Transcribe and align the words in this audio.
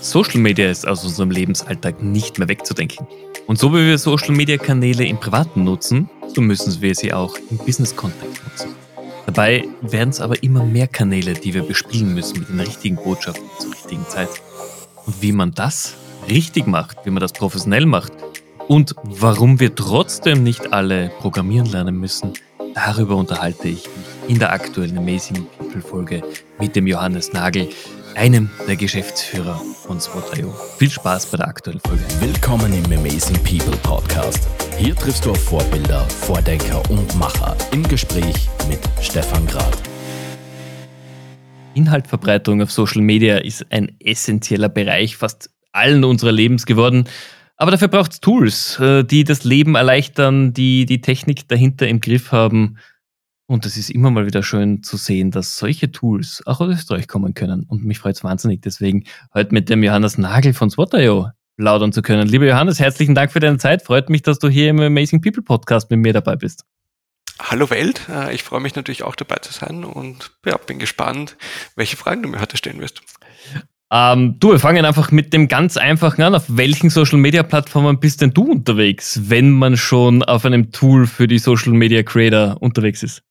Social 0.00 0.40
Media 0.40 0.70
ist 0.70 0.86
aus 0.86 1.04
unserem 1.04 1.30
Lebensalltag 1.30 2.02
nicht 2.02 2.38
mehr 2.38 2.48
wegzudenken. 2.48 3.06
Und 3.46 3.58
so 3.58 3.72
wie 3.72 3.86
wir 3.86 3.98
Social 3.98 4.34
Media 4.34 4.56
Kanäle 4.56 5.04
im 5.04 5.18
Privaten 5.18 5.64
nutzen, 5.64 6.08
so 6.34 6.40
müssen 6.40 6.80
wir 6.80 6.94
sie 6.94 7.12
auch 7.12 7.36
im 7.50 7.58
Business-Kontext 7.58 8.42
nutzen. 8.44 8.74
Dabei 9.26 9.64
werden 9.82 10.10
es 10.10 10.20
aber 10.20 10.42
immer 10.42 10.64
mehr 10.64 10.86
Kanäle, 10.86 11.34
die 11.34 11.54
wir 11.54 11.62
bespielen 11.62 12.14
müssen 12.14 12.40
mit 12.40 12.48
den 12.48 12.60
richtigen 12.60 12.96
Botschaften 12.96 13.44
zur 13.58 13.72
richtigen 13.72 14.06
Zeit. 14.08 14.30
Und 15.04 15.20
wie 15.20 15.32
man 15.32 15.52
das 15.52 15.94
richtig 16.28 16.66
macht, 16.66 16.98
wie 17.04 17.10
man 17.10 17.20
das 17.20 17.32
professionell 17.32 17.86
macht 17.86 18.12
und 18.68 18.94
warum 19.02 19.60
wir 19.60 19.74
trotzdem 19.74 20.42
nicht 20.42 20.72
alle 20.72 21.10
programmieren 21.20 21.66
lernen 21.66 21.98
müssen, 21.98 22.32
darüber 22.74 23.16
unterhalte 23.16 23.68
ich 23.68 23.84
mich 23.86 24.06
in 24.28 24.38
der 24.38 24.52
aktuellen 24.52 24.98
Amazing 24.98 25.46
People 25.58 25.80
Folge 25.80 26.22
mit 26.58 26.74
dem 26.74 26.86
Johannes 26.86 27.32
Nagel, 27.32 27.68
einem 28.16 28.48
der 28.66 28.76
Geschäftsführer 28.76 29.60
von 29.86 30.00
SWOT.io. 30.00 30.50
Viel 30.78 30.90
Spaß 30.90 31.26
bei 31.26 31.36
der 31.36 31.48
aktuellen 31.48 31.80
Folge. 31.80 32.02
Willkommen 32.20 32.72
im 32.72 32.84
Amazing 32.98 33.36
People 33.44 33.76
Podcast. 33.82 34.48
Hier 34.78 34.96
triffst 34.96 35.26
du 35.26 35.32
auf 35.32 35.44
Vorbilder, 35.44 36.00
Vordenker 36.08 36.82
und 36.90 37.14
Macher 37.18 37.54
im 37.72 37.82
Gespräch 37.82 38.48
mit 38.70 38.78
Stefan 39.02 39.46
Grad. 39.46 39.82
Inhaltverbreitung 41.74 42.62
auf 42.62 42.72
Social 42.72 43.02
Media 43.02 43.36
ist 43.36 43.66
ein 43.70 43.94
essentieller 44.00 44.70
Bereich 44.70 45.18
fast 45.18 45.50
allen 45.72 46.02
unserer 46.02 46.32
Lebens 46.32 46.64
geworden. 46.64 47.04
Aber 47.58 47.70
dafür 47.70 47.88
braucht 47.88 48.12
es 48.12 48.20
Tools, 48.20 48.80
äh, 48.80 49.04
die 49.04 49.24
das 49.24 49.44
Leben 49.44 49.74
erleichtern, 49.74 50.54
die 50.54 50.86
die 50.86 51.02
Technik 51.02 51.48
dahinter 51.48 51.86
im 51.86 52.00
Griff 52.00 52.32
haben 52.32 52.78
und 53.46 53.64
es 53.64 53.76
ist 53.76 53.90
immer 53.90 54.10
mal 54.10 54.26
wieder 54.26 54.42
schön 54.42 54.82
zu 54.82 54.96
sehen, 54.96 55.30
dass 55.30 55.56
solche 55.56 55.92
Tools 55.92 56.42
auch 56.46 56.60
aus 56.60 56.68
Österreich 56.68 57.06
kommen 57.06 57.34
können. 57.34 57.64
Und 57.68 57.84
mich 57.84 58.00
freut 58.00 58.16
es 58.16 58.24
wahnsinnig, 58.24 58.62
deswegen 58.62 59.04
heute 59.34 59.54
mit 59.54 59.68
dem 59.68 59.82
Johannes 59.82 60.18
Nagel 60.18 60.52
von 60.52 60.70
SWOT.io 60.70 61.28
plaudern 61.56 61.92
zu 61.92 62.02
können. 62.02 62.28
Lieber 62.28 62.46
Johannes, 62.46 62.80
herzlichen 62.80 63.14
Dank 63.14 63.32
für 63.32 63.40
deine 63.40 63.58
Zeit. 63.58 63.82
Freut 63.82 64.10
mich, 64.10 64.22
dass 64.22 64.38
du 64.38 64.48
hier 64.48 64.70
im 64.70 64.80
Amazing 64.80 65.20
People 65.20 65.42
Podcast 65.42 65.90
mit 65.90 66.00
mir 66.00 66.12
dabei 66.12 66.36
bist. 66.36 66.64
Hallo 67.38 67.70
Welt, 67.70 68.00
äh, 68.08 68.34
ich 68.34 68.42
freue 68.42 68.60
mich 68.60 68.74
natürlich 68.74 69.02
auch 69.02 69.14
dabei 69.14 69.36
zu 69.36 69.52
sein 69.52 69.84
und 69.84 70.32
ja, 70.44 70.56
bin 70.56 70.78
gespannt, 70.78 71.36
welche 71.76 71.96
Fragen 71.96 72.22
du 72.22 72.28
mir 72.30 72.40
heute 72.40 72.56
stellen 72.56 72.80
wirst. 72.80 73.02
Ähm, 73.92 74.36
du, 74.40 74.50
wir 74.50 74.58
fangen 74.58 74.84
einfach 74.84 75.12
mit 75.12 75.32
dem 75.32 75.46
ganz 75.46 75.76
einfachen 75.76 76.22
an. 76.22 76.34
Auf 76.34 76.44
welchen 76.48 76.90
Social 76.90 77.18
Media 77.18 77.42
Plattformen 77.42 78.00
bist 78.00 78.20
denn 78.20 78.32
du 78.32 78.50
unterwegs, 78.50 79.20
wenn 79.24 79.50
man 79.50 79.76
schon 79.76 80.24
auf 80.24 80.44
einem 80.44 80.72
Tool 80.72 81.06
für 81.06 81.28
die 81.28 81.38
Social 81.38 81.72
Media 81.72 82.02
Creator 82.02 82.56
unterwegs 82.60 83.02
ist? 83.02 83.22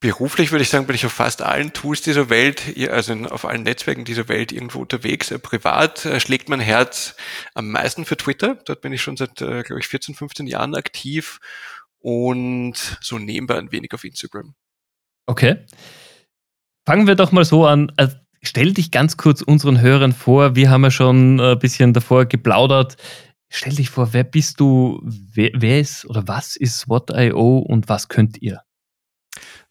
Beruflich 0.00 0.52
würde 0.52 0.62
ich 0.62 0.68
sagen, 0.68 0.86
bin 0.86 0.94
ich 0.94 1.06
auf 1.06 1.12
fast 1.12 1.40
allen 1.40 1.72
Tools 1.72 2.02
dieser 2.02 2.28
Welt, 2.28 2.62
also 2.90 3.14
auf 3.14 3.46
allen 3.46 3.62
Netzwerken 3.62 4.04
dieser 4.04 4.28
Welt 4.28 4.52
irgendwo 4.52 4.80
unterwegs. 4.80 5.30
Äh, 5.30 5.38
privat 5.38 6.04
äh, 6.04 6.20
schlägt 6.20 6.50
mein 6.50 6.60
Herz 6.60 7.16
am 7.54 7.70
meisten 7.70 8.04
für 8.04 8.18
Twitter. 8.18 8.56
Dort 8.66 8.82
bin 8.82 8.92
ich 8.92 9.00
schon 9.00 9.16
seit, 9.16 9.40
äh, 9.40 9.62
glaube 9.62 9.80
ich, 9.80 9.88
14, 9.88 10.14
15 10.14 10.46
Jahren 10.46 10.74
aktiv 10.74 11.38
und 11.98 12.98
so 13.00 13.18
nebenbei 13.18 13.56
ein 13.56 13.72
wenig 13.72 13.94
auf 13.94 14.04
Instagram. 14.04 14.54
Okay. 15.24 15.64
Fangen 16.84 17.06
wir 17.06 17.14
doch 17.14 17.32
mal 17.32 17.46
so 17.46 17.66
an. 17.66 17.90
Stell 18.42 18.74
dich 18.74 18.90
ganz 18.90 19.16
kurz 19.16 19.40
unseren 19.40 19.80
Hörern 19.80 20.12
vor. 20.12 20.54
Wir 20.54 20.70
haben 20.70 20.84
ja 20.84 20.90
schon 20.90 21.40
ein 21.40 21.58
bisschen 21.58 21.94
davor 21.94 22.26
geplaudert. 22.26 22.96
Stell 23.48 23.74
dich 23.74 23.90
vor, 23.90 24.12
wer 24.12 24.24
bist 24.24 24.60
du? 24.60 25.00
Wer, 25.02 25.50
wer 25.54 25.80
ist 25.80 26.04
oder 26.04 26.28
was 26.28 26.54
ist 26.54 26.88
What.io 26.88 27.58
und 27.58 27.88
was 27.88 28.08
könnt 28.08 28.40
ihr? 28.40 28.62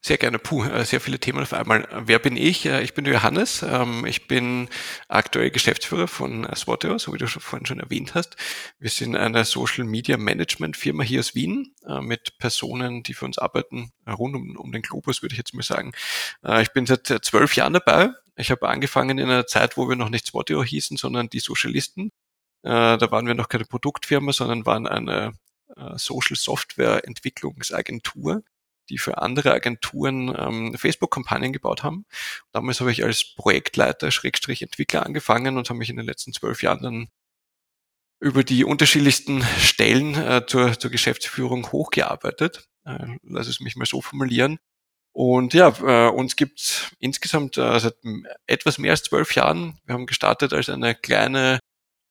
Sehr 0.00 0.18
gerne. 0.18 0.38
Puh, 0.38 0.64
äh, 0.64 0.84
sehr 0.84 1.00
viele 1.00 1.18
Themen 1.18 1.40
auf 1.40 1.52
einmal. 1.52 1.88
Wer 2.04 2.20
bin 2.20 2.36
ich? 2.36 2.64
Äh, 2.66 2.82
ich 2.82 2.94
bin 2.94 3.04
Johannes. 3.06 3.62
Ähm, 3.62 4.06
ich 4.06 4.28
bin 4.28 4.68
aktuell 5.08 5.50
Geschäftsführer 5.50 6.06
von 6.06 6.46
Swatio, 6.54 6.98
so 6.98 7.12
wie 7.12 7.18
du 7.18 7.26
vorhin 7.26 7.66
schon 7.66 7.80
erwähnt 7.80 8.14
hast. 8.14 8.36
Wir 8.78 8.90
sind 8.90 9.16
eine 9.16 9.44
Social 9.44 9.84
Media 9.84 10.16
Management 10.16 10.76
Firma 10.76 11.02
hier 11.02 11.20
aus 11.20 11.34
Wien 11.34 11.74
äh, 11.88 12.00
mit 12.00 12.38
Personen, 12.38 13.02
die 13.02 13.14
für 13.14 13.24
uns 13.24 13.38
arbeiten, 13.38 13.90
rund 14.06 14.36
um, 14.36 14.56
um 14.56 14.70
den 14.70 14.82
Globus, 14.82 15.22
würde 15.22 15.32
ich 15.32 15.38
jetzt 15.38 15.54
mal 15.54 15.62
sagen. 15.62 15.92
Ich 16.60 16.72
bin 16.72 16.86
seit 16.86 17.06
zwölf 17.22 17.56
Jahren 17.56 17.72
dabei. 17.72 18.10
Ich 18.36 18.50
habe 18.50 18.68
angefangen 18.68 19.18
in 19.18 19.28
einer 19.28 19.46
Zeit, 19.46 19.76
wo 19.76 19.88
wir 19.88 19.96
noch 19.96 20.10
nicht 20.10 20.26
Swatio 20.26 20.62
hießen, 20.62 20.96
sondern 20.96 21.28
die 21.28 21.40
Socialisten. 21.40 22.12
Da 22.62 23.10
waren 23.10 23.26
wir 23.26 23.34
noch 23.34 23.48
keine 23.48 23.64
Produktfirma, 23.64 24.32
sondern 24.32 24.66
waren 24.66 24.86
eine 24.86 25.32
Social 25.96 26.36
Software 26.36 27.04
Entwicklungsagentur 27.04 28.42
die 28.88 28.98
für 28.98 29.18
andere 29.18 29.52
Agenturen 29.52 30.34
ähm, 30.36 30.74
Facebook-Kampagnen 30.76 31.52
gebaut 31.52 31.82
haben. 31.82 32.06
Damals 32.52 32.80
habe 32.80 32.92
ich 32.92 33.04
als 33.04 33.34
Projektleiter, 33.34 34.10
Schrägstrich 34.10 34.62
Entwickler 34.62 35.04
angefangen 35.04 35.58
und 35.58 35.68
habe 35.68 35.78
mich 35.78 35.90
in 35.90 35.96
den 35.96 36.06
letzten 36.06 36.32
zwölf 36.32 36.62
Jahren 36.62 36.82
dann 36.82 37.08
über 38.20 38.44
die 38.44 38.64
unterschiedlichsten 38.64 39.42
Stellen 39.58 40.14
äh, 40.14 40.46
zur, 40.46 40.78
zur 40.78 40.90
Geschäftsführung 40.90 41.70
hochgearbeitet. 41.72 42.66
Äh, 42.84 43.18
lass 43.22 43.46
es 43.46 43.60
mich 43.60 43.76
mal 43.76 43.86
so 43.86 44.00
formulieren. 44.00 44.58
Und 45.12 45.54
ja, 45.54 45.68
äh, 45.80 46.10
uns 46.10 46.36
gibt's 46.36 46.90
insgesamt 46.98 47.56
äh, 47.56 47.80
seit 47.80 47.96
etwas 48.46 48.78
mehr 48.78 48.90
als 48.90 49.02
zwölf 49.02 49.34
Jahren. 49.34 49.78
Wir 49.84 49.94
haben 49.94 50.06
gestartet 50.06 50.52
als 50.52 50.68
eine 50.68 50.94
kleine 50.94 51.58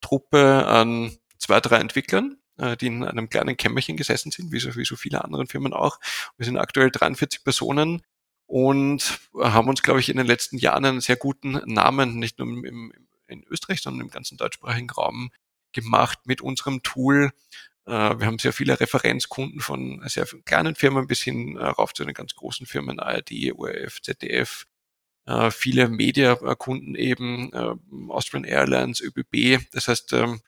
Truppe 0.01 0.65
an 0.65 1.15
zwei, 1.37 1.59
drei 1.59 1.77
Entwicklern, 1.77 2.37
äh, 2.57 2.77
die 2.77 2.87
in 2.87 3.03
einem 3.03 3.29
kleinen 3.29 3.57
Kämmerchen 3.57 3.97
gesessen 3.97 4.31
sind, 4.31 4.51
wie 4.51 4.59
so, 4.59 4.75
wie 4.75 4.85
so 4.85 4.95
viele 4.95 5.23
anderen 5.23 5.47
Firmen 5.47 5.73
auch. 5.73 5.99
Wir 6.37 6.45
sind 6.45 6.57
aktuell 6.57 6.91
43 6.91 7.43
Personen 7.43 8.01
und 8.47 9.19
haben 9.37 9.67
uns, 9.69 9.83
glaube 9.83 9.99
ich, 9.99 10.09
in 10.09 10.17
den 10.17 10.27
letzten 10.27 10.57
Jahren 10.57 10.85
einen 10.85 11.01
sehr 11.01 11.17
guten 11.17 11.61
Namen, 11.65 12.19
nicht 12.19 12.39
nur 12.39 12.47
im, 12.47 12.93
in 13.27 13.43
Österreich, 13.49 13.81
sondern 13.81 14.05
im 14.05 14.11
ganzen 14.11 14.37
deutschsprachigen 14.37 14.89
Raum 14.89 15.31
gemacht 15.73 16.19
mit 16.25 16.41
unserem 16.41 16.83
Tool. 16.83 17.31
Äh, 17.85 17.91
wir 17.91 18.27
haben 18.27 18.39
sehr 18.39 18.53
viele 18.53 18.79
Referenzkunden 18.79 19.59
von 19.59 20.01
sehr 20.07 20.25
kleinen 20.45 20.75
Firmen 20.75 21.07
bis 21.07 21.21
hin 21.21 21.57
äh, 21.57 21.65
rauf 21.65 21.93
zu 21.93 22.05
den 22.05 22.13
ganz 22.13 22.35
großen 22.35 22.67
Firmen, 22.67 22.99
ARD, 22.99 23.51
ORF, 23.55 24.01
ZDF, 24.01 24.65
viele 25.49 25.89
Mediakunden 25.89 26.93
eben, 26.93 27.51
Austrian 28.11 28.43
Airlines, 28.43 29.01
ÖBB. 29.01 29.57
Das 29.71 29.87
heißt, 29.87 30.13
ähm, 30.13 30.39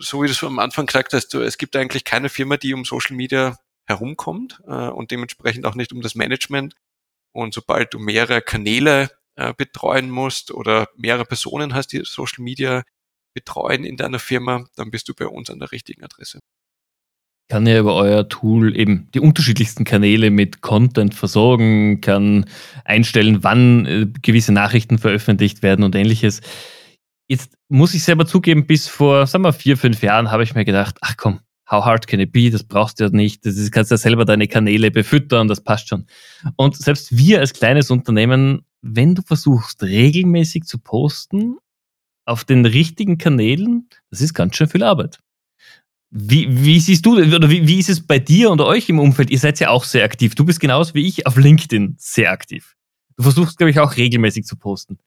so 0.00 0.22
wie 0.22 0.26
du 0.26 0.32
es 0.32 0.42
am 0.44 0.58
Anfang 0.58 0.86
gesagt 0.86 1.12
hast, 1.12 1.34
es 1.34 1.58
gibt 1.58 1.76
eigentlich 1.76 2.04
keine 2.04 2.28
Firma, 2.28 2.56
die 2.56 2.74
um 2.74 2.84
Social 2.84 3.16
Media 3.16 3.56
herumkommt 3.86 4.60
äh, 4.66 4.88
und 4.88 5.10
dementsprechend 5.10 5.64
auch 5.66 5.74
nicht 5.74 5.92
um 5.92 6.00
das 6.00 6.14
Management. 6.14 6.74
Und 7.32 7.54
sobald 7.54 7.94
du 7.94 7.98
mehrere 7.98 8.40
Kanäle 8.42 9.10
äh, 9.36 9.52
betreuen 9.54 10.10
musst 10.10 10.50
oder 10.50 10.88
mehrere 10.96 11.24
Personen 11.24 11.74
hast, 11.74 11.88
die 11.92 12.02
Social 12.04 12.42
Media 12.42 12.82
betreuen 13.34 13.84
in 13.84 13.96
deiner 13.96 14.18
Firma, 14.18 14.64
dann 14.76 14.90
bist 14.90 15.08
du 15.08 15.14
bei 15.14 15.26
uns 15.26 15.50
an 15.50 15.58
der 15.58 15.70
richtigen 15.70 16.02
Adresse. 16.02 16.40
Kann 17.48 17.66
ja 17.66 17.78
über 17.78 17.94
euer 17.94 18.28
Tool 18.28 18.76
eben 18.76 19.08
die 19.14 19.20
unterschiedlichsten 19.20 19.84
Kanäle 19.84 20.30
mit 20.30 20.62
Content 20.62 21.14
versorgen, 21.14 22.00
kann 22.00 22.46
einstellen, 22.84 23.44
wann 23.44 23.86
äh, 23.86 24.06
gewisse 24.22 24.52
Nachrichten 24.52 24.98
veröffentlicht 24.98 25.62
werden 25.62 25.84
und 25.84 25.94
ähnliches. 25.94 26.40
Jetzt 27.28 27.56
muss 27.68 27.94
ich 27.94 28.04
selber 28.04 28.26
zugeben, 28.26 28.66
bis 28.66 28.86
vor, 28.86 29.26
sagen 29.26 29.44
wir, 29.44 29.52
vier, 29.52 29.76
fünf 29.76 30.02
Jahren 30.02 30.30
habe 30.30 30.44
ich 30.44 30.54
mir 30.54 30.64
gedacht, 30.64 30.96
ach 31.00 31.16
komm, 31.16 31.40
how 31.70 31.84
hard 31.84 32.06
can 32.06 32.20
it 32.20 32.32
be? 32.32 32.50
Das 32.50 32.64
brauchst 32.64 33.00
du 33.00 33.04
ja 33.04 33.10
nicht. 33.10 33.44
Das 33.44 33.56
ist, 33.56 33.72
kannst 33.72 33.90
ja 33.90 33.96
selber 33.96 34.24
deine 34.24 34.48
Kanäle 34.48 34.90
befüttern, 34.90 35.48
das 35.48 35.62
passt 35.62 35.88
schon. 35.88 36.06
Und 36.56 36.76
selbst 36.76 37.16
wir 37.16 37.40
als 37.40 37.52
kleines 37.52 37.90
Unternehmen, 37.90 38.62
wenn 38.82 39.14
du 39.14 39.22
versuchst, 39.22 39.82
regelmäßig 39.82 40.64
zu 40.64 40.78
posten 40.78 41.56
auf 42.24 42.44
den 42.44 42.64
richtigen 42.64 43.18
Kanälen, 43.18 43.88
das 44.10 44.20
ist 44.20 44.34
ganz 44.34 44.56
schön 44.56 44.68
viel 44.68 44.82
Arbeit. 44.82 45.18
Wie, 46.10 46.64
wie 46.64 46.78
siehst 46.78 47.04
du, 47.04 47.18
oder 47.18 47.50
wie, 47.50 47.66
wie 47.66 47.78
ist 47.78 47.88
es 47.88 48.06
bei 48.06 48.20
dir 48.20 48.50
und 48.50 48.60
euch 48.60 48.88
im 48.88 49.00
Umfeld? 49.00 49.30
Ihr 49.30 49.38
seid 49.38 49.58
ja 49.58 49.70
auch 49.70 49.84
sehr 49.84 50.04
aktiv. 50.04 50.34
Du 50.34 50.44
bist 50.44 50.60
genauso 50.60 50.94
wie 50.94 51.06
ich 51.06 51.26
auf 51.26 51.36
LinkedIn 51.36 51.96
sehr 51.98 52.30
aktiv. 52.30 52.76
Du 53.16 53.24
versuchst, 53.24 53.58
glaube 53.58 53.70
ich, 53.70 53.80
auch 53.80 53.96
regelmäßig 53.96 54.44
zu 54.44 54.56
posten. 54.56 54.98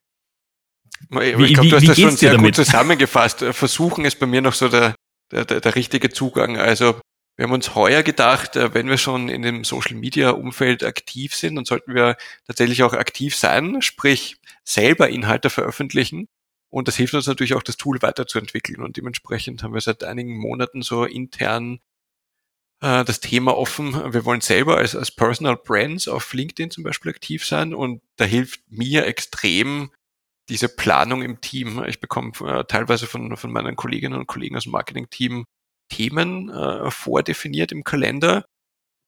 Wie, 1.09 1.45
ich 1.45 1.53
glaube, 1.53 1.69
du 1.69 1.75
hast 1.75 1.87
das 1.87 1.99
schon 1.99 2.17
sehr 2.17 2.33
damit? 2.33 2.55
gut 2.55 2.65
zusammengefasst. 2.65 3.43
Versuchen 3.51 4.05
ist 4.05 4.19
bei 4.19 4.25
mir 4.25 4.41
noch 4.41 4.53
so 4.53 4.69
der, 4.69 4.95
der, 5.31 5.45
der, 5.45 5.75
richtige 5.75 6.09
Zugang. 6.09 6.57
Also 6.57 6.99
wir 7.35 7.45
haben 7.45 7.53
uns 7.53 7.73
heuer 7.75 8.03
gedacht, 8.03 8.55
äh, 8.55 8.73
wenn 8.73 8.89
wir 8.89 8.97
schon 8.97 9.29
in 9.29 9.41
dem 9.41 9.63
Social 9.63 9.95
Media 9.95 10.31
Umfeld 10.31 10.83
aktiv 10.83 11.33
sind, 11.35 11.55
dann 11.55 11.65
sollten 11.65 11.95
wir 11.95 12.17
tatsächlich 12.45 12.83
auch 12.83 12.93
aktiv 12.93 13.35
sein, 13.35 13.81
sprich 13.81 14.37
selber 14.63 15.09
Inhalte 15.09 15.49
veröffentlichen. 15.49 16.27
Und 16.69 16.87
das 16.87 16.97
hilft 16.97 17.13
uns 17.13 17.27
natürlich 17.27 17.55
auch, 17.55 17.63
das 17.63 17.77
Tool 17.77 18.01
weiterzuentwickeln. 18.01 18.81
Und 18.83 18.97
dementsprechend 18.97 19.63
haben 19.63 19.73
wir 19.73 19.81
seit 19.81 20.03
einigen 20.03 20.37
Monaten 20.37 20.81
so 20.81 21.05
intern 21.05 21.79
äh, 22.81 23.03
das 23.03 23.19
Thema 23.19 23.57
offen. 23.57 24.13
Wir 24.13 24.25
wollen 24.25 24.41
selber 24.41 24.77
als, 24.77 24.95
als 24.95 25.11
Personal 25.11 25.57
Brands 25.57 26.07
auf 26.07 26.33
LinkedIn 26.33 26.71
zum 26.71 26.83
Beispiel 26.83 27.11
aktiv 27.11 27.45
sein. 27.45 27.73
Und 27.73 28.01
da 28.17 28.25
hilft 28.25 28.61
mir 28.69 29.05
extrem, 29.05 29.91
diese 30.49 30.69
Planung 30.69 31.21
im 31.21 31.41
Team. 31.41 31.83
Ich 31.87 31.99
bekomme 31.99 32.31
äh, 32.41 32.63
teilweise 32.65 33.07
von, 33.07 33.37
von 33.37 33.51
meinen 33.51 33.75
Kolleginnen 33.75 34.19
und 34.19 34.27
Kollegen 34.27 34.57
aus 34.57 34.63
dem 34.63 34.73
Marketing-Team 34.73 35.45
Themen 35.89 36.49
äh, 36.49 36.91
vordefiniert 36.91 37.71
im 37.71 37.83
Kalender, 37.83 38.45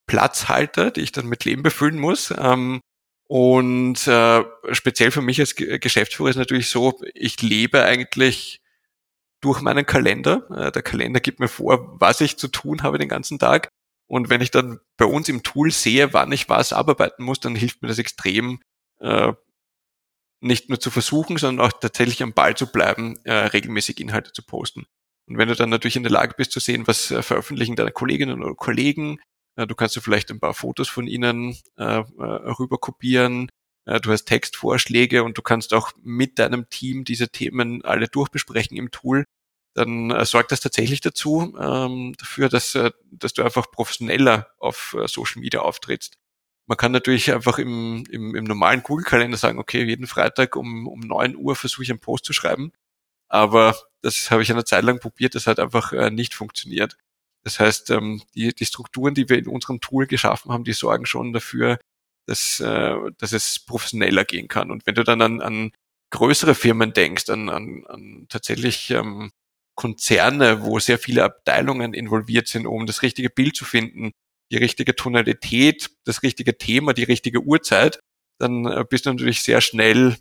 Platzhalter, 0.07 0.91
die 0.91 1.01
ich 1.01 1.11
dann 1.11 1.27
mit 1.27 1.45
Leben 1.45 1.63
befüllen 1.63 1.99
muss. 1.99 2.33
Ähm, 2.37 2.81
Und 3.27 4.07
äh, 4.07 4.43
speziell 4.73 5.11
für 5.11 5.21
mich 5.21 5.39
als 5.39 5.55
Geschäftsführer 5.55 6.31
ist 6.31 6.35
natürlich 6.35 6.67
so, 6.69 6.99
ich 7.13 7.41
lebe 7.41 7.83
eigentlich 7.83 8.59
durch 9.39 9.61
meinen 9.61 9.85
Kalender. 9.85 10.47
Äh, 10.49 10.71
der 10.71 10.81
Kalender 10.81 11.21
gibt 11.21 11.39
mir 11.39 11.47
vor, 11.47 11.97
was 11.99 12.19
ich 12.19 12.37
zu 12.37 12.49
tun 12.49 12.83
habe 12.83 12.97
den 12.97 13.07
ganzen 13.07 13.39
Tag. 13.39 13.69
Und 14.07 14.29
wenn 14.29 14.41
ich 14.41 14.51
dann 14.51 14.79
bei 14.97 15.05
uns 15.05 15.29
im 15.29 15.43
Tool 15.43 15.71
sehe, 15.71 16.11
wann 16.13 16.33
ich 16.33 16.49
was 16.49 16.73
abarbeiten 16.73 17.23
muss, 17.23 17.39
dann 17.39 17.55
hilft 17.55 17.81
mir 17.81 17.87
das 17.87 17.99
extrem, 17.99 18.59
äh, 18.99 19.31
nicht 20.41 20.69
nur 20.69 20.79
zu 20.79 20.91
versuchen, 20.91 21.37
sondern 21.37 21.65
auch 21.65 21.71
tatsächlich 21.79 22.21
am 22.23 22.33
Ball 22.33 22.55
zu 22.57 22.67
bleiben, 22.67 23.15
äh, 23.23 23.33
regelmäßig 23.33 23.99
Inhalte 23.99 24.33
zu 24.33 24.43
posten. 24.43 24.85
Und 25.27 25.37
wenn 25.37 25.47
du 25.47 25.55
dann 25.55 25.69
natürlich 25.69 25.95
in 25.95 26.03
der 26.03 26.11
Lage 26.11 26.33
bist 26.35 26.51
zu 26.51 26.59
sehen, 26.59 26.87
was 26.87 27.11
äh, 27.11 27.21
veröffentlichen 27.21 27.75
deine 27.75 27.91
Kolleginnen 27.91 28.43
oder 28.43 28.55
Kollegen, 28.55 29.19
äh, 29.55 29.67
du 29.67 29.75
kannst 29.75 29.95
du 29.95 30.01
vielleicht 30.01 30.31
ein 30.31 30.39
paar 30.39 30.53
Fotos 30.53 30.89
von 30.89 31.07
ihnen 31.07 31.55
äh, 31.77 31.99
äh 31.99 32.03
rüber 32.59 32.79
kopieren, 32.79 33.49
äh, 33.85 33.99
du 33.99 34.11
hast 34.11 34.25
Textvorschläge 34.25 35.23
und 35.23 35.37
du 35.37 35.41
kannst 35.41 35.73
auch 35.73 35.91
mit 36.01 36.39
deinem 36.39 36.69
Team 36.69 37.03
diese 37.03 37.29
Themen 37.29 37.83
alle 37.85 38.07
durchbesprechen 38.07 38.75
im 38.77 38.91
Tool, 38.91 39.25
dann 39.75 40.11
äh, 40.11 40.25
sorgt 40.25 40.51
das 40.51 40.59
tatsächlich 40.59 41.01
dazu, 41.01 41.55
ähm, 41.59 42.13
dafür, 42.17 42.49
dass, 42.49 42.75
äh, 42.75 42.91
dass 43.11 43.33
du 43.33 43.43
einfach 43.43 43.71
professioneller 43.71 44.47
auf 44.59 44.95
Social 45.05 45.41
Media 45.41 45.61
auftrittst. 45.61 46.17
Man 46.67 46.77
kann 46.77 46.91
natürlich 46.91 47.33
einfach 47.33 47.59
im, 47.59 48.05
im, 48.09 48.35
im 48.35 48.43
normalen 48.45 48.83
Google-Kalender 48.83 49.37
sagen, 49.37 49.59
okay, 49.59 49.83
jeden 49.83 50.07
Freitag 50.07 50.55
um, 50.55 50.87
um 50.87 50.99
neun 51.01 51.35
Uhr 51.35 51.55
versuche 51.55 51.83
ich 51.83 51.89
einen 51.89 51.99
Post 51.99 52.25
zu 52.25 52.33
schreiben. 52.33 52.71
Aber 53.29 53.75
das 54.01 54.31
habe 54.31 54.43
ich 54.43 54.51
eine 54.51 54.65
Zeit 54.65 54.83
lang 54.83 54.99
probiert, 54.99 55.35
das 55.35 55.47
hat 55.47 55.59
einfach 55.59 55.93
äh, 55.93 56.11
nicht 56.11 56.33
funktioniert. 56.33 56.97
Das 57.43 57.59
heißt, 57.59 57.89
ähm, 57.91 58.21
die, 58.35 58.53
die 58.53 58.65
Strukturen, 58.65 59.15
die 59.15 59.29
wir 59.29 59.37
in 59.37 59.47
unserem 59.47 59.81
Tool 59.81 60.07
geschaffen 60.07 60.51
haben, 60.51 60.63
die 60.63 60.73
sorgen 60.73 61.05
schon 61.05 61.33
dafür, 61.33 61.79
dass, 62.27 62.59
äh, 62.59 62.95
dass 63.17 63.31
es 63.31 63.59
professioneller 63.59 64.25
gehen 64.25 64.47
kann. 64.47 64.71
Und 64.71 64.85
wenn 64.85 64.95
du 64.95 65.03
dann 65.03 65.21
an, 65.21 65.41
an 65.41 65.71
größere 66.11 66.55
Firmen 66.55 66.93
denkst, 66.93 67.29
an, 67.29 67.49
an, 67.49 67.85
an 67.87 68.25
tatsächlich 68.29 68.91
ähm, 68.91 69.31
Konzerne, 69.75 70.63
wo 70.63 70.79
sehr 70.79 70.99
viele 70.99 71.23
Abteilungen 71.23 71.93
involviert 71.93 72.47
sind, 72.47 72.67
um 72.67 72.85
das 72.85 73.01
richtige 73.01 73.29
Bild 73.29 73.55
zu 73.55 73.65
finden, 73.65 74.11
die 74.51 74.57
richtige 74.57 74.95
Tonalität, 74.95 75.91
das 76.03 76.23
richtige 76.23 76.57
Thema, 76.57 76.93
die 76.93 77.03
richtige 77.03 77.41
Uhrzeit, 77.41 77.99
dann 78.39 78.65
äh, 78.65 78.85
bist 78.87 79.05
du 79.05 79.11
natürlich 79.11 79.41
sehr 79.43 79.61
schnell 79.61 80.17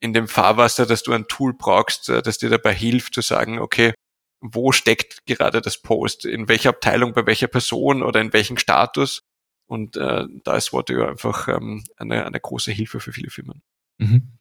in 0.00 0.12
dem 0.12 0.28
Fahrwasser, 0.28 0.86
dass 0.86 1.02
du 1.02 1.12
ein 1.12 1.28
Tool 1.28 1.54
brauchst, 1.54 2.08
äh, 2.08 2.22
das 2.22 2.38
dir 2.38 2.50
dabei 2.50 2.74
hilft 2.74 3.14
zu 3.14 3.20
sagen, 3.20 3.58
okay, 3.58 3.94
wo 4.40 4.72
steckt 4.72 5.24
gerade 5.26 5.60
das 5.60 5.80
Post, 5.80 6.24
in 6.24 6.48
welcher 6.48 6.70
Abteilung, 6.70 7.12
bei 7.12 7.26
welcher 7.26 7.48
Person 7.48 8.02
oder 8.02 8.20
in 8.20 8.32
welchem 8.32 8.58
Status. 8.58 9.22
Und 9.68 9.96
äh, 9.96 10.24
da 10.44 10.56
ist 10.56 10.72
Wordeo 10.72 11.06
einfach 11.06 11.48
ähm, 11.48 11.84
eine, 11.96 12.24
eine 12.26 12.40
große 12.40 12.70
Hilfe 12.72 13.00
für 13.00 13.12
viele 13.12 13.30
Firmen. 13.30 13.62
Mhm. 13.98 14.38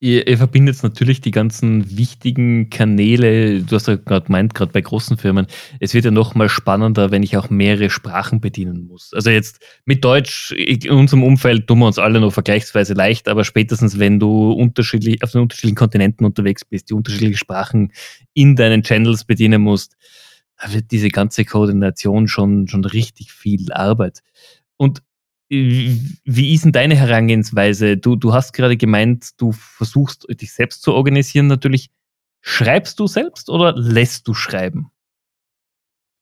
Ihr, 0.00 0.28
ihr, 0.28 0.38
verbindet 0.38 0.80
natürlich 0.84 1.20
die 1.20 1.32
ganzen 1.32 1.98
wichtigen 1.98 2.70
Kanäle, 2.70 3.62
du 3.62 3.74
hast 3.74 3.88
ja 3.88 3.96
gerade 3.96 4.26
gemeint, 4.26 4.54
gerade 4.54 4.70
bei 4.70 4.80
großen 4.80 5.16
Firmen, 5.18 5.48
es 5.80 5.92
wird 5.92 6.04
ja 6.04 6.12
noch 6.12 6.36
mal 6.36 6.48
spannender, 6.48 7.10
wenn 7.10 7.24
ich 7.24 7.36
auch 7.36 7.50
mehrere 7.50 7.90
Sprachen 7.90 8.40
bedienen 8.40 8.86
muss. 8.86 9.12
Also 9.12 9.30
jetzt 9.30 9.60
mit 9.86 10.04
Deutsch, 10.04 10.52
in 10.52 10.90
unserem 10.90 11.24
Umfeld 11.24 11.66
tun 11.66 11.80
wir 11.80 11.86
uns 11.86 11.98
alle 11.98 12.20
noch 12.20 12.32
vergleichsweise 12.32 12.94
leicht, 12.94 13.26
aber 13.26 13.42
spätestens 13.42 13.98
wenn 13.98 14.20
du 14.20 14.52
unterschiedlich, 14.52 15.20
auf 15.24 15.32
den 15.32 15.40
unterschiedlichen 15.40 15.74
Kontinenten 15.74 16.24
unterwegs 16.24 16.64
bist, 16.64 16.90
die 16.90 16.94
unterschiedliche 16.94 17.36
Sprachen 17.36 17.92
in 18.34 18.54
deinen 18.54 18.84
Channels 18.84 19.24
bedienen 19.24 19.62
musst, 19.62 19.96
da 20.62 20.72
wird 20.72 20.92
diese 20.92 21.08
ganze 21.08 21.44
Koordination 21.44 22.28
schon, 22.28 22.68
schon 22.68 22.84
richtig 22.84 23.32
viel 23.32 23.72
Arbeit. 23.72 24.20
Und 24.76 25.02
wie 25.50 26.54
ist 26.54 26.64
denn 26.64 26.72
deine 26.72 26.96
Herangehensweise? 26.96 27.96
Du, 27.96 28.16
du 28.16 28.34
hast 28.34 28.52
gerade 28.52 28.76
gemeint, 28.76 29.30
du 29.38 29.52
versuchst 29.52 30.26
dich 30.28 30.52
selbst 30.52 30.82
zu 30.82 30.92
organisieren 30.92 31.46
natürlich. 31.46 31.90
Schreibst 32.40 33.00
du 33.00 33.06
selbst 33.06 33.48
oder 33.48 33.74
lässt 33.76 34.28
du 34.28 34.34
schreiben? 34.34 34.90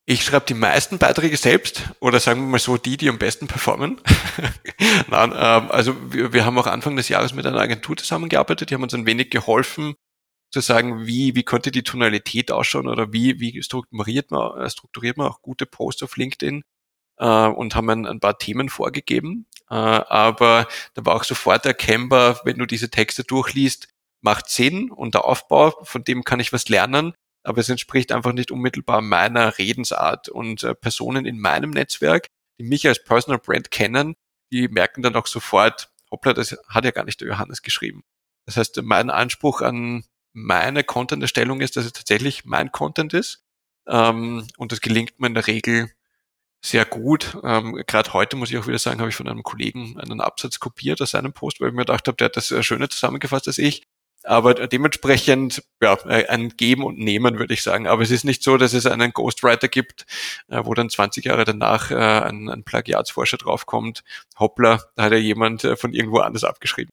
Ich 0.09 0.25
schreibe 0.25 0.47
die 0.47 0.55
meisten 0.55 0.99
Beiträge 0.99 1.37
selbst 1.37 1.91
oder 1.99 2.21
sagen 2.21 2.43
wir 2.43 2.47
mal 2.47 2.59
so 2.61 2.77
die, 2.77 2.97
die 2.97 3.09
am 3.09 3.19
besten 3.19 3.49
performen. 3.49 4.01
Nein, 5.11 5.33
ähm, 5.33 5.71
also 5.71 5.97
wir, 6.13 6.33
wir, 6.33 6.45
haben 6.45 6.57
auch 6.59 6.69
Anfang 6.69 6.95
des 6.95 7.09
Jahres 7.09 7.35
mit 7.35 7.45
einer 7.45 7.61
Agentur 7.61 7.97
zusammengearbeitet, 7.97 8.71
die 8.71 8.75
haben 8.75 8.85
uns 8.85 8.95
ein 8.95 9.07
wenig 9.07 9.31
geholfen 9.31 9.95
zu 10.53 10.61
sagen, 10.61 11.07
wie, 11.07 11.35
wie 11.35 11.43
könnte 11.43 11.73
die 11.73 11.83
Tonalität 11.83 12.53
ausschauen 12.53 12.87
oder 12.87 13.13
wie, 13.13 13.41
wie 13.41 13.61
strukturiert 13.65 14.31
man, 14.31 14.61
äh, 14.61 14.71
strukturiert 14.71 15.17
man 15.17 15.27
auch 15.27 15.43
gute 15.43 15.67
Posts 15.67 16.05
auf 16.05 16.17
LinkedIn 16.17 16.63
äh, 17.19 17.47
und 17.47 17.75
haben 17.75 17.91
ein, 17.91 18.07
ein, 18.07 18.21
paar 18.21 18.39
Themen 18.39 18.69
vorgegeben. 18.69 19.47
Äh, 19.71 19.75
aber 19.75 20.69
da 20.95 21.05
war 21.05 21.17
auch 21.17 21.25
sofort 21.25 21.67
erkennbar, 21.67 22.41
wenn 22.45 22.59
du 22.59 22.67
diese 22.67 22.91
Texte 22.91 23.25
durchliest, 23.25 23.89
macht 24.21 24.49
Sinn 24.49 24.91
und 24.91 25.15
der 25.15 25.25
Aufbau, 25.25 25.75
von 25.83 26.05
dem 26.05 26.25
kann 26.25 26.41
ich 26.41 26.53
was 26.53 26.69
lernen, 26.69 27.15
aber 27.43 27.61
es 27.61 27.69
entspricht 27.69 28.13
einfach 28.13 28.33
nicht 28.33 28.51
unmittelbar 28.51 29.01
meiner 29.01 29.59
Redensart 29.59 30.29
und 30.29 30.65
äh, 30.65 30.75
Personen 30.75 31.27
in 31.27 31.39
meinem 31.39 31.71
Netzwerk, 31.71 32.27
die 32.59 32.65
mich 32.65 32.87
als 32.89 33.05
Personal 33.05 33.39
Brand 33.39 33.71
kennen, 33.71 34.15
die 34.51 34.69
merken 34.69 35.03
dann 35.03 35.17
auch 35.17 35.27
sofort, 35.27 35.91
hoppla, 36.11 36.33
das 36.33 36.57
hat 36.69 36.85
ja 36.85 36.91
gar 36.91 37.05
nicht 37.05 37.21
der 37.21 37.29
Johannes 37.29 37.63
geschrieben. 37.63 38.03
Das 38.47 38.57
heißt, 38.57 38.81
mein 38.83 39.11
Anspruch 39.11 39.61
an 39.61 40.05
meine 40.33 40.85
Content-Erstellung 40.85 41.61
ist, 41.61 41.77
dass 41.77 41.85
es 41.85 41.93
tatsächlich 41.93 42.45
mein 42.45 42.71
Content 42.71 43.15
ist. 43.15 43.43
Ähm, 43.89 44.47
und 44.57 44.73
das 44.73 44.81
gelingt 44.81 45.19
mir 45.19 45.29
in 45.29 45.35
der 45.35 45.47
Regel 45.47 45.91
sehr 46.67 46.85
gut. 46.85 47.39
Ähm, 47.45 47.81
Gerade 47.87 48.13
heute 48.13 48.37
muss 48.37 48.51
ich 48.51 48.59
auch 48.59 48.67
wieder 48.67 48.79
sagen, 48.79 48.99
habe 48.99 49.11
ich 49.11 49.17
von 49.17 49.29
einem 49.29 49.43
Kollegen 49.43 49.99
einen 50.01 50.21
Absatz 50.21 50.59
kopiert 50.59 51.01
aus 51.01 51.13
seinem 51.13 51.33
Post, 51.33 51.61
weil 51.61 51.69
ich 51.69 51.75
mir 51.75 51.83
gedacht 51.83 52.09
habe, 52.09 52.17
der 52.17 52.27
hat 52.27 52.37
das 52.37 52.51
äh, 52.51 52.63
schöner 52.63 52.91
zusammengefasst 52.91 53.47
als 53.47 53.59
ich. 53.59 53.85
Aber 54.25 54.55
dementsprechend, 54.55 55.63
ja, 55.81 55.95
äh, 56.07 56.27
ein 56.27 56.49
Geben 56.57 56.83
und 56.83 56.99
Nehmen, 56.99 57.39
würde 57.39 57.55
ich 57.55 57.63
sagen. 57.63 57.87
Aber 57.87 58.03
es 58.03 58.11
ist 58.11 58.25
nicht 58.25 58.43
so, 58.43 58.57
dass 58.57 58.73
es 58.73 58.87
einen 58.87 59.13
Ghostwriter 59.13 59.69
gibt, 59.69 60.07
äh, 60.49 60.61
wo 60.65 60.75
dann 60.75 60.91
20 60.91 61.25
Jahre 61.25 61.45
danach 61.45 61.93
ein, 61.93 62.49
ein 62.49 62.65
Plagiatsforscher 62.65 63.37
draufkommt. 63.37 64.03
Hoppla, 64.39 64.83
da 64.97 65.05
hat 65.05 65.13
ja 65.13 65.19
jemand 65.19 65.63
von 65.77 65.93
irgendwo 65.93 66.19
anders 66.19 66.43
abgeschrieben. 66.43 66.91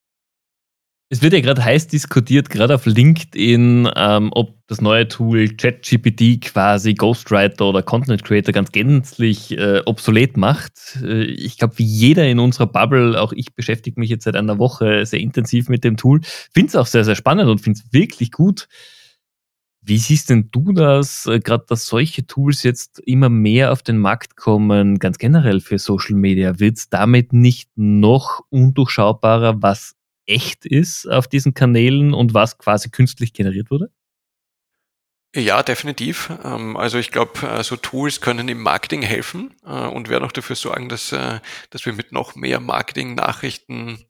Es 1.10 1.22
wird 1.22 1.34
ja 1.34 1.42
gerade 1.42 1.64
heiß 1.64 1.88
diskutiert, 1.88 2.50
gerade 2.50 2.74
auf 2.74 2.88
LinkedIn, 2.88 3.88
ähm, 3.96 4.30
ob 4.34 4.56
das 4.66 4.82
neue 4.82 5.08
Tool 5.08 5.48
ChatGPT 5.48 6.42
quasi 6.42 6.96
Ghostwriter 6.96 7.66
oder 7.68 7.84
Content 7.84 8.24
Creator 8.24 8.52
ganz 8.52 8.72
gänzlich 8.72 9.56
äh, 9.56 9.82
obsolet 9.86 10.38
macht. 10.38 10.98
Äh, 11.04 11.26
ich 11.26 11.60
glaube, 11.60 11.78
wie 11.78 11.86
jeder 11.86 12.26
in 12.28 12.40
unserer 12.40 12.66
Bubble, 12.66 13.22
auch 13.22 13.32
ich 13.34 13.54
beschäftige 13.54 14.00
mich 14.00 14.10
jetzt 14.10 14.24
seit 14.24 14.36
einer 14.36 14.58
Woche 14.58 15.06
sehr 15.06 15.20
intensiv 15.20 15.70
mit 15.70 15.84
dem 15.84 15.98
Tool, 15.98 16.22
finde 16.52 16.70
es 16.70 16.76
auch 16.76 16.88
sehr, 16.88 17.06
sehr 17.06 17.16
spannend 17.16 17.48
und 17.48 17.60
finde 17.62 17.80
es 17.80 17.94
wirklich 17.94 18.32
gut. 18.32 18.68
Wie 19.86 19.98
siehst 19.98 20.30
denn 20.30 20.50
du 20.52 20.72
das, 20.72 21.26
äh, 21.28 21.40
gerade 21.40 21.66
dass 21.68 21.86
solche 21.86 22.26
Tools 22.26 22.64
jetzt 22.64 23.00
immer 23.06 23.30
mehr 23.30 23.72
auf 23.72 23.84
den 23.84 23.98
Markt 23.98 24.36
kommen, 24.38 24.98
ganz 24.98 25.18
generell 25.18 25.60
für 25.60 25.78
Social 25.78 26.16
Media? 26.16 26.60
Wird 26.60 26.78
es 26.78 26.90
damit 26.90 27.34
nicht 27.34 27.70
noch 27.76 28.40
undurchschaubarer, 28.50 29.62
was 29.62 29.96
echt 30.26 30.66
ist 30.66 31.08
auf 31.08 31.28
diesen 31.28 31.54
Kanälen 31.54 32.14
und 32.14 32.34
was 32.34 32.58
quasi 32.58 32.90
künstlich 32.90 33.34
generiert 33.34 33.72
wurde? 33.72 33.92
Ja, 35.36 35.64
definitiv. 35.64 36.32
Ähm, 36.44 36.78
also 36.78 37.00
ich 37.00 37.10
glaube, 37.10 37.48
äh, 37.48 37.64
so 37.64 37.76
Tools 37.76 38.22
können 38.22 38.48
im 38.50 38.62
Marketing 38.62 39.02
helfen 39.02 39.56
äh, 39.66 39.88
und 39.88 40.08
werden 40.10 40.24
auch 40.24 40.32
dafür 40.32 40.56
sorgen, 40.56 40.90
dass, 40.90 41.12
äh, 41.12 41.40
dass 41.72 41.86
wir 41.88 41.94
mit 41.94 42.12
noch 42.12 42.36
mehr 42.36 42.60
Marketing-Nachrichten 42.60 44.06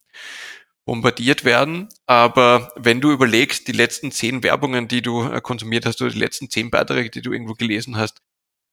bombardiert 0.86 1.46
werden. 1.46 1.88
Aber 2.08 2.74
wenn 2.76 3.00
du 3.00 3.12
überlegst, 3.12 3.70
die 3.70 3.72
letzten 3.72 4.12
zehn 4.12 4.44
Werbungen, 4.44 4.90
die 4.90 5.02
du 5.02 5.40
konsumiert 5.42 5.86
hast, 5.86 6.02
oder 6.02 6.12
die 6.12 6.20
letzten 6.20 6.50
zehn 6.50 6.70
Beiträge, 6.70 7.10
die 7.10 7.22
du 7.22 7.32
irgendwo 7.32 7.54
gelesen 7.54 7.96
hast, 7.96 8.20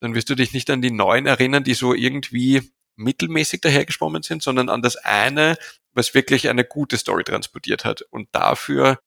dann 0.01 0.15
wirst 0.17 0.29
du 0.29 0.35
dich 0.35 0.53
nicht 0.53 0.71
an 0.71 0.83
die 0.83 0.91
neuen 0.91 1.27
erinnern, 1.27 1.63
die 1.63 1.75
so 1.75 1.95
irgendwie 1.95 2.63
mittelmäßig 2.97 3.61
dahergeschwommen 3.61 4.23
sind, 4.23 4.43
sondern 4.43 4.69
an 4.69 4.83
das 4.83 4.97
eine, 4.97 5.57
was 5.93 6.15
wirklich 6.15 6.49
eine 6.49 6.65
gute 6.65 6.97
Story 6.97 7.25
transportiert 7.25 7.85
hat. 7.85 8.03
Und 8.03 8.29
dafür 8.33 8.99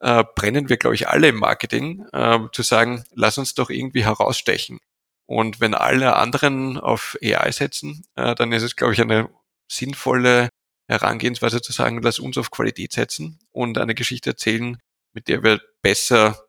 äh, 0.00 0.24
brennen 0.34 0.68
wir, 0.68 0.76
glaube 0.76 0.94
ich, 0.94 1.08
alle 1.08 1.28
im 1.28 1.36
Marketing, 1.36 2.04
äh, 2.12 2.38
zu 2.52 2.62
sagen, 2.62 3.04
lass 3.14 3.38
uns 3.38 3.54
doch 3.54 3.70
irgendwie 3.70 4.04
herausstechen. 4.04 4.78
Und 5.26 5.60
wenn 5.60 5.74
alle 5.74 6.16
anderen 6.16 6.78
auf 6.78 7.16
AI 7.22 7.52
setzen, 7.52 8.04
äh, 8.14 8.34
dann 8.34 8.52
ist 8.52 8.62
es, 8.62 8.76
glaube 8.76 8.94
ich, 8.94 9.00
eine 9.00 9.28
sinnvolle 9.70 10.48
Herangehensweise 10.88 11.60
zu 11.60 11.72
sagen, 11.72 12.00
lass 12.02 12.18
uns 12.18 12.38
auf 12.38 12.50
Qualität 12.50 12.92
setzen 12.92 13.38
und 13.50 13.76
eine 13.76 13.94
Geschichte 13.94 14.30
erzählen, 14.30 14.78
mit 15.12 15.28
der 15.28 15.42
wir 15.42 15.60
besser 15.82 16.42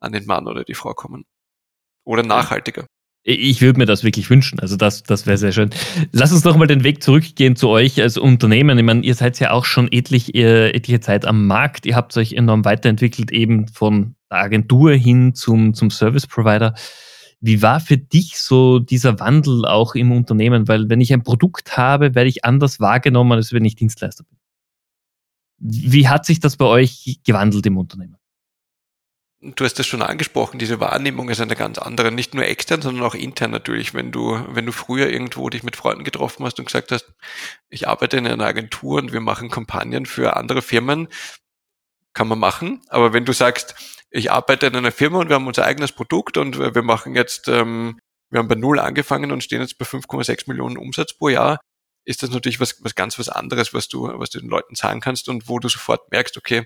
an 0.00 0.12
den 0.12 0.26
Mann 0.26 0.46
oder 0.46 0.64
die 0.64 0.74
Frau 0.74 0.92
kommen. 0.92 1.24
Oder 2.04 2.22
nachhaltiger. 2.22 2.86
Ich 3.24 3.60
würde 3.60 3.78
mir 3.78 3.86
das 3.86 4.04
wirklich 4.04 4.30
wünschen. 4.30 4.58
Also 4.60 4.76
das, 4.76 5.02
das 5.02 5.26
wäre 5.26 5.36
sehr 5.36 5.52
schön. 5.52 5.70
Lass 6.12 6.32
uns 6.32 6.42
doch 6.42 6.56
mal 6.56 6.66
den 6.66 6.84
Weg 6.84 7.02
zurückgehen 7.02 7.56
zu 7.56 7.68
euch 7.68 8.00
als 8.00 8.16
Unternehmen. 8.16 8.78
Ich 8.78 8.84
meine, 8.84 9.02
ihr 9.04 9.14
seid 9.14 9.38
ja 9.40 9.50
auch 9.50 9.64
schon 9.64 9.90
etlich, 9.92 10.34
äh, 10.34 10.70
etliche 10.70 11.00
Zeit 11.00 11.26
am 11.26 11.46
Markt. 11.46 11.84
Ihr 11.84 11.96
habt 11.96 12.16
euch 12.16 12.32
enorm 12.32 12.64
weiterentwickelt, 12.64 13.30
eben 13.30 13.68
von 13.68 14.14
der 14.30 14.38
Agentur 14.38 14.92
hin 14.92 15.34
zum, 15.34 15.74
zum 15.74 15.90
Service 15.90 16.26
Provider. 16.26 16.74
Wie 17.40 17.62
war 17.62 17.80
für 17.80 17.98
dich 17.98 18.38
so 18.38 18.78
dieser 18.78 19.20
Wandel 19.20 19.64
auch 19.64 19.94
im 19.94 20.10
Unternehmen? 20.10 20.66
Weil 20.66 20.88
wenn 20.88 21.00
ich 21.00 21.12
ein 21.12 21.22
Produkt 21.22 21.76
habe, 21.76 22.14
werde 22.14 22.28
ich 22.28 22.44
anders 22.44 22.80
wahrgenommen, 22.80 23.32
als 23.32 23.52
wenn 23.52 23.64
ich 23.64 23.76
Dienstleister 23.76 24.24
bin. 24.24 24.38
Wie 25.60 26.08
hat 26.08 26.24
sich 26.24 26.40
das 26.40 26.56
bei 26.56 26.66
euch 26.66 27.20
gewandelt 27.24 27.66
im 27.66 27.76
Unternehmen? 27.76 28.17
Du 29.40 29.64
hast 29.64 29.78
das 29.78 29.86
schon 29.86 30.02
angesprochen, 30.02 30.58
diese 30.58 30.80
Wahrnehmung 30.80 31.28
ist 31.28 31.40
eine 31.40 31.54
ganz 31.54 31.78
andere, 31.78 32.10
nicht 32.10 32.34
nur 32.34 32.44
extern, 32.44 32.82
sondern 32.82 33.04
auch 33.04 33.14
intern 33.14 33.52
natürlich. 33.52 33.94
Wenn 33.94 34.10
du, 34.10 34.44
wenn 34.48 34.66
du 34.66 34.72
früher 34.72 35.08
irgendwo 35.08 35.48
dich 35.48 35.62
mit 35.62 35.76
Freunden 35.76 36.02
getroffen 36.02 36.44
hast 36.44 36.58
und 36.58 36.64
gesagt 36.64 36.90
hast, 36.90 37.12
ich 37.68 37.86
arbeite 37.86 38.16
in 38.16 38.26
einer 38.26 38.46
Agentur 38.46 38.98
und 38.98 39.12
wir 39.12 39.20
machen 39.20 39.48
Kampagnen 39.48 40.06
für 40.06 40.36
andere 40.36 40.60
Firmen, 40.60 41.06
kann 42.14 42.26
man 42.26 42.40
machen. 42.40 42.82
Aber 42.88 43.12
wenn 43.12 43.24
du 43.24 43.32
sagst, 43.32 43.76
ich 44.10 44.32
arbeite 44.32 44.66
in 44.66 44.74
einer 44.74 44.90
Firma 44.90 45.20
und 45.20 45.28
wir 45.28 45.36
haben 45.36 45.46
unser 45.46 45.64
eigenes 45.64 45.92
Produkt 45.92 46.36
und 46.36 46.58
wir 46.58 46.82
machen 46.82 47.14
jetzt, 47.14 47.46
ähm, 47.46 48.00
wir 48.30 48.40
haben 48.40 48.48
bei 48.48 48.56
Null 48.56 48.80
angefangen 48.80 49.30
und 49.30 49.44
stehen 49.44 49.60
jetzt 49.60 49.78
bei 49.78 49.84
5,6 49.84 50.48
Millionen 50.48 50.76
Umsatz 50.76 51.16
pro 51.16 51.28
Jahr, 51.28 51.60
ist 52.04 52.24
das 52.24 52.30
natürlich 52.30 52.58
was, 52.58 52.82
was 52.82 52.96
ganz 52.96 53.18
was 53.20 53.28
anderes, 53.28 53.72
was 53.72 53.86
du, 53.86 54.08
was 54.18 54.30
du 54.30 54.40
den 54.40 54.48
Leuten 54.48 54.74
sagen 54.74 55.00
kannst 55.00 55.28
und 55.28 55.48
wo 55.48 55.60
du 55.60 55.68
sofort 55.68 56.10
merkst, 56.10 56.36
okay, 56.36 56.64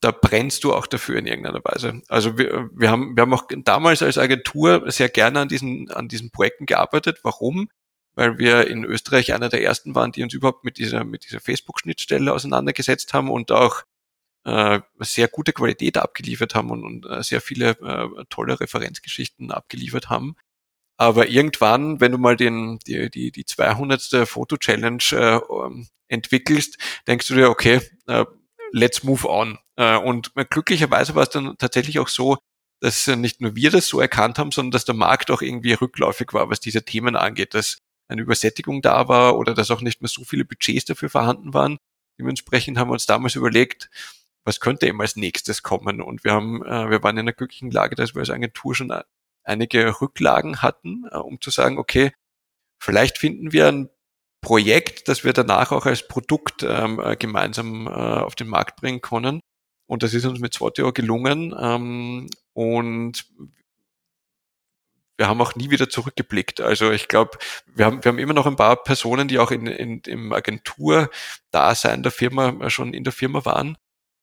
da 0.00 0.12
brennst 0.12 0.64
du 0.64 0.72
auch 0.72 0.86
dafür 0.86 1.18
in 1.18 1.26
irgendeiner 1.26 1.60
Weise. 1.64 2.02
Also 2.08 2.38
wir, 2.38 2.70
wir 2.72 2.90
haben, 2.90 3.16
wir 3.16 3.22
haben 3.22 3.34
auch 3.34 3.46
damals 3.64 4.02
als 4.02 4.18
Agentur 4.18 4.90
sehr 4.90 5.08
gerne 5.08 5.40
an 5.40 5.48
diesen, 5.48 5.90
an 5.90 6.08
diesen 6.08 6.30
Projekten 6.30 6.66
gearbeitet. 6.66 7.20
Warum? 7.24 7.68
Weil 8.14 8.38
wir 8.38 8.68
in 8.68 8.84
Österreich 8.84 9.32
einer 9.32 9.48
der 9.48 9.62
ersten 9.62 9.94
waren, 9.94 10.12
die 10.12 10.22
uns 10.22 10.34
überhaupt 10.34 10.64
mit 10.64 10.78
dieser, 10.78 11.04
mit 11.04 11.24
dieser 11.24 11.40
Facebook-Schnittstelle 11.40 12.32
auseinandergesetzt 12.32 13.12
haben 13.12 13.30
und 13.30 13.50
auch 13.50 13.82
äh, 14.44 14.80
sehr 15.00 15.28
gute 15.28 15.52
Qualität 15.52 15.96
abgeliefert 15.98 16.54
haben 16.54 16.70
und, 16.70 16.84
und 16.84 17.06
äh, 17.06 17.22
sehr 17.22 17.40
viele 17.40 17.70
äh, 17.70 18.24
tolle 18.28 18.60
Referenzgeschichten 18.60 19.50
abgeliefert 19.50 20.08
haben. 20.08 20.36
Aber 20.96 21.28
irgendwann, 21.28 22.00
wenn 22.00 22.12
du 22.12 22.18
mal 22.18 22.36
den, 22.36 22.78
die, 22.86 23.10
die, 23.10 23.30
die 23.30 23.44
200. 23.44 24.28
Foto-Challenge 24.28 25.02
äh, 25.12 25.40
entwickelst, 26.08 26.78
denkst 27.06 27.28
du 27.28 27.34
dir, 27.34 27.50
okay, 27.50 27.80
äh, 28.06 28.24
let's 28.72 29.02
move 29.04 29.28
on. 29.28 29.58
Äh, 29.78 29.96
und 29.96 30.32
glücklicherweise 30.50 31.14
war 31.14 31.22
es 31.22 31.30
dann 31.30 31.56
tatsächlich 31.58 31.98
auch 31.98 32.08
so, 32.08 32.38
dass 32.80 33.06
nicht 33.08 33.40
nur 33.40 33.56
wir 33.56 33.70
das 33.70 33.88
so 33.88 34.00
erkannt 34.00 34.38
haben, 34.38 34.52
sondern 34.52 34.72
dass 34.72 34.84
der 34.84 34.94
Markt 34.94 35.30
auch 35.30 35.42
irgendwie 35.42 35.72
rückläufig 35.72 36.32
war, 36.32 36.50
was 36.50 36.60
diese 36.60 36.84
Themen 36.84 37.16
angeht, 37.16 37.54
dass 37.54 37.78
eine 38.08 38.22
Übersättigung 38.22 38.82
da 38.82 39.08
war 39.08 39.36
oder 39.36 39.54
dass 39.54 39.70
auch 39.70 39.80
nicht 39.80 40.00
mehr 40.00 40.08
so 40.08 40.24
viele 40.24 40.44
Budgets 40.44 40.84
dafür 40.86 41.10
vorhanden 41.10 41.54
waren. 41.54 41.78
Dementsprechend 42.18 42.78
haben 42.78 42.88
wir 42.88 42.94
uns 42.94 43.06
damals 43.06 43.36
überlegt, 43.36 43.90
was 44.44 44.60
könnte 44.60 44.86
eben 44.86 45.00
als 45.00 45.16
nächstes 45.16 45.62
kommen? 45.62 46.00
Und 46.00 46.24
wir 46.24 46.32
haben, 46.32 46.64
äh, 46.64 46.90
wir 46.90 47.02
waren 47.02 47.16
in 47.16 47.20
einer 47.20 47.32
glücklichen 47.32 47.70
Lage, 47.70 47.96
dass 47.96 48.14
wir 48.14 48.20
als 48.20 48.30
Agentur 48.30 48.74
schon 48.74 48.92
einige 49.44 50.00
Rücklagen 50.00 50.62
hatten, 50.62 51.04
äh, 51.10 51.18
um 51.18 51.40
zu 51.40 51.50
sagen, 51.50 51.78
okay, 51.78 52.12
vielleicht 52.82 53.18
finden 53.18 53.52
wir 53.52 53.68
ein 53.68 53.90
Projekt, 54.40 55.08
das 55.08 55.24
wir 55.24 55.32
danach 55.32 55.72
auch 55.72 55.84
als 55.84 56.06
Produkt 56.06 56.62
ähm, 56.62 57.00
äh, 57.00 57.16
gemeinsam 57.16 57.86
äh, 57.86 57.90
auf 57.90 58.36
den 58.36 58.48
Markt 58.48 58.80
bringen 58.80 59.00
können. 59.00 59.40
Und 59.88 60.02
das 60.02 60.14
ist 60.14 60.26
uns 60.26 60.38
mit 60.38 60.54
Swatio 60.54 60.92
gelungen. 60.92 61.54
Ähm, 61.58 62.28
und 62.52 63.26
wir 65.16 65.26
haben 65.26 65.40
auch 65.40 65.56
nie 65.56 65.70
wieder 65.70 65.88
zurückgeblickt. 65.88 66.60
Also 66.60 66.92
ich 66.92 67.08
glaube, 67.08 67.38
wir 67.74 67.86
haben, 67.86 68.04
wir 68.04 68.10
haben 68.10 68.18
immer 68.18 68.34
noch 68.34 68.46
ein 68.46 68.56
paar 68.56 68.76
Personen, 68.84 69.28
die 69.28 69.38
auch 69.38 69.50
in, 69.50 69.66
in, 69.66 70.00
im 70.06 70.32
Agentur-Dasein 70.32 72.02
der 72.02 72.12
Firma 72.12 72.50
äh, 72.60 72.70
schon 72.70 72.94
in 72.94 73.02
der 73.02 73.12
Firma 73.12 73.44
waren. 73.44 73.76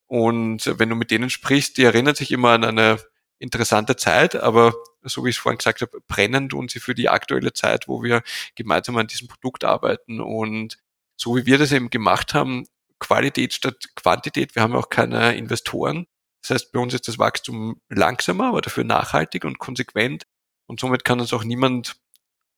Und 0.07 0.79
wenn 0.79 0.89
du 0.89 0.95
mit 0.95 1.09
denen 1.09 1.31
sprichst, 1.31 1.77
die 1.77 1.83
erinnern 1.83 2.15
sich 2.15 2.31
immer 2.31 2.51
an 2.51 2.63
eine 2.63 2.99
interessante 3.39 3.95
Zeit, 3.95 4.35
aber 4.35 4.75
so 5.01 5.25
wie 5.25 5.29
ich 5.29 5.35
es 5.35 5.41
vorhin 5.41 5.57
gesagt 5.57 5.81
habe, 5.81 5.99
brennen 6.07 6.47
tun 6.47 6.69
sie 6.69 6.79
für 6.79 6.93
die 6.93 7.09
aktuelle 7.09 7.53
Zeit, 7.53 7.87
wo 7.87 8.03
wir 8.03 8.21
gemeinsam 8.53 8.97
an 8.97 9.07
diesem 9.07 9.27
Produkt 9.27 9.63
arbeiten. 9.63 10.21
Und 10.21 10.77
so 11.17 11.35
wie 11.35 11.47
wir 11.47 11.57
das 11.57 11.71
eben 11.71 11.89
gemacht 11.89 12.35
haben, 12.35 12.67
Qualität 13.07 13.53
statt 13.53 13.89
Quantität, 13.95 14.55
wir 14.55 14.61
haben 14.61 14.75
auch 14.75 14.89
keine 14.89 15.35
Investoren. 15.35 16.07
Das 16.41 16.51
heißt, 16.51 16.71
bei 16.71 16.79
uns 16.79 16.93
ist 16.93 17.07
das 17.07 17.17
Wachstum 17.17 17.81
langsamer, 17.89 18.49
aber 18.49 18.61
dafür 18.61 18.83
nachhaltig 18.83 19.45
und 19.45 19.59
konsequent. 19.59 20.23
Und 20.67 20.79
somit 20.79 21.03
kann 21.03 21.19
uns 21.19 21.33
auch 21.33 21.43
niemand 21.43 21.95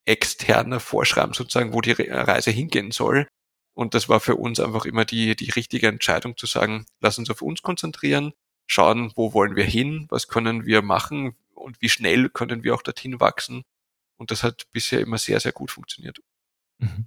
externer 0.05 0.79
vorschreiben, 0.79 1.33
sozusagen, 1.33 1.73
wo 1.73 1.81
die 1.81 1.91
Reise 1.91 2.51
hingehen 2.51 2.91
soll. 2.91 3.27
Und 3.73 3.93
das 3.93 4.09
war 4.09 4.19
für 4.19 4.35
uns 4.35 4.59
einfach 4.59 4.85
immer 4.85 5.05
die, 5.05 5.35
die 5.35 5.51
richtige 5.51 5.87
Entscheidung 5.87 6.35
zu 6.37 6.47
sagen, 6.47 6.85
lass 6.99 7.19
uns 7.19 7.29
auf 7.29 7.41
uns 7.41 7.61
konzentrieren, 7.61 8.33
schauen, 8.65 9.11
wo 9.15 9.33
wollen 9.33 9.55
wir 9.55 9.65
hin, 9.65 10.07
was 10.09 10.27
können 10.27 10.65
wir 10.65 10.81
machen 10.81 11.35
und 11.53 11.81
wie 11.81 11.89
schnell 11.89 12.29
können 12.29 12.63
wir 12.63 12.73
auch 12.73 12.81
dorthin 12.81 13.19
wachsen. 13.19 13.63
Und 14.17 14.31
das 14.31 14.43
hat 14.43 14.65
bisher 14.71 15.01
immer 15.01 15.17
sehr, 15.17 15.39
sehr 15.39 15.51
gut 15.51 15.71
funktioniert. 15.71 16.19
Mhm. 16.79 17.05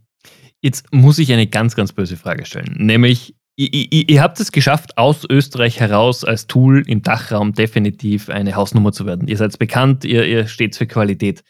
Jetzt 0.60 0.92
muss 0.92 1.18
ich 1.18 1.32
eine 1.32 1.46
ganz, 1.46 1.74
ganz 1.74 1.92
böse 1.92 2.16
Frage 2.16 2.44
stellen. 2.44 2.76
Nämlich, 2.78 3.34
ihr, 3.56 3.72
ihr, 3.72 4.08
ihr, 4.08 4.22
habt 4.22 4.38
es 4.40 4.52
geschafft, 4.52 4.98
aus 4.98 5.24
Österreich 5.28 5.80
heraus 5.80 6.24
als 6.24 6.46
Tool 6.46 6.82
im 6.86 7.02
Dachraum 7.02 7.52
definitiv 7.52 8.28
eine 8.28 8.54
Hausnummer 8.54 8.92
zu 8.92 9.06
werden. 9.06 9.28
Ihr 9.28 9.38
seid 9.38 9.58
bekannt, 9.58 10.04
ihr, 10.04 10.26
ihr 10.26 10.46
steht 10.48 10.76
für 10.76 10.86
Qualität. 10.86 11.42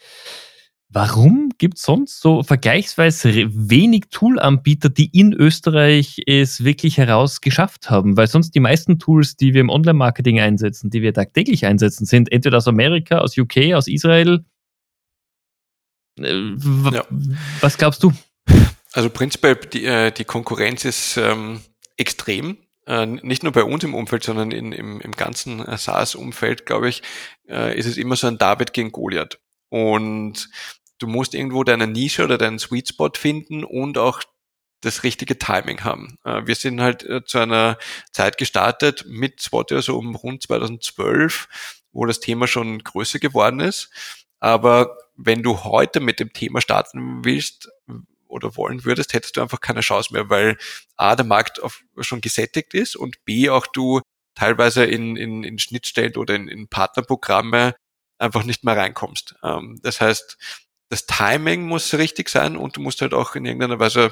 Warum 0.92 1.50
gibt 1.58 1.76
es 1.76 1.84
sonst 1.84 2.20
so 2.20 2.42
vergleichsweise 2.42 3.48
wenig 3.52 4.06
Toolanbieter, 4.10 4.88
die 4.88 5.06
in 5.06 5.32
Österreich 5.32 6.20
es 6.26 6.64
wirklich 6.64 6.98
heraus 6.98 7.40
geschafft 7.40 7.90
haben? 7.90 8.16
Weil 8.16 8.26
sonst 8.26 8.56
die 8.56 8.60
meisten 8.60 8.98
Tools, 8.98 9.36
die 9.36 9.54
wir 9.54 9.60
im 9.60 9.68
Online-Marketing 9.68 10.40
einsetzen, 10.40 10.90
die 10.90 11.00
wir 11.00 11.14
tagtäglich 11.14 11.64
einsetzen, 11.64 12.06
sind 12.06 12.32
entweder 12.32 12.56
aus 12.56 12.66
Amerika, 12.66 13.18
aus 13.18 13.38
UK, 13.38 13.74
aus 13.74 13.86
Israel. 13.86 14.44
Äh, 16.18 16.56
ja. 16.92 17.04
Was 17.60 17.78
glaubst 17.78 18.02
du? 18.02 18.12
Also 18.92 19.10
prinzipiell, 19.10 19.56
die, 19.56 19.84
äh, 19.84 20.10
die 20.10 20.24
Konkurrenz 20.24 20.84
ist 20.84 21.16
ähm, 21.16 21.60
extrem. 21.96 22.58
Äh, 22.86 23.06
nicht 23.06 23.42
nur 23.42 23.52
bei 23.52 23.62
uns 23.62 23.84
im 23.84 23.94
Umfeld, 23.94 24.24
sondern 24.24 24.50
in, 24.50 24.72
im, 24.72 25.00
im 25.00 25.12
ganzen 25.12 25.64
äh, 25.64 25.78
SaaS-Umfeld, 25.78 26.66
glaube 26.66 26.88
ich, 26.88 27.02
äh, 27.48 27.78
ist 27.78 27.86
es 27.86 27.96
immer 27.96 28.16
so 28.16 28.26
ein 28.26 28.38
David 28.38 28.72
gegen 28.72 28.90
Goliath. 28.90 29.38
Und 29.68 30.48
du 30.98 31.06
musst 31.06 31.34
irgendwo 31.34 31.62
deine 31.62 31.86
Nische 31.86 32.24
oder 32.24 32.38
deinen 32.38 32.58
Sweet 32.58 32.88
Spot 32.88 33.10
finden 33.16 33.64
und 33.64 33.96
auch 33.96 34.22
das 34.80 35.02
richtige 35.02 35.38
Timing 35.38 35.84
haben. 35.84 36.18
Äh, 36.24 36.46
wir 36.46 36.54
sind 36.54 36.80
halt 36.80 37.04
äh, 37.04 37.24
zu 37.24 37.38
einer 37.38 37.78
Zeit 38.12 38.38
gestartet 38.38 39.04
mit 39.06 39.40
Swatio 39.40 39.80
so 39.82 39.96
um 39.98 40.16
rund 40.16 40.42
2012, 40.42 41.48
wo 41.92 42.06
das 42.06 42.20
Thema 42.20 42.46
schon 42.46 42.82
größer 42.82 43.18
geworden 43.18 43.60
ist. 43.60 43.90
Aber 44.40 44.96
wenn 45.16 45.42
du 45.42 45.64
heute 45.64 46.00
mit 46.00 46.18
dem 46.18 46.32
Thema 46.32 46.60
starten 46.60 47.24
willst 47.24 47.68
oder 48.30 48.56
wollen 48.56 48.84
würdest, 48.84 49.12
hättest 49.12 49.36
du 49.36 49.42
einfach 49.42 49.60
keine 49.60 49.80
Chance 49.80 50.12
mehr, 50.12 50.30
weil 50.30 50.56
A, 50.96 51.16
der 51.16 51.26
Markt 51.26 51.60
schon 52.00 52.20
gesättigt 52.20 52.74
ist 52.74 52.96
und 52.96 53.24
B, 53.24 53.50
auch 53.50 53.66
du 53.66 54.00
teilweise 54.34 54.84
in, 54.84 55.16
in, 55.16 55.44
in 55.44 55.58
Schnittstellen 55.58 56.16
oder 56.16 56.34
in, 56.34 56.48
in 56.48 56.68
Partnerprogramme 56.68 57.74
einfach 58.18 58.44
nicht 58.44 58.64
mehr 58.64 58.76
reinkommst. 58.76 59.34
Ähm, 59.42 59.80
das 59.82 60.00
heißt, 60.00 60.38
das 60.88 61.06
Timing 61.06 61.66
muss 61.66 61.94
richtig 61.94 62.28
sein 62.28 62.56
und 62.56 62.76
du 62.76 62.80
musst 62.80 63.00
halt 63.00 63.14
auch 63.14 63.34
in 63.34 63.46
irgendeiner 63.46 63.78
Weise, 63.78 64.10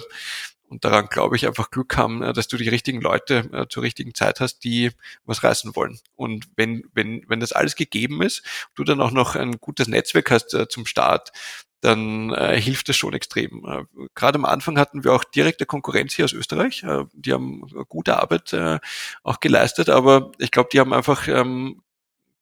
und 0.68 0.84
daran 0.84 1.06
glaube 1.06 1.37
ich, 1.37 1.46
einfach 1.46 1.70
Glück 1.70 1.96
haben, 1.96 2.22
äh, 2.22 2.32
dass 2.32 2.48
du 2.48 2.56
die 2.56 2.68
richtigen 2.68 3.00
Leute 3.00 3.48
äh, 3.52 3.66
zur 3.68 3.82
richtigen 3.82 4.14
Zeit 4.14 4.40
hast, 4.40 4.60
die 4.60 4.90
was 5.25 5.42
reißen 5.42 5.75
wollen. 5.76 5.98
Und 6.14 6.46
wenn, 6.56 6.84
wenn, 6.92 7.25
wenn 7.28 7.40
das 7.40 7.52
alles 7.52 7.75
gegeben 7.75 8.22
ist, 8.22 8.42
du 8.75 8.84
dann 8.84 9.00
auch 9.00 9.10
noch 9.10 9.34
ein 9.34 9.58
gutes 9.58 9.88
Netzwerk 9.88 10.30
hast 10.30 10.54
äh, 10.54 10.68
zum 10.68 10.87
Start, 10.87 11.32
dann 11.80 12.32
äh, 12.32 12.61
hilft 12.61 12.88
das 12.88 12.97
schon 12.97 13.14
extrem. 13.14 13.64
Äh, 13.66 13.85
Gerade 14.14 14.38
am 14.38 14.44
Anfang 14.44 14.78
hatten 14.78 15.04
wir 15.04 15.12
auch 15.12 15.25
direkte 15.25 15.66
Konkurrenz 15.66 16.14
hier 16.14 16.25
aus 16.25 16.32
Österreich. 16.32 16.82
Äh, 16.82 17.04
die 17.12 17.32
haben 17.32 17.62
gute 17.88 18.18
Arbeit 18.20 18.52
äh, 18.52 18.78
auch 19.23 19.40
geleistet, 19.40 19.88
aber 19.88 20.32
ich 20.38 20.50
glaube, 20.50 20.70
die 20.73 20.80
haben 20.80 20.92
einfach 20.92 21.28
ähm, 21.28 21.82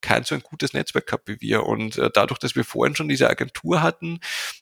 kein 0.07 0.23
so 0.23 0.37
ein 0.37 0.41
gutes 0.41 0.73
Netzwerk 0.73 1.07
gehabt 1.07 1.27
wie 1.27 1.41
wir. 1.41 1.65
Und 1.65 1.99
äh, 1.99 2.11
dadurch, 2.15 2.39
dass 2.39 2.55
wir 2.55 2.65
vorhin 2.65 2.95
schon 2.95 3.09
diese 3.09 3.29
Agentur 3.29 3.83
hatten, 3.83 4.21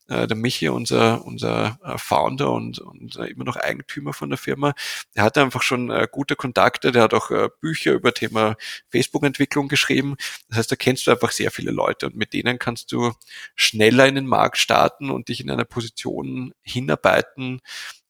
äh, 0.08 0.26
der 0.26 0.36
Michi, 0.38 0.70
unser, 0.70 1.22
unser 1.26 1.78
äh, 1.84 1.98
Founder 1.98 2.50
und, 2.50 2.78
und 2.78 3.16
äh, 3.16 3.26
immer 3.26 3.44
noch 3.44 3.56
Eigentümer 3.56 4.14
von 4.14 4.30
der 4.30 4.38
Firma, 4.38 4.72
der 5.14 5.22
hatte 5.22 5.42
einfach 5.42 5.60
schon 5.60 5.90
äh, 5.90 6.08
gute 6.10 6.34
Kontakte, 6.34 6.92
der 6.92 7.02
hat 7.02 7.12
auch 7.12 7.30
äh, 7.30 7.50
Bücher 7.60 7.92
über 7.92 8.14
Thema 8.14 8.56
Facebook-Entwicklung 8.88 9.68
geschrieben. 9.68 10.16
Das 10.48 10.58
heißt, 10.58 10.72
da 10.72 10.76
kennst 10.76 11.06
du 11.06 11.10
einfach 11.10 11.30
sehr 11.30 11.50
viele 11.50 11.72
Leute 11.72 12.06
und 12.06 12.16
mit 12.16 12.32
denen 12.32 12.58
kannst 12.58 12.90
du 12.92 13.12
schneller 13.54 14.06
in 14.08 14.14
den 14.14 14.26
Markt 14.26 14.56
starten 14.56 15.10
und 15.10 15.28
dich 15.28 15.40
in 15.42 15.50
einer 15.50 15.66
Position 15.66 16.54
hinarbeiten, 16.62 17.60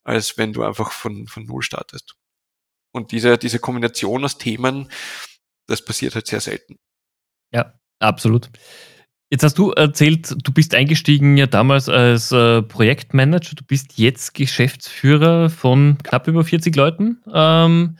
als 0.04 0.38
wenn 0.38 0.52
du 0.52 0.62
einfach 0.62 0.92
von, 0.92 1.26
von 1.26 1.46
Null 1.46 1.62
startest. 1.62 2.14
Und 2.92 3.10
diese, 3.10 3.38
diese 3.38 3.58
Kombination 3.58 4.24
aus 4.24 4.38
Themen, 4.38 4.88
das 5.66 5.84
passiert 5.84 6.14
halt 6.14 6.28
sehr 6.28 6.40
selten. 6.40 6.78
Ja, 7.54 7.72
absolut. 8.00 8.50
Jetzt 9.30 9.42
hast 9.42 9.58
du 9.58 9.70
erzählt, 9.70 10.34
du 10.44 10.52
bist 10.52 10.74
eingestiegen 10.74 11.36
ja 11.36 11.46
damals 11.46 11.88
als 11.88 12.30
äh, 12.30 12.62
Projektmanager, 12.62 13.56
du 13.56 13.64
bist 13.64 13.96
jetzt 13.96 14.34
Geschäftsführer 14.34 15.50
von 15.50 15.98
knapp 16.02 16.28
über 16.28 16.44
40 16.44 16.76
Leuten. 16.76 17.22
Ähm, 17.32 17.96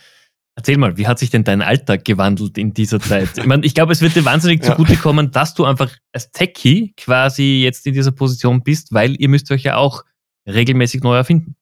erzähl 0.54 0.76
mal, 0.76 0.96
wie 0.96 1.06
hat 1.06 1.18
sich 1.18 1.30
denn 1.30 1.44
dein 1.44 1.62
Alltag 1.62 2.04
gewandelt 2.04 2.58
in 2.58 2.74
dieser 2.74 3.00
Zeit? 3.00 3.38
Ich 3.38 3.46
meine, 3.46 3.64
ich 3.64 3.74
glaube, 3.74 3.92
es 3.92 4.00
wird 4.00 4.14
dir 4.14 4.24
wahnsinnig 4.24 4.62
ja. 4.62 4.70
zugutekommen, 4.70 5.30
dass 5.30 5.54
du 5.54 5.64
einfach 5.64 5.90
als 6.12 6.30
Techie 6.30 6.92
quasi 6.96 7.62
jetzt 7.64 7.86
in 7.86 7.94
dieser 7.94 8.12
Position 8.12 8.62
bist, 8.62 8.92
weil 8.92 9.20
ihr 9.20 9.28
müsst 9.28 9.50
euch 9.50 9.62
ja 9.62 9.76
auch 9.76 10.04
regelmäßig 10.46 11.02
neu 11.02 11.16
erfinden. 11.16 11.56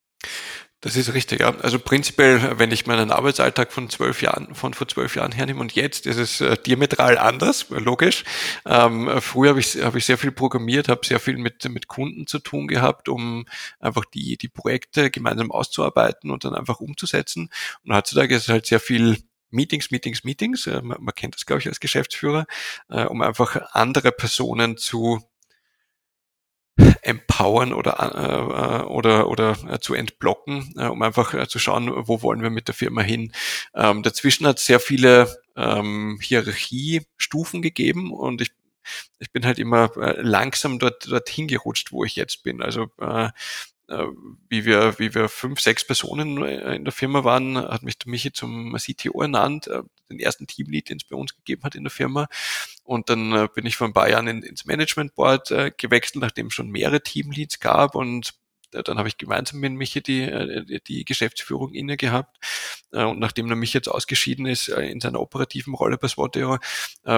Das 0.82 0.96
ist 0.96 1.14
richtig, 1.14 1.38
ja. 1.38 1.54
Also 1.60 1.78
prinzipiell, 1.78 2.58
wenn 2.58 2.72
ich 2.72 2.86
meinen 2.86 3.12
Arbeitsalltag 3.12 3.70
von 3.72 3.88
zwölf 3.88 4.20
Jahren, 4.20 4.52
von 4.52 4.74
vor 4.74 4.88
zwölf 4.88 5.14
Jahren 5.14 5.30
hernehme 5.30 5.60
und 5.60 5.76
jetzt, 5.76 6.08
ist 6.08 6.16
es 6.16 6.40
äh, 6.40 6.56
diametral 6.56 7.18
anders, 7.18 7.66
logisch. 7.70 8.24
Ähm, 8.66 9.08
früher 9.20 9.50
habe 9.50 9.60
ich, 9.60 9.80
hab 9.80 9.94
ich 9.94 10.04
sehr 10.04 10.18
viel 10.18 10.32
programmiert, 10.32 10.88
habe 10.88 11.06
sehr 11.06 11.20
viel 11.20 11.36
mit, 11.36 11.68
mit 11.68 11.86
Kunden 11.86 12.26
zu 12.26 12.40
tun 12.40 12.66
gehabt, 12.66 13.08
um 13.08 13.46
einfach 13.78 14.04
die, 14.06 14.36
die 14.36 14.48
Projekte 14.48 15.12
gemeinsam 15.12 15.52
auszuarbeiten 15.52 16.32
und 16.32 16.44
dann 16.44 16.56
einfach 16.56 16.80
umzusetzen. 16.80 17.48
Und 17.84 17.94
heutzutage 17.94 18.34
ist 18.34 18.42
es 18.42 18.48
halt 18.48 18.66
sehr 18.66 18.80
viel 18.80 19.18
Meetings, 19.50 19.92
Meetings, 19.92 20.24
Meetings. 20.24 20.66
Äh, 20.66 20.82
man, 20.82 21.14
kennt 21.14 21.36
das, 21.36 21.46
glaube 21.46 21.60
ich, 21.60 21.68
als 21.68 21.78
Geschäftsführer, 21.78 22.46
äh, 22.88 23.04
um 23.04 23.22
einfach 23.22 23.72
andere 23.72 24.10
Personen 24.10 24.76
zu 24.76 25.22
empowern 27.02 27.72
oder, 27.72 28.82
äh, 28.82 28.84
oder, 28.86 29.28
oder 29.28 29.56
äh, 29.68 29.78
zu 29.78 29.94
entblocken, 29.94 30.74
äh, 30.76 30.86
um 30.86 31.02
einfach 31.02 31.34
äh, 31.34 31.46
zu 31.46 31.58
schauen, 31.58 31.90
wo 31.94 32.22
wollen 32.22 32.42
wir 32.42 32.50
mit 32.50 32.68
der 32.68 32.74
Firma 32.74 33.02
hin. 33.02 33.32
Ähm, 33.74 34.02
dazwischen 34.02 34.46
hat 34.46 34.58
es 34.58 34.66
sehr 34.66 34.80
viele 34.80 35.36
ähm, 35.56 36.18
Hierarchiestufen 36.22 37.62
gegeben 37.62 38.12
und 38.12 38.40
ich 38.40 38.52
ich 39.20 39.30
bin 39.30 39.46
halt 39.46 39.60
immer 39.60 39.96
äh, 39.96 40.20
langsam 40.20 40.80
dort 40.80 41.08
dorthin 41.08 41.46
gerutscht, 41.46 41.92
wo 41.92 42.04
ich 42.04 42.16
jetzt 42.16 42.42
bin. 42.42 42.60
Also 42.60 42.88
äh, 43.00 43.28
äh, 43.88 44.06
wie 44.48 44.64
wir, 44.64 44.98
wie 44.98 45.14
wir 45.14 45.28
fünf, 45.28 45.60
sechs 45.60 45.86
Personen 45.86 46.42
äh, 46.42 46.76
in 46.76 46.84
der 46.84 46.92
Firma 46.92 47.24
waren, 47.24 47.56
hat 47.56 47.82
mich 47.82 47.98
der 47.98 48.10
Michi 48.10 48.32
zum 48.32 48.76
CTO 48.76 49.22
ernannt, 49.22 49.68
äh, 49.68 49.82
den 50.12 50.20
ersten 50.20 50.46
Teamlead, 50.46 50.88
den 50.88 50.98
es 50.98 51.04
bei 51.04 51.16
uns 51.16 51.34
gegeben 51.34 51.62
hat 51.64 51.74
in 51.74 51.84
der 51.84 51.90
Firma. 51.90 52.28
Und 52.84 53.10
dann 53.10 53.48
bin 53.54 53.66
ich 53.66 53.76
vor 53.76 53.86
ein 53.86 53.92
paar 53.92 54.08
Jahren 54.08 54.28
ins 54.28 54.64
Management 54.64 55.14
Board 55.14 55.48
gewechselt, 55.78 56.22
nachdem 56.22 56.46
es 56.46 56.54
schon 56.54 56.70
mehrere 56.70 57.02
Teamleads 57.02 57.60
gab 57.60 57.94
und 57.94 58.34
dann 58.70 58.96
habe 58.96 59.06
ich 59.06 59.18
gemeinsam 59.18 59.60
mit 59.60 59.72
Michi 59.72 60.02
die, 60.02 60.80
die 60.88 61.04
Geschäftsführung 61.04 61.74
inne 61.74 61.98
gehabt. 61.98 62.38
Und 62.90 63.18
nachdem 63.18 63.46
der 63.46 63.56
Michi 63.56 63.76
jetzt 63.76 63.88
ausgeschieden 63.88 64.46
ist 64.46 64.68
in 64.68 64.98
seiner 64.98 65.20
operativen 65.20 65.74
Rolle 65.74 65.98
bei 65.98 66.08
Swateo, 66.08 66.56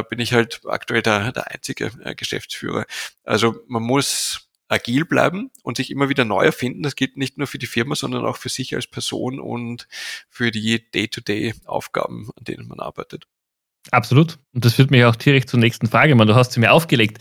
bin 0.08 0.18
ich 0.18 0.32
halt 0.32 0.62
aktuell 0.64 1.02
der, 1.02 1.30
der 1.30 1.52
einzige 1.52 1.92
Geschäftsführer. 2.16 2.86
Also 3.22 3.54
man 3.68 3.84
muss 3.84 4.48
agil 4.74 5.04
bleiben 5.04 5.50
und 5.62 5.76
sich 5.76 5.90
immer 5.90 6.08
wieder 6.08 6.24
neu 6.24 6.44
erfinden. 6.44 6.82
Das 6.82 6.96
gilt 6.96 7.16
nicht 7.16 7.38
nur 7.38 7.46
für 7.46 7.58
die 7.58 7.66
Firma, 7.66 7.94
sondern 7.94 8.24
auch 8.24 8.36
für 8.36 8.48
sich 8.48 8.74
als 8.74 8.86
Person 8.86 9.40
und 9.40 9.88
für 10.28 10.50
die 10.50 10.90
Day-to-Day-Aufgaben, 10.90 12.30
an 12.36 12.44
denen 12.44 12.68
man 12.68 12.80
arbeitet. 12.80 13.26
Absolut. 13.90 14.38
Und 14.54 14.64
das 14.64 14.74
führt 14.74 14.90
mich 14.90 15.04
auch 15.04 15.16
direkt 15.16 15.50
zur 15.50 15.60
nächsten 15.60 15.86
Frage. 15.86 16.14
Man, 16.14 16.26
du 16.26 16.34
hast 16.34 16.52
sie 16.52 16.60
mir 16.60 16.72
aufgelegt. 16.72 17.18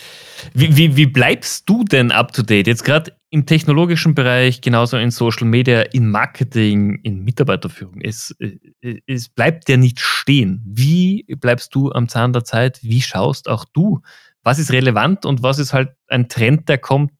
Wie, 0.53 0.77
wie, 0.77 0.95
wie 0.95 1.05
bleibst 1.05 1.67
du 1.67 1.83
denn 1.83 2.11
up 2.11 2.31
to 2.31 2.41
date? 2.41 2.67
Jetzt 2.67 2.85
gerade 2.85 3.13
im 3.29 3.45
technologischen 3.45 4.15
Bereich, 4.15 4.61
genauso 4.61 4.97
in 4.97 5.11
Social 5.11 5.45
Media, 5.45 5.81
in 5.81 6.09
Marketing, 6.09 6.99
in 7.03 7.23
Mitarbeiterführung. 7.23 7.99
Es, 8.01 8.33
äh, 8.39 9.01
es 9.07 9.27
bleibt 9.27 9.67
ja 9.67 9.75
nicht 9.75 9.99
stehen. 9.99 10.63
Wie 10.65 11.25
bleibst 11.37 11.75
du 11.75 11.91
am 11.91 12.07
Zahn 12.07 12.31
der 12.31 12.45
Zeit? 12.45 12.79
Wie 12.81 13.01
schaust 13.01 13.49
auch 13.49 13.65
du? 13.65 14.01
Was 14.41 14.59
ist 14.59 14.71
relevant 14.71 15.25
und 15.25 15.43
was 15.43 15.59
ist 15.59 15.73
halt 15.73 15.89
ein 16.07 16.29
Trend, 16.29 16.69
der 16.69 16.77
kommt, 16.77 17.11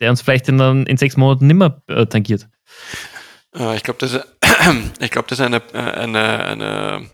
der 0.00 0.10
uns 0.10 0.22
vielleicht 0.22 0.48
in, 0.48 0.60
in 0.86 0.96
sechs 0.96 1.16
Monaten 1.16 1.46
nimmer 1.46 1.82
äh, 1.88 2.06
tangiert? 2.06 2.48
Äh, 3.54 3.76
ich 3.76 3.82
glaube, 3.82 3.98
das, 4.00 4.20
ich 5.00 5.10
glaub, 5.10 5.28
das 5.28 5.38
ist 5.38 5.44
eine, 5.44 5.62
äh, 5.72 5.78
eine, 5.78 6.44
eine 6.44 7.10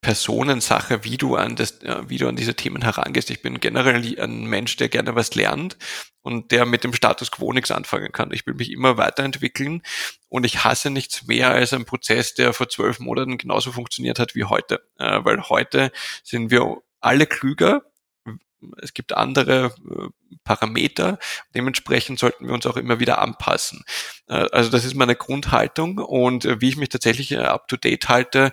Personensache, 0.00 1.02
wie 1.04 1.16
du 1.16 1.36
an 1.36 1.56
das, 1.56 1.82
äh, 1.82 2.08
wie 2.08 2.18
du 2.18 2.28
an 2.28 2.36
diese 2.36 2.54
Themen 2.54 2.82
herangehst. 2.82 3.30
Ich 3.30 3.42
bin 3.42 3.60
generell 3.60 4.18
ein 4.20 4.44
Mensch, 4.44 4.76
der 4.76 4.88
gerne 4.88 5.14
was 5.14 5.34
lernt 5.34 5.76
und 6.22 6.52
der 6.52 6.64
mit 6.64 6.84
dem 6.84 6.92
Status 6.92 7.30
quo 7.30 7.52
nichts 7.52 7.70
anfangen 7.70 8.12
kann. 8.12 8.32
Ich 8.32 8.46
will 8.46 8.54
mich 8.54 8.70
immer 8.70 8.96
weiterentwickeln 8.96 9.82
und 10.28 10.46
ich 10.46 10.64
hasse 10.64 10.90
nichts 10.90 11.26
mehr 11.26 11.50
als 11.50 11.72
einen 11.72 11.86
Prozess, 11.86 12.34
der 12.34 12.52
vor 12.52 12.68
zwölf 12.68 13.00
Monaten 13.00 13.38
genauso 13.38 13.72
funktioniert 13.72 14.18
hat 14.18 14.34
wie 14.34 14.44
heute. 14.44 14.82
Weil 14.96 15.42
heute 15.48 15.92
sind 16.22 16.50
wir 16.50 16.82
alle 17.00 17.26
klüger, 17.26 17.82
es 18.80 18.94
gibt 18.94 19.16
andere 19.16 19.74
äh, 19.90 20.08
Parameter. 20.44 21.18
Dementsprechend 21.54 22.18
sollten 22.18 22.46
wir 22.46 22.54
uns 22.54 22.66
auch 22.66 22.76
immer 22.76 23.00
wieder 23.00 23.20
anpassen. 23.20 23.84
Äh, 24.28 24.46
also 24.52 24.70
das 24.70 24.84
ist 24.84 24.94
meine 24.94 25.16
Grundhaltung 25.16 25.98
und 25.98 26.44
äh, 26.44 26.60
wie 26.60 26.68
ich 26.68 26.76
mich 26.76 26.88
tatsächlich 26.88 27.38
up 27.38 27.68
to 27.68 27.76
date 27.76 28.08
halte, 28.08 28.52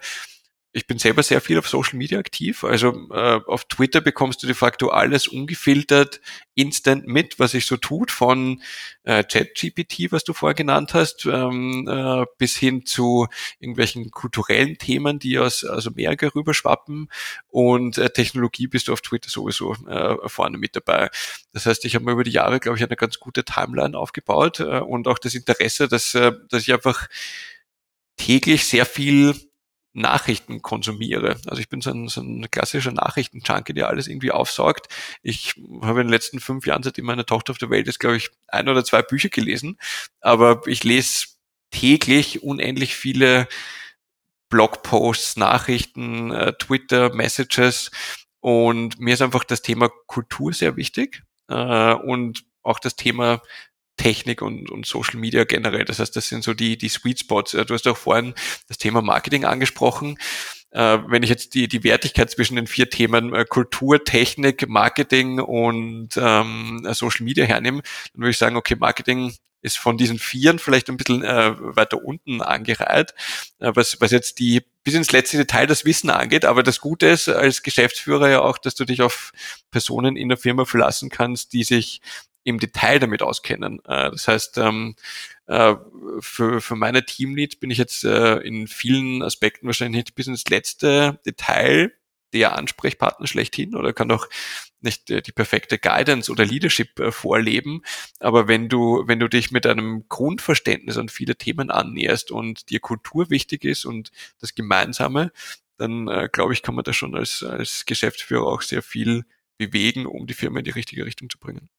ich 0.76 0.88
bin 0.88 0.98
selber 0.98 1.22
sehr 1.22 1.40
viel 1.40 1.60
auf 1.60 1.70
Social 1.70 1.98
Media 1.98 2.18
aktiv. 2.18 2.64
Also 2.64 3.08
äh, 3.12 3.40
auf 3.46 3.66
Twitter 3.66 4.02
bekommst 4.02 4.42
du 4.42 4.48
de 4.48 4.56
facto 4.56 4.90
alles 4.90 5.28
ungefiltert, 5.28 6.20
instant 6.56 7.06
mit, 7.06 7.38
was 7.38 7.52
sich 7.52 7.68
so 7.68 7.78
tut, 7.78 8.10
von 8.10 8.62
äh, 9.04 9.24
ChatGPT, 9.24 10.12
was 10.12 10.24
du 10.24 10.34
vorher 10.34 10.56
genannt 10.56 10.96
hast, 10.96 11.26
ähm, 11.26 11.88
äh, 11.88 12.26
bis 12.40 12.58
hin 12.58 12.88
zu 12.88 13.28
irgendwelchen 13.60 14.10
kulturellen 14.10 14.80
Themen, 14.80 15.20
die 15.20 15.38
aus 15.38 15.64
aus 15.64 15.86
Amerika 15.86 16.28
rüberschwappen. 16.34 17.08
Und 17.50 18.00
äh, 18.00 18.10
Technologie 18.10 18.66
bist 18.66 18.88
du 18.88 18.94
auf 18.94 19.02
Twitter 19.02 19.30
sowieso 19.30 19.76
äh, 19.88 20.28
vorne 20.28 20.58
mit 20.58 20.76
dabei. 20.76 21.12
Das 21.54 21.68
heißt, 21.68 21.86
ich 21.86 21.94
habe 21.94 22.06
mir 22.06 22.14
über 22.14 22.24
die 22.24 22.32
Jahre, 22.32 22.60
glaube 22.60 22.80
ich, 22.80 22.84
eine 22.84 22.96
ganz 22.96 23.20
gute 23.20 23.46
Timeline 23.46 23.96
aufgebaut 23.96 24.60
äh, 24.60 24.80
und 24.80 25.08
auch 25.08 25.20
das 25.20 25.36
Interesse, 25.36 25.88
dass, 25.88 26.16
äh, 26.16 26.32
dass 26.50 26.64
ich 26.64 26.74
einfach 26.74 27.08
täglich 28.18 28.66
sehr 28.66 28.86
viel 28.88 29.36
Nachrichten 29.94 30.62
konsumiere. 30.62 31.38
Also 31.46 31.62
ich 31.62 31.70
bin 31.70 31.82
so 31.82 31.92
ein, 31.92 32.08
so 32.08 32.22
ein 32.22 32.50
klassischer 32.50 32.92
Nachrichtenjunkie, 32.92 33.74
der 33.74 33.90
alles 33.90 34.08
irgendwie 34.08 34.32
aufsaugt. 34.32 34.88
Ich 35.22 35.56
habe 35.82 36.02
in 36.02 36.08
den 36.08 36.14
letzten 36.14 36.40
fünf 36.40 36.66
Jahren, 36.66 36.84
seitdem 36.84 37.06
meine 37.06 37.26
Tochter 37.26 37.52
auf 37.52 37.60
der 37.60 37.70
Welt 37.70 37.88
ist, 37.88 38.00
glaube 38.00 38.18
ich, 38.18 38.30
ein 38.48 38.68
oder 38.68 38.84
zwei 38.84 39.04
Bücher 39.04 39.30
gelesen. 39.30 39.78
Aber 40.20 40.62
ich 40.66 40.84
lese 40.84 41.28
täglich 41.72 42.44
unendlich 42.44 42.96
viele 42.96 43.48
Blogposts, 44.50 45.38
Nachrichten, 45.38 46.32
äh, 46.32 46.54
Twitter, 46.54 47.14
Messages. 47.14 47.92
Und 48.40 49.00
mir 49.00 49.14
ist 49.14 49.22
einfach 49.22 49.44
das 49.44 49.62
Thema 49.62 49.90
Kultur 50.08 50.54
sehr 50.54 50.76
wichtig. 50.76 51.24
Äh, 51.50 51.94
und 51.94 52.44
auch 52.64 52.80
das 52.80 52.96
Thema 52.96 53.42
Technik 54.04 54.42
und, 54.42 54.70
und 54.70 54.86
Social 54.86 55.18
Media 55.18 55.46
generell. 55.46 55.86
Das 55.86 56.00
heißt, 56.00 56.14
das 56.14 56.28
sind 56.28 56.44
so 56.44 56.54
die, 56.54 56.78
die 56.78 56.90
Sweet 56.90 57.20
Spots. 57.20 57.52
Du 57.52 57.74
hast 57.74 57.88
auch 57.88 57.96
vorhin 57.96 58.34
das 58.68 58.78
Thema 58.78 59.02
Marketing 59.02 59.46
angesprochen. 59.46 60.18
Äh, 60.72 61.00
wenn 61.08 61.24
ich 61.24 61.30
jetzt 61.30 61.54
die, 61.54 61.70
die 61.70 61.86
Wertigkeit 61.86 62.30
zwischen 62.30 62.58
den 62.58 62.68
vier 62.68 62.90
Themen 62.90 63.34
äh, 63.34 63.46
Kultur, 63.46 64.04
Technik, 64.04 64.68
Marketing 64.68 65.40
und 65.40 66.10
ähm, 66.18 66.86
Social 66.92 67.24
Media 67.24 67.46
hernehme, 67.46 67.82
dann 68.14 68.22
würde 68.22 68.32
ich 68.32 68.38
sagen, 68.38 68.58
okay, 68.58 68.76
Marketing 68.76 69.34
ist 69.62 69.78
von 69.78 69.98
diesen 69.98 70.20
Vieren 70.20 70.60
vielleicht 70.60 70.90
ein 70.90 70.98
bisschen 70.98 71.24
äh, 71.24 71.54
weiter 71.58 72.04
unten 72.04 72.42
angereiht, 72.42 73.14
äh, 73.60 73.72
was, 73.74 74.02
was 74.02 74.12
jetzt 74.12 74.38
die 74.40 74.64
bis 74.84 74.96
ins 74.96 75.14
letzte 75.14 75.38
Detail 75.38 75.66
das 75.66 75.86
Wissen 75.86 76.10
angeht. 76.10 76.44
Aber 76.44 76.62
das 76.62 76.82
Gute 76.82 77.08
ist 77.08 77.30
als 77.30 77.64
Geschäftsführer 77.64 78.30
ja 78.30 78.42
auch, 78.42 78.58
dass 78.58 78.76
du 78.76 78.84
dich 78.84 79.02
auf 79.02 79.32
Personen 79.72 80.18
in 80.18 80.28
der 80.28 80.38
Firma 80.38 80.66
verlassen 80.66 81.08
kannst, 81.08 81.54
die 81.54 81.64
sich 81.64 82.02
im 82.44 82.60
Detail 82.60 83.00
damit 83.00 83.22
auskennen. 83.22 83.80
Äh, 83.86 84.12
das 84.12 84.28
heißt, 84.28 84.58
ähm, 84.58 84.96
äh, 85.48 85.76
für, 86.20 86.62
meine 86.76 87.06
Teamleads 87.06 87.56
bin 87.58 87.72
ich 87.72 87.78
jetzt 87.78 88.04
äh, 88.04 88.38
in 88.38 88.68
vielen 88.68 89.22
Aspekten 89.24 89.68
wahrscheinlich 89.68 90.14
bis 90.16 90.28
ins 90.28 90.48
letzte 90.50 91.20
Detail 91.26 91.94
der 92.34 92.58
Ansprechpartner 92.58 93.28
schlechthin 93.28 93.76
oder 93.76 93.94
kann 93.94 94.12
auch 94.12 94.28
nicht 94.82 95.08
die 95.08 95.32
perfekte 95.32 95.78
Guidance 95.78 96.32
oder 96.32 96.44
Leadership 96.44 97.14
vorleben. 97.14 97.84
Aber 98.20 98.48
wenn 98.48 98.70
du, 98.70 99.04
wenn 99.06 99.20
du 99.20 99.28
dich 99.30 99.52
mit 99.52 99.68
einem 99.68 100.06
Grundverständnis 100.10 100.98
an 100.98 101.10
viele 101.10 101.36
Themen 101.36 101.70
annäherst 101.70 102.32
und 102.32 102.72
dir 102.72 102.80
Kultur 102.80 103.30
wichtig 103.30 103.64
ist 103.64 103.86
und 103.86 104.12
das 104.42 104.56
Gemeinsame, 104.56 105.32
dann 105.78 106.28
glaube 106.32 106.54
ich, 106.54 106.64
kann 106.64 106.74
man 106.74 106.84
da 106.84 106.92
schon 106.92 107.16
als, 107.16 107.44
als 107.44 107.86
Geschäftsführer 107.86 108.48
auch 108.48 108.64
sehr 108.64 108.82
viel 108.82 109.26
bewegen, 109.60 110.08
um 110.08 110.26
die 110.26 110.34
Firma 110.34 110.58
in 110.58 110.66
die 110.66 110.72
richtige 110.72 111.06
Richtung 111.06 111.30
zu 111.30 111.38
bringen 111.38 111.70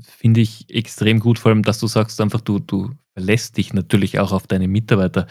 finde 0.00 0.40
ich 0.40 0.66
extrem 0.68 1.20
gut, 1.20 1.38
vor 1.38 1.50
allem, 1.50 1.62
dass 1.62 1.78
du 1.78 1.86
sagst 1.86 2.20
einfach, 2.20 2.40
du, 2.40 2.58
du 2.58 2.90
verlässt 3.14 3.56
dich 3.56 3.72
natürlich 3.74 4.18
auch 4.18 4.32
auf 4.32 4.46
deine 4.46 4.68
Mitarbeiter. 4.68 5.26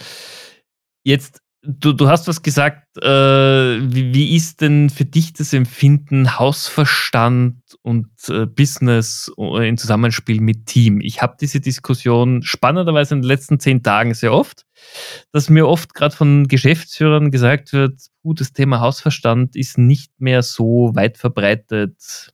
Jetzt, 1.04 1.42
du, 1.64 1.94
du 1.94 2.08
hast 2.08 2.28
was 2.28 2.44
gesagt, 2.44 2.98
äh, 2.98 3.02
wie, 3.02 4.14
wie, 4.14 4.36
ist 4.36 4.62
denn 4.62 4.90
für 4.90 5.06
dich 5.06 5.34
das 5.34 5.54
Empfinden 5.54 6.38
Hausverstand 6.38 7.58
und 7.82 8.10
äh, 8.30 8.46
Business 8.46 9.32
äh, 9.38 9.68
im 9.68 9.78
Zusammenspiel 9.78 10.42
mit 10.42 10.68
Team? 10.68 11.02
Ich 11.02 11.22
habe 11.22 11.38
diese 11.40 11.60
Diskussion 11.60 12.44
spannenderweise 12.44 13.16
in 13.16 13.22
den 13.22 13.28
letzten 13.28 13.60
zehn 13.60 13.82
Tagen 13.82 14.14
sehr 14.14 14.34
oft, 14.34 14.66
dass 15.32 15.50
mir 15.50 15.68
oft 15.68 15.94
gerade 15.94 16.16
von 16.16 16.48
Geschäftsführern 16.48 17.32
gesagt 17.32 17.74
wird, 17.74 18.00
gut, 18.22 18.42
das 18.42 18.54
Thema 18.54 18.80
Hausverstand 18.80 19.56
ist 19.56 19.78
nicht 19.78 20.12
mehr 20.20 20.44
so 20.44 20.92
weit 20.94 21.18
verbreitet 21.18 22.34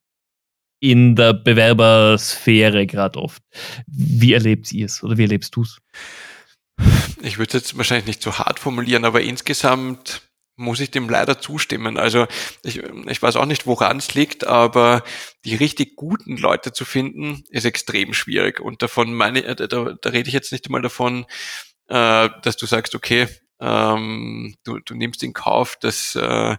in 0.80 1.16
der 1.16 1.34
Bewerbersphäre 1.34 2.86
gerade 2.86 3.20
oft. 3.20 3.42
Wie 3.88 4.34
erlebt 4.34 4.72
ihr 4.72 4.86
es 4.86 5.04
oder 5.04 5.18
wie 5.18 5.24
erlebst 5.24 5.56
du 5.56 5.64
es? 5.64 5.80
Ich 7.22 7.38
würde 7.38 7.50
es 7.50 7.54
jetzt 7.54 7.78
wahrscheinlich 7.78 8.06
nicht 8.06 8.22
so 8.22 8.38
hart 8.38 8.60
formulieren, 8.60 9.06
aber 9.06 9.22
insgesamt 9.22 10.22
muss 10.58 10.80
ich 10.80 10.92
dem 10.92 11.08
leider 11.08 11.40
zustimmen. 11.40 11.98
Also 11.98 12.28
ich, 12.64 12.82
ich 13.08 13.22
weiß 13.22 13.36
auch 13.36 13.46
nicht, 13.46 13.68
woran 13.68 13.98
es 13.98 14.14
liegt, 14.16 14.46
aber 14.46 15.04
die 15.46 15.56
richtig 15.56 15.96
guten 15.96 16.36
Leute 16.38 16.74
zu 16.74 16.84
finden, 16.84 17.44
ist 17.50 17.66
extrem 17.66 18.14
schwierig. 18.14 18.60
Und 18.60 18.82
davon 18.82 19.14
meine, 19.14 19.44
äh, 19.44 19.56
da, 19.56 19.96
da 20.02 20.10
rede 20.10 20.28
ich 20.28 20.34
jetzt 20.34 20.52
nicht 20.52 20.66
einmal 20.66 20.82
davon, 20.82 21.26
äh, 21.88 22.30
dass 22.42 22.58
du 22.58 22.66
sagst, 22.66 22.96
okay, 22.96 23.28
ähm, 23.60 24.56
du, 24.64 24.80
du 24.80 24.96
nimmst 24.96 25.24
in 25.24 25.34
Kauf, 25.34 25.78
dass, 25.80 26.16
äh, 26.16 26.58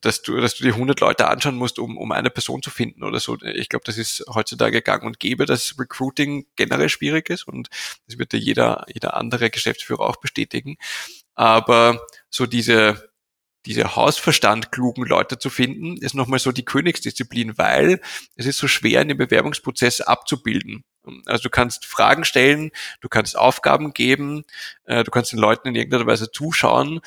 dass 0.00 0.22
du, 0.22 0.36
dass 0.40 0.56
du 0.56 0.64
dir 0.64 0.74
100 0.74 1.00
Leute 1.00 1.28
anschauen 1.28 1.56
musst, 1.56 1.78
um, 1.78 1.96
um 1.98 2.12
eine 2.12 2.30
Person 2.30 2.62
zu 2.62 2.70
finden 2.70 3.02
oder 3.04 3.20
so. 3.20 3.36
Ich 3.42 3.68
glaube, 3.68 3.84
das 3.84 3.98
ist 3.98 4.24
heutzutage 4.32 4.82
gang 4.82 5.04
und 5.04 5.20
gäbe, 5.20 5.46
dass 5.46 5.78
Recruiting 5.78 6.46
generell 6.56 6.88
schwierig 6.88 7.30
ist 7.30 7.46
und 7.46 7.68
das 8.06 8.18
wird 8.18 8.32
ja 8.32 8.38
jeder, 8.38 8.86
jeder 8.92 9.16
andere 9.16 9.50
Geschäftsführer 9.50 10.00
auch 10.00 10.16
bestätigen. 10.16 10.76
Aber 11.34 12.06
so 12.28 12.46
diese, 12.46 13.10
diese 13.66 13.96
Hausverstand 13.96 14.72
klugen 14.72 15.04
Leute 15.04 15.38
zu 15.38 15.50
finden, 15.50 15.96
ist 15.96 16.14
nochmal 16.14 16.38
so 16.38 16.52
die 16.52 16.64
Königsdisziplin, 16.64 17.58
weil 17.58 18.00
es 18.36 18.46
ist 18.46 18.58
so 18.58 18.68
schwer 18.68 19.02
in 19.02 19.08
dem 19.08 19.18
Bewerbungsprozess 19.18 20.00
abzubilden. 20.00 20.84
Also 21.26 21.44
du 21.44 21.50
kannst 21.50 21.86
Fragen 21.86 22.24
stellen, 22.24 22.70
du 23.00 23.08
kannst 23.08 23.36
Aufgaben 23.36 23.92
geben, 23.92 24.44
äh, 24.84 25.02
du 25.04 25.10
kannst 25.10 25.32
den 25.32 25.38
Leuten 25.38 25.68
in 25.68 25.74
irgendeiner 25.74 26.06
Weise 26.06 26.30
zuschauen, 26.30 27.00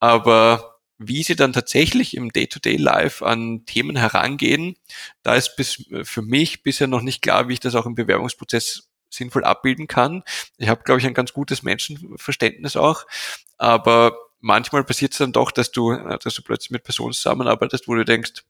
aber 0.00 0.71
wie 1.08 1.22
sie 1.22 1.36
dann 1.36 1.52
tatsächlich 1.52 2.16
im 2.16 2.30
Day-to-Day-Life 2.30 3.24
an 3.24 3.64
Themen 3.66 3.96
herangehen, 3.96 4.76
da 5.22 5.34
ist 5.34 5.56
bis, 5.56 5.84
für 6.02 6.22
mich 6.22 6.62
bisher 6.62 6.86
noch 6.86 7.02
nicht 7.02 7.22
klar, 7.22 7.48
wie 7.48 7.54
ich 7.54 7.60
das 7.60 7.74
auch 7.74 7.86
im 7.86 7.94
Bewerbungsprozess 7.94 8.88
sinnvoll 9.10 9.44
abbilden 9.44 9.86
kann. 9.86 10.22
Ich 10.56 10.68
habe, 10.68 10.82
glaube 10.84 11.00
ich, 11.00 11.06
ein 11.06 11.14
ganz 11.14 11.32
gutes 11.32 11.62
Menschenverständnis 11.62 12.76
auch, 12.76 13.06
aber 13.58 14.16
manchmal 14.40 14.84
passiert 14.84 15.12
es 15.12 15.18
dann 15.18 15.32
doch, 15.32 15.50
dass 15.50 15.70
du, 15.70 15.94
dass 15.94 16.34
du 16.34 16.42
plötzlich 16.42 16.70
mit 16.70 16.84
Personen 16.84 17.12
zusammenarbeitest, 17.12 17.88
wo 17.88 17.94
du 17.94 18.04
denkst, 18.04 18.42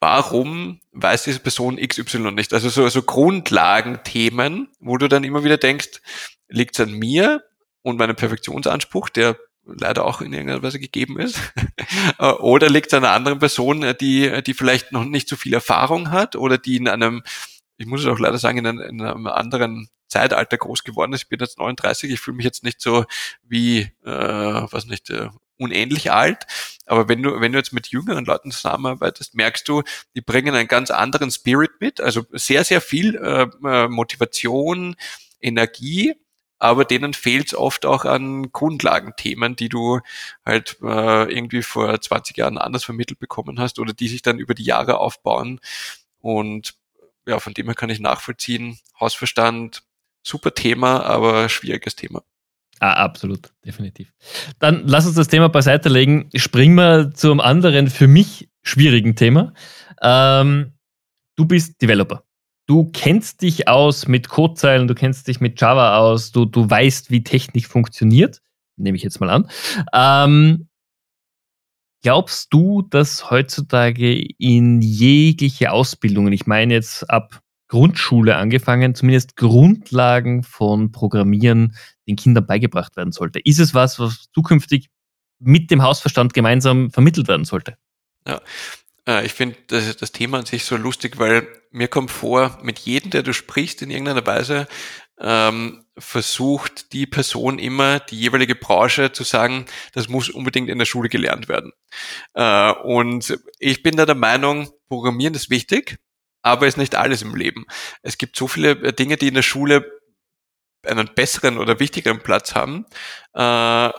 warum 0.00 0.80
weiß 0.92 1.24
diese 1.24 1.40
Person 1.40 1.76
XY 1.76 2.32
nicht? 2.32 2.52
Also 2.52 2.68
so, 2.68 2.88
so 2.88 3.02
Grundlagenthemen, 3.02 4.68
wo 4.80 4.96
du 4.96 5.08
dann 5.08 5.24
immer 5.24 5.44
wieder 5.44 5.58
denkst, 5.58 6.00
liegt 6.48 6.78
es 6.78 6.86
an 6.86 6.92
mir 6.92 7.44
und 7.82 7.98
meinem 7.98 8.16
Perfektionsanspruch, 8.16 9.08
der 9.10 9.38
leider 9.78 10.04
auch 10.04 10.20
in 10.20 10.32
irgendeiner 10.32 10.62
Weise 10.62 10.80
gegeben 10.80 11.18
ist, 11.18 11.38
oder 12.18 12.68
liegt 12.68 12.88
es 12.88 12.94
an 12.94 13.04
einer 13.04 13.14
anderen 13.14 13.38
Person, 13.38 13.94
die, 14.00 14.42
die 14.42 14.54
vielleicht 14.54 14.92
noch 14.92 15.04
nicht 15.04 15.28
so 15.28 15.36
viel 15.36 15.54
Erfahrung 15.54 16.10
hat 16.10 16.36
oder 16.36 16.58
die 16.58 16.76
in 16.76 16.88
einem 16.88 17.22
ich 17.80 17.86
muss 17.86 18.02
es 18.02 18.06
auch 18.08 18.18
leider 18.18 18.36
sagen, 18.36 18.58
in 18.58 18.66
einem, 18.66 18.80
in 18.80 19.00
einem 19.00 19.26
anderen 19.26 19.88
Zeitalter 20.06 20.58
groß 20.58 20.84
geworden 20.84 21.14
ist. 21.14 21.22
Ich 21.22 21.28
bin 21.30 21.40
jetzt 21.40 21.58
39, 21.58 22.10
ich 22.10 22.20
fühle 22.20 22.36
mich 22.36 22.44
jetzt 22.44 22.62
nicht 22.62 22.80
so 22.80 23.06
wie, 23.42 23.90
äh, 24.04 24.66
was 24.70 24.84
nicht, 24.84 25.08
äh, 25.08 25.30
unähnlich 25.56 26.12
alt. 26.12 26.46
Aber 26.86 27.08
wenn 27.08 27.22
du, 27.22 27.40
wenn 27.40 27.52
du 27.52 27.58
jetzt 27.58 27.72
mit 27.72 27.88
jüngeren 27.88 28.26
Leuten 28.26 28.50
zusammenarbeitest, 28.50 29.34
merkst 29.34 29.66
du, 29.66 29.82
die 30.14 30.20
bringen 30.20 30.54
einen 30.54 30.68
ganz 30.68 30.90
anderen 30.90 31.30
Spirit 31.30 31.70
mit, 31.80 32.00
also 32.00 32.24
sehr, 32.32 32.64
sehr 32.64 32.82
viel 32.82 33.16
äh, 33.16 33.46
äh 33.66 33.88
Motivation, 33.88 34.96
Energie, 35.40 36.14
aber 36.60 36.84
denen 36.84 37.14
fehlt 37.14 37.48
es 37.48 37.54
oft 37.54 37.86
auch 37.86 38.04
an 38.04 38.52
Grundlagenthemen, 38.52 39.56
die 39.56 39.70
du 39.70 40.00
halt 40.44 40.76
äh, 40.82 41.32
irgendwie 41.32 41.62
vor 41.62 42.00
20 42.00 42.36
Jahren 42.36 42.58
anders 42.58 42.84
vermittelt 42.84 43.18
bekommen 43.18 43.58
hast 43.58 43.78
oder 43.78 43.94
die 43.94 44.08
sich 44.08 44.22
dann 44.22 44.38
über 44.38 44.54
die 44.54 44.64
Jahre 44.64 44.98
aufbauen. 44.98 45.58
Und 46.20 46.74
ja, 47.26 47.40
von 47.40 47.54
dem 47.54 47.66
her 47.66 47.74
kann 47.74 47.88
ich 47.88 47.98
nachvollziehen. 47.98 48.78
Hausverstand, 49.00 49.82
super 50.22 50.52
Thema, 50.52 51.02
aber 51.02 51.48
schwieriges 51.48 51.96
Thema. 51.96 52.22
Ah, 52.78 52.92
absolut, 52.92 53.50
definitiv. 53.64 54.12
Dann 54.58 54.86
lass 54.86 55.06
uns 55.06 55.16
das 55.16 55.28
Thema 55.28 55.48
beiseite 55.48 55.88
legen. 55.88 56.28
Springen 56.34 56.74
wir 56.74 57.12
zum 57.14 57.40
anderen 57.40 57.88
für 57.88 58.06
mich 58.06 58.50
schwierigen 58.62 59.16
Thema. 59.16 59.54
Ähm, 60.02 60.74
du 61.36 61.46
bist 61.46 61.80
Developer. 61.80 62.24
Du 62.70 62.84
kennst 62.84 63.42
dich 63.42 63.66
aus 63.66 64.06
mit 64.06 64.28
Codezeilen, 64.28 64.86
du 64.86 64.94
kennst 64.94 65.26
dich 65.26 65.40
mit 65.40 65.60
Java 65.60 65.98
aus, 65.98 66.30
du, 66.30 66.44
du 66.44 66.70
weißt, 66.70 67.10
wie 67.10 67.24
Technik 67.24 67.66
funktioniert, 67.66 68.42
nehme 68.76 68.96
ich 68.96 69.02
jetzt 69.02 69.18
mal 69.18 69.28
an. 69.28 69.50
Ähm, 69.92 70.68
Glaubst 72.00 72.54
du, 72.54 72.82
dass 72.82 73.28
heutzutage 73.28 74.24
in 74.38 74.82
jegliche 74.82 75.72
Ausbildungen, 75.72 76.32
ich 76.32 76.46
meine 76.46 76.74
jetzt 76.74 77.10
ab 77.10 77.40
Grundschule 77.66 78.36
angefangen, 78.36 78.94
zumindest 78.94 79.34
Grundlagen 79.34 80.44
von 80.44 80.92
Programmieren 80.92 81.74
den 82.06 82.14
Kindern 82.14 82.46
beigebracht 82.46 82.96
werden 82.96 83.10
sollte? 83.10 83.40
Ist 83.40 83.58
es 83.58 83.74
was, 83.74 83.98
was 83.98 84.30
zukünftig 84.32 84.90
mit 85.40 85.72
dem 85.72 85.82
Hausverstand 85.82 86.34
gemeinsam 86.34 86.92
vermittelt 86.92 87.26
werden 87.26 87.44
sollte? 87.44 87.76
Ja, 88.28 88.40
ich 89.24 89.32
finde 89.32 89.56
das, 89.68 89.96
das 89.96 90.12
Thema 90.12 90.38
an 90.38 90.46
sich 90.46 90.64
so 90.64 90.76
lustig, 90.76 91.18
weil 91.18 91.48
mir 91.70 91.88
kommt 91.88 92.10
vor, 92.10 92.58
mit 92.62 92.78
jedem, 92.80 93.10
der 93.10 93.22
du 93.22 93.32
sprichst, 93.32 93.82
in 93.82 93.90
irgendeiner 93.90 94.26
Weise 94.26 94.68
ähm, 95.20 95.84
versucht 95.98 96.92
die 96.92 97.06
Person 97.06 97.58
immer, 97.58 98.00
die 98.00 98.18
jeweilige 98.18 98.54
Branche 98.54 99.12
zu 99.12 99.22
sagen, 99.22 99.66
das 99.92 100.08
muss 100.08 100.30
unbedingt 100.30 100.70
in 100.70 100.78
der 100.78 100.86
Schule 100.86 101.08
gelernt 101.08 101.48
werden. 101.48 101.72
Äh, 102.34 102.72
und 102.72 103.38
ich 103.58 103.82
bin 103.82 103.96
da 103.96 104.06
der 104.06 104.14
Meinung, 104.14 104.70
Programmieren 104.88 105.34
ist 105.34 105.50
wichtig, 105.50 105.98
aber 106.42 106.66
ist 106.66 106.78
nicht 106.78 106.94
alles 106.94 107.22
im 107.22 107.34
Leben. 107.34 107.66
Es 108.02 108.18
gibt 108.18 108.36
so 108.36 108.48
viele 108.48 108.70
äh, 108.70 108.92
Dinge, 108.92 109.16
die 109.16 109.28
in 109.28 109.34
der 109.34 109.42
Schule 109.42 110.00
einen 110.86 111.10
besseren 111.14 111.58
oder 111.58 111.78
wichtigeren 111.78 112.22
Platz 112.22 112.54
haben, 112.54 112.86
äh, 113.34 113.90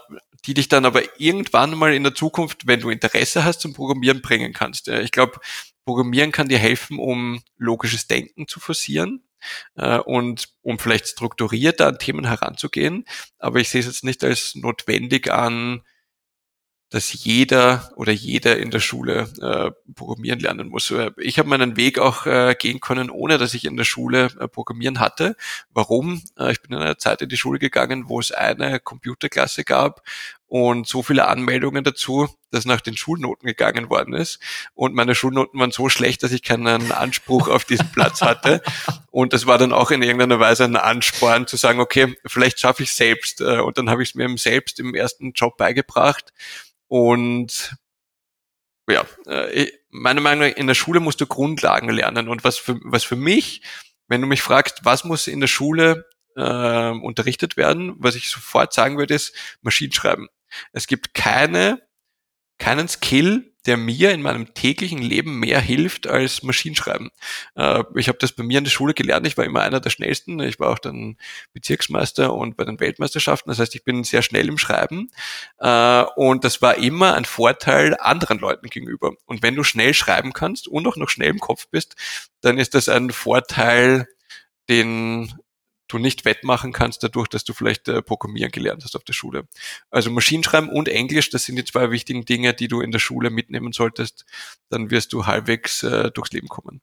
die 0.45 0.53
dich 0.53 0.67
dann 0.67 0.85
aber 0.85 1.03
irgendwann 1.19 1.77
mal 1.77 1.93
in 1.93 2.03
der 2.03 2.15
Zukunft, 2.15 2.67
wenn 2.67 2.79
du 2.79 2.89
Interesse 2.89 3.43
hast 3.43 3.61
zum 3.61 3.73
Programmieren, 3.73 4.21
bringen 4.21 4.53
kannst. 4.53 4.87
Ich 4.87 5.11
glaube, 5.11 5.39
Programmieren 5.85 6.31
kann 6.31 6.47
dir 6.47 6.59
helfen, 6.59 6.99
um 6.99 7.41
logisches 7.57 8.07
Denken 8.07 8.47
zu 8.47 8.59
forcieren 8.59 9.23
äh, 9.75 9.97
und 9.97 10.49
um 10.61 10.79
vielleicht 10.79 11.07
strukturierter 11.07 11.87
an 11.87 11.99
Themen 11.99 12.25
heranzugehen. 12.25 13.05
Aber 13.39 13.59
ich 13.59 13.69
sehe 13.69 13.81
es 13.81 13.87
jetzt 13.87 14.03
nicht 14.03 14.23
als 14.23 14.55
notwendig 14.55 15.31
an, 15.31 15.81
dass 16.91 17.13
jeder 17.13 17.89
oder 17.95 18.11
jeder 18.11 18.57
in 18.57 18.69
der 18.69 18.81
Schule 18.81 19.29
äh, 19.41 19.71
programmieren 19.95 20.39
lernen 20.39 20.67
muss. 20.67 20.91
Äh, 20.91 21.11
ich 21.17 21.39
habe 21.39 21.49
meinen 21.49 21.77
Weg 21.77 21.97
auch 21.97 22.25
äh, 22.25 22.53
gehen 22.59 22.81
können, 22.81 23.09
ohne 23.09 23.37
dass 23.37 23.53
ich 23.53 23.65
in 23.65 23.77
der 23.77 23.85
Schule 23.85 24.25
äh, 24.39 24.47
programmieren 24.47 24.99
hatte. 24.99 25.35
Warum? 25.73 26.21
Äh, 26.37 26.51
ich 26.51 26.61
bin 26.61 26.73
in 26.73 26.83
einer 26.83 26.97
Zeit 26.97 27.21
in 27.21 27.29
die 27.29 27.37
Schule 27.37 27.59
gegangen, 27.59 28.09
wo 28.09 28.19
es 28.19 28.33
eine 28.33 28.81
Computerklasse 28.81 29.63
gab 29.63 30.03
und 30.47 30.85
so 30.85 31.01
viele 31.01 31.29
Anmeldungen 31.29 31.85
dazu, 31.85 32.27
dass 32.51 32.65
nach 32.65 32.81
den 32.81 32.97
Schulnoten 32.97 33.47
gegangen 33.47 33.89
worden 33.89 34.13
ist. 34.13 34.39
Und 34.73 34.93
meine 34.93 35.15
Schulnoten 35.15 35.57
waren 35.57 35.71
so 35.71 35.87
schlecht, 35.87 36.23
dass 36.23 36.33
ich 36.33 36.43
keinen 36.43 36.91
Anspruch 36.91 37.47
auf 37.47 37.63
diesen 37.63 37.89
Platz 37.93 38.21
hatte. 38.21 38.61
Und 39.11 39.31
das 39.31 39.45
war 39.45 39.57
dann 39.57 39.71
auch 39.71 39.91
in 39.91 40.03
irgendeiner 40.03 40.41
Weise 40.41 40.65
ein 40.65 40.75
Ansporn 40.75 41.47
zu 41.47 41.55
sagen, 41.55 41.79
okay, 41.79 42.17
vielleicht 42.25 42.59
schaffe 42.59 42.83
ich 42.83 42.93
selbst. 42.93 43.39
Äh, 43.39 43.61
und 43.61 43.77
dann 43.77 43.89
habe 43.89 44.03
ich 44.03 44.09
es 44.09 44.15
mir 44.15 44.27
selbst 44.37 44.77
im 44.81 44.93
ersten 44.93 45.31
Job 45.31 45.55
beigebracht 45.55 46.33
und 46.91 47.77
ja, 48.89 49.05
äh, 49.25 49.71
meiner 49.91 50.19
Meinung 50.19 50.49
nach, 50.49 50.57
in 50.57 50.67
der 50.67 50.73
Schule 50.73 50.99
musst 50.99 51.21
du 51.21 51.25
Grundlagen 51.25 51.87
lernen. 51.87 52.27
Und 52.27 52.43
was 52.43 52.57
für, 52.57 52.81
was 52.83 53.05
für 53.05 53.15
mich, 53.15 53.61
wenn 54.09 54.19
du 54.19 54.27
mich 54.27 54.41
fragst, 54.41 54.83
was 54.83 55.05
muss 55.05 55.27
in 55.27 55.39
der 55.39 55.47
Schule 55.47 56.05
äh, 56.35 56.89
unterrichtet 56.89 57.55
werden, 57.55 57.95
was 57.99 58.15
ich 58.15 58.29
sofort 58.29 58.73
sagen 58.73 58.97
würde, 58.97 59.13
ist 59.13 59.33
Maschinenschreiben. 59.61 60.27
Es 60.73 60.85
gibt 60.85 61.13
keine, 61.13 61.81
keinen 62.57 62.89
Skill, 62.89 63.50
der 63.65 63.77
mir 63.77 64.11
in 64.11 64.21
meinem 64.21 64.53
täglichen 64.53 64.99
Leben 64.99 65.39
mehr 65.39 65.59
hilft 65.59 66.07
als 66.07 66.43
Maschinenschreiben. 66.43 67.11
Äh, 67.55 67.83
ich 67.95 68.07
habe 68.07 68.17
das 68.19 68.31
bei 68.31 68.43
mir 68.43 68.57
in 68.57 68.63
der 68.63 68.71
Schule 68.71 68.93
gelernt. 68.93 69.27
Ich 69.27 69.37
war 69.37 69.45
immer 69.45 69.61
einer 69.61 69.79
der 69.79 69.89
schnellsten. 69.89 70.39
Ich 70.39 70.59
war 70.59 70.69
auch 70.69 70.79
dann 70.79 71.17
Bezirksmeister 71.53 72.33
und 72.33 72.57
bei 72.57 72.65
den 72.65 72.79
Weltmeisterschaften. 72.79 73.49
Das 73.49 73.59
heißt, 73.59 73.75
ich 73.75 73.83
bin 73.83 74.03
sehr 74.03 74.21
schnell 74.21 74.47
im 74.47 74.57
Schreiben. 74.57 75.09
Äh, 75.59 76.03
und 76.15 76.43
das 76.43 76.61
war 76.61 76.75
immer 76.77 77.13
ein 77.15 77.25
Vorteil 77.25 77.95
anderen 77.99 78.39
Leuten 78.39 78.67
gegenüber. 78.69 79.13
Und 79.25 79.43
wenn 79.43 79.55
du 79.55 79.63
schnell 79.63 79.93
schreiben 79.93 80.33
kannst 80.33 80.67
und 80.67 80.87
auch 80.87 80.97
noch 80.97 81.09
schnell 81.09 81.29
im 81.29 81.39
Kopf 81.39 81.67
bist, 81.69 81.95
dann 82.41 82.57
ist 82.57 82.73
das 82.73 82.89
ein 82.89 83.11
Vorteil, 83.11 84.07
den 84.69 85.33
du 85.91 85.97
nicht 85.97 86.25
wettmachen 86.25 86.71
kannst 86.73 87.03
dadurch, 87.03 87.27
dass 87.27 87.43
du 87.43 87.53
vielleicht 87.53 87.87
äh, 87.87 88.01
Programmieren 88.01 88.51
gelernt 88.51 88.83
hast 88.83 88.95
auf 88.95 89.03
der 89.03 89.13
Schule. 89.13 89.47
Also 89.89 90.09
Maschinenschreiben 90.09 90.69
und 90.69 90.87
Englisch, 90.87 91.29
das 91.29 91.45
sind 91.45 91.57
die 91.57 91.65
zwei 91.65 91.91
wichtigen 91.91 92.25
Dinge, 92.25 92.53
die 92.53 92.67
du 92.67 92.81
in 92.81 92.91
der 92.91 92.99
Schule 92.99 93.29
mitnehmen 93.29 93.71
solltest. 93.71 94.25
Dann 94.69 94.89
wirst 94.91 95.13
du 95.13 95.25
halbwegs 95.25 95.83
äh, 95.83 96.11
durchs 96.11 96.31
Leben 96.31 96.47
kommen. 96.47 96.81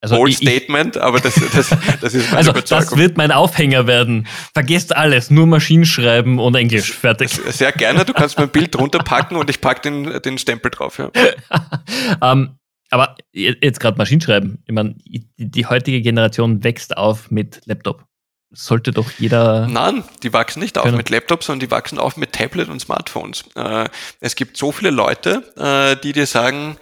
Also 0.00 0.14
Bold 0.14 0.34
Statement, 0.34 0.96
aber 0.96 1.18
das, 1.18 1.34
das, 1.34 1.76
das 2.00 2.14
ist 2.14 2.26
meine 2.30 2.36
Also 2.36 2.52
das 2.52 2.96
wird 2.96 3.16
mein 3.16 3.32
Aufhänger 3.32 3.88
werden. 3.88 4.28
Vergesst 4.54 4.94
alles, 4.94 5.30
nur 5.30 5.46
Maschinenschreiben 5.48 6.38
und 6.38 6.54
Englisch. 6.54 6.92
Fertig. 6.92 7.30
Sehr 7.30 7.72
gerne, 7.72 8.04
du 8.04 8.12
kannst 8.12 8.38
mein 8.38 8.48
Bild 8.48 8.74
drunter 8.74 9.00
packen 9.00 9.34
und 9.34 9.50
ich 9.50 9.60
pack 9.60 9.82
den, 9.82 10.22
den 10.22 10.38
Stempel 10.38 10.70
drauf. 10.70 10.98
Ja. 10.98 11.06
um, 11.06 11.12
ähm, 12.22 12.58
aber 12.90 13.16
jetzt 13.32 13.80
gerade 13.80 13.98
Maschinenschreiben. 13.98 14.62
Ich 14.66 14.72
meine, 14.72 14.94
die 15.36 15.66
heutige 15.66 16.00
Generation 16.00 16.64
wächst 16.64 16.96
auf 16.96 17.30
mit 17.30 17.60
Laptop 17.66 18.04
sollte 18.50 18.92
doch 18.92 19.10
jeder. 19.18 19.66
Nein, 19.66 20.04
die 20.22 20.32
wachsen 20.32 20.60
nicht 20.60 20.78
auf 20.78 20.90
mit 20.92 21.10
Laptops, 21.10 21.46
sondern 21.46 21.66
die 21.66 21.70
wachsen 21.70 21.98
auf 21.98 22.16
mit 22.16 22.32
Tablet 22.32 22.68
und 22.68 22.80
Smartphones. 22.80 23.44
Äh, 23.54 23.88
es 24.20 24.36
gibt 24.36 24.56
so 24.56 24.72
viele 24.72 24.90
Leute, 24.90 25.42
äh, 25.56 26.00
die 26.00 26.12
dir 26.12 26.26
sagen, 26.26 26.78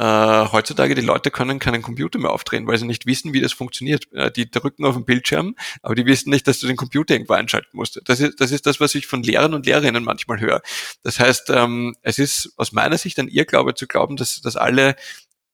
äh, 0.00 0.46
heutzutage 0.52 0.94
die 0.94 1.02
Leute 1.02 1.30
können 1.30 1.58
keinen 1.58 1.82
Computer 1.82 2.18
mehr 2.18 2.30
aufdrehen, 2.30 2.66
weil 2.66 2.78
sie 2.78 2.86
nicht 2.86 3.04
wissen, 3.04 3.34
wie 3.34 3.40
das 3.42 3.52
funktioniert. 3.52 4.10
Äh, 4.14 4.30
die 4.30 4.50
drücken 4.50 4.86
auf 4.86 4.94
den 4.94 5.04
Bildschirm, 5.04 5.56
aber 5.82 5.94
die 5.94 6.06
wissen 6.06 6.30
nicht, 6.30 6.48
dass 6.48 6.58
du 6.58 6.66
den 6.66 6.76
Computer 6.76 7.12
irgendwo 7.12 7.34
einschalten 7.34 7.76
musst. 7.76 8.00
Das 8.06 8.18
ist, 8.20 8.40
das 8.40 8.50
ist 8.50 8.64
das, 8.64 8.80
was 8.80 8.94
ich 8.94 9.06
von 9.06 9.22
Lehrern 9.22 9.52
und 9.52 9.66
Lehrerinnen 9.66 10.02
manchmal 10.02 10.40
höre. 10.40 10.62
Das 11.02 11.20
heißt, 11.20 11.50
ähm, 11.50 11.94
es 12.00 12.18
ist 12.18 12.54
aus 12.56 12.72
meiner 12.72 12.96
Sicht 12.96 13.18
ein 13.18 13.28
Irrglaube 13.28 13.74
zu 13.74 13.86
glauben, 13.86 14.16
dass, 14.16 14.40
dass 14.40 14.56
alle 14.56 14.96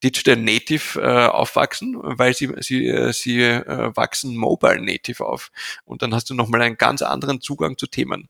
Digital 0.02 0.36
Native 0.36 1.00
äh, 1.00 1.26
aufwachsen, 1.26 1.96
weil 2.00 2.34
sie, 2.34 2.52
sie, 2.60 2.86
äh, 2.86 3.12
sie 3.12 3.42
äh, 3.42 3.96
wachsen 3.96 4.36
Mobile 4.36 4.80
Native 4.80 5.24
auf. 5.24 5.50
Und 5.84 6.02
dann 6.02 6.14
hast 6.14 6.28
du 6.30 6.34
nochmal 6.34 6.62
einen 6.62 6.76
ganz 6.76 7.02
anderen 7.02 7.40
Zugang 7.40 7.78
zu 7.78 7.86
Themen. 7.86 8.28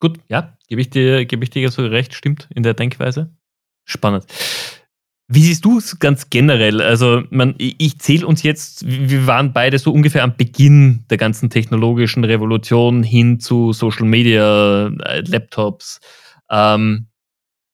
Gut, 0.00 0.18
ja, 0.28 0.56
gebe 0.68 0.80
ich 0.80 0.90
dir, 0.90 1.26
gebe 1.26 1.44
ich 1.44 1.50
dir 1.50 1.70
so 1.70 1.86
recht, 1.86 2.14
stimmt 2.14 2.48
in 2.54 2.62
der 2.62 2.74
Denkweise. 2.74 3.36
Spannend. 3.84 4.26
Wie 5.28 5.42
siehst 5.42 5.64
du 5.64 5.78
es 5.78 5.98
ganz 5.98 6.28
generell? 6.28 6.82
Also, 6.82 7.22
man, 7.30 7.54
ich 7.56 7.98
zähle 8.00 8.26
uns 8.26 8.42
jetzt, 8.42 8.84
wir 8.86 9.26
waren 9.26 9.52
beide 9.52 9.78
so 9.78 9.92
ungefähr 9.92 10.24
am 10.24 10.36
Beginn 10.36 11.04
der 11.08 11.18
ganzen 11.18 11.48
technologischen 11.50 12.24
Revolution 12.24 13.02
hin 13.02 13.40
zu 13.40 13.72
Social 13.72 14.04
Media, 14.04 14.88
äh, 14.88 15.20
Laptops. 15.20 16.00
Ähm, 16.50 17.06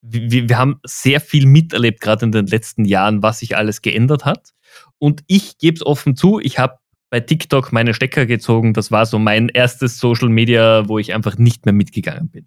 wir, 0.01 0.49
wir 0.49 0.57
haben 0.57 0.79
sehr 0.83 1.19
viel 1.19 1.45
miterlebt, 1.45 2.01
gerade 2.01 2.25
in 2.25 2.31
den 2.31 2.47
letzten 2.47 2.85
Jahren, 2.85 3.21
was 3.21 3.39
sich 3.39 3.57
alles 3.57 3.81
geändert 3.81 4.25
hat. 4.25 4.53
Und 4.97 5.23
ich 5.27 5.57
gebe 5.57 5.75
es 5.75 5.85
offen 5.85 6.15
zu, 6.15 6.39
ich 6.39 6.59
habe 6.59 6.75
bei 7.09 7.19
TikTok 7.19 7.71
meine 7.71 7.93
Stecker 7.93 8.25
gezogen. 8.25 8.73
Das 8.73 8.91
war 8.91 9.05
so 9.05 9.17
mein 9.19 9.49
erstes 9.49 9.99
Social 9.99 10.29
Media, 10.29 10.87
wo 10.87 10.99
ich 10.99 11.13
einfach 11.13 11.37
nicht 11.37 11.65
mehr 11.65 11.73
mitgegangen 11.73 12.29
bin. 12.29 12.45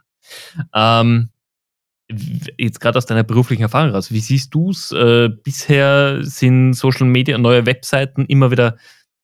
Ähm, 0.73 1.31
jetzt 2.59 2.81
gerade 2.81 2.99
aus 2.99 3.07
deiner 3.07 3.25
beruflichen 3.25 3.63
Erfahrung 3.63 3.91
raus, 3.91 4.13
wie 4.13 4.21
siehst 4.21 4.55
du 4.55 4.71
es? 4.71 4.93
Äh, 4.93 5.31
bisher 5.43 6.19
sind 6.23 6.75
Social 6.75 7.07
Media, 7.07 7.39
neue 7.39 7.67
Webseiten 7.67 8.25
immer 8.27 8.51
wieder 8.51 8.77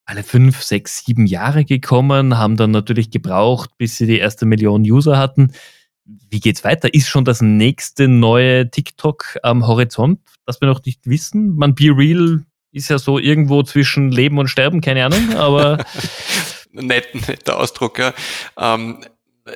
alle 0.04 0.22
fünf, 0.22 0.62
sechs, 0.62 1.04
sieben 1.04 1.26
Jahre 1.26 1.66
gekommen, 1.66 2.38
haben 2.38 2.56
dann 2.56 2.70
natürlich 2.70 3.10
gebraucht, 3.10 3.70
bis 3.76 3.98
sie 3.98 4.06
die 4.06 4.18
erste 4.18 4.46
Million 4.46 4.82
User 4.82 5.18
hatten 5.18 5.52
wie 6.30 6.40
geht's 6.40 6.64
weiter? 6.64 6.92
Ist 6.92 7.08
schon 7.08 7.24
das 7.24 7.40
nächste 7.40 8.08
neue 8.08 8.70
TikTok 8.70 9.36
am 9.42 9.66
Horizont, 9.66 10.20
das 10.46 10.60
wir 10.60 10.68
noch 10.68 10.84
nicht 10.84 11.06
wissen? 11.06 11.56
Man, 11.56 11.74
Be 11.74 11.90
Real 11.94 12.44
ist 12.72 12.88
ja 12.88 12.98
so 12.98 13.18
irgendwo 13.18 13.62
zwischen 13.62 14.10
Leben 14.10 14.38
und 14.38 14.48
Sterben, 14.48 14.80
keine 14.80 15.04
Ahnung, 15.04 15.34
aber. 15.36 15.84
netter, 16.72 17.18
netter 17.26 17.58
Ausdruck, 17.58 17.98
ja. 17.98 18.14
Ähm, 18.58 19.04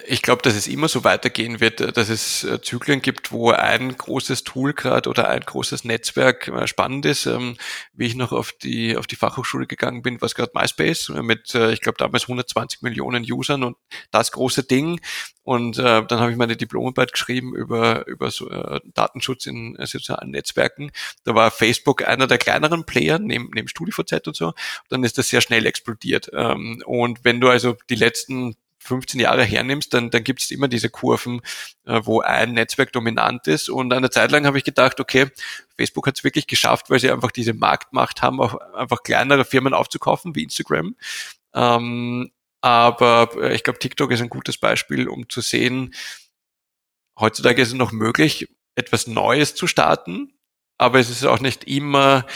ich 0.07 0.23
glaube, 0.23 0.43
dass 0.43 0.55
es 0.55 0.67
immer 0.67 0.89
so 0.89 1.05
weitergehen 1.05 1.61
wird, 1.61 1.97
dass 1.97 2.09
es 2.09 2.45
äh, 2.45 2.61
Zyklen 2.61 3.03
gibt, 3.03 3.33
wo 3.33 3.51
ein 3.51 3.97
großes 3.97 4.45
Tool 4.45 4.73
gerade 4.73 5.09
oder 5.09 5.29
ein 5.29 5.41
großes 5.41 5.85
Netzwerk 5.85 6.49
äh, 6.49 6.67
spannend 6.67 7.07
ist. 7.07 7.27
Ähm, 7.27 7.57
wie 7.93 8.07
ich 8.07 8.15
noch 8.15 8.33
auf 8.33 8.53
die 8.53 8.97
auf 8.97 9.07
die 9.07 9.17
Fachhochschule 9.17 9.67
gegangen 9.67 10.03
bin, 10.03 10.21
was 10.21 10.35
gerade 10.35 10.53
MySpace 10.55 11.11
mit, 11.23 11.55
äh, 11.55 11.73
ich 11.73 11.81
glaube 11.81 11.99
damals 11.99 12.25
120 12.25 12.83
Millionen 12.83 13.25
Usern 13.31 13.65
und 13.65 13.77
das 14.11 14.33
große 14.33 14.65
Ding. 14.65 15.01
Und 15.43 15.79
äh, 15.79 16.05
dann 16.07 16.21
habe 16.21 16.31
ich 16.31 16.37
meine 16.37 16.57
Diplomarbeit 16.57 17.13
geschrieben 17.13 17.55
über 17.55 18.07
über 18.07 18.31
so, 18.31 18.49
äh, 18.51 18.81
Datenschutz 18.95 19.47
in 19.47 19.77
äh, 19.77 19.87
sozialen 19.87 20.31
Netzwerken. 20.31 20.93
Da 21.25 21.35
war 21.35 21.51
Facebook 21.51 22.07
einer 22.07 22.27
der 22.27 22.39
kleineren 22.39 22.85
Player 22.87 23.19
neben, 23.19 23.51
neben 23.55 23.69
StudiVZ 23.69 24.27
und 24.29 24.37
so. 24.37 24.53
Dann 24.89 25.05
ist 25.05 25.19
das 25.19 25.29
sehr 25.29 25.41
schnell 25.41 25.67
explodiert. 25.67 26.31
Ähm, 26.33 26.83
und 26.87 27.25
wenn 27.25 27.41
du 27.41 27.49
also 27.49 27.77
die 27.91 27.97
letzten 27.97 28.57
15 28.83 29.21
Jahre 29.21 29.45
hernimmst, 29.45 29.95
dann, 29.95 30.11
dann 30.11 30.25
gibt 30.25 30.43
es 30.43 30.51
immer 30.51 30.69
diese 30.69 30.91
Kurven, 30.91 31.41
äh, 31.87 32.01
wo 32.05 32.21
ein 32.21 32.53
Netzwerk 32.53 32.93
dominant 32.93 33.47
ist. 33.47 33.69
Und 33.69 33.93
eine 33.93 34.11
Zeit 34.11 34.31
lang 34.31 34.47
habe 34.47 34.59
ich 34.59 34.65
gedacht, 34.65 35.01
okay, 35.01 35.31
Facebook 35.77 36.07
hat 36.07 36.19
es 36.19 36.25
wirklich 36.25 36.47
geschafft, 36.47 36.91
weil 36.91 36.99
sie 36.99 37.11
einfach 37.11 37.31
diese 37.31 37.55
Marktmacht 37.55 38.23
haben, 38.23 38.41
auch 38.41 38.55
einfach 38.75 39.03
kleinere 39.03 39.45
Firmen 39.45 39.75
aufzukaufen, 39.75 40.35
wie 40.35 40.43
Instagram. 40.43 40.97
Ähm, 41.55 42.31
aber 42.61 43.31
äh, 43.37 43.55
ich 43.55 43.65
glaube, 43.65 43.79
TikTok 43.79 44.11
ist 44.13 44.21
ein 44.21 44.31
gutes 44.31 44.59
Beispiel, 44.59 45.09
um 45.09 45.29
zu 45.29 45.41
sehen, 45.41 45.95
heutzutage 47.19 47.63
ist 47.63 47.69
es 47.69 47.75
noch 47.75 47.93
möglich, 47.93 48.49
etwas 48.75 49.07
Neues 49.07 49.55
zu 49.55 49.67
starten, 49.67 50.33
aber 50.79 50.99
es 50.99 51.11
ist 51.11 51.25
auch 51.25 51.41
nicht 51.41 51.65
immer 51.65 52.27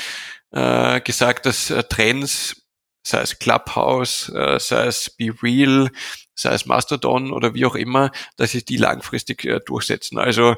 äh, 0.50 1.00
gesagt, 1.00 1.46
dass 1.46 1.70
äh, 1.70 1.82
Trends 1.84 2.65
sei 3.06 3.20
es 3.20 3.38
Clubhouse, 3.38 4.28
äh, 4.30 4.58
sei 4.58 4.86
es 4.86 5.10
Be 5.10 5.32
Real, 5.42 5.90
sei 6.34 6.52
es 6.52 6.66
Mastodon 6.66 7.32
oder 7.32 7.54
wie 7.54 7.64
auch 7.64 7.76
immer, 7.76 8.10
dass 8.36 8.52
sich 8.52 8.64
die 8.64 8.76
langfristig 8.76 9.44
äh, 9.44 9.60
durchsetzen. 9.64 10.18
Also 10.18 10.56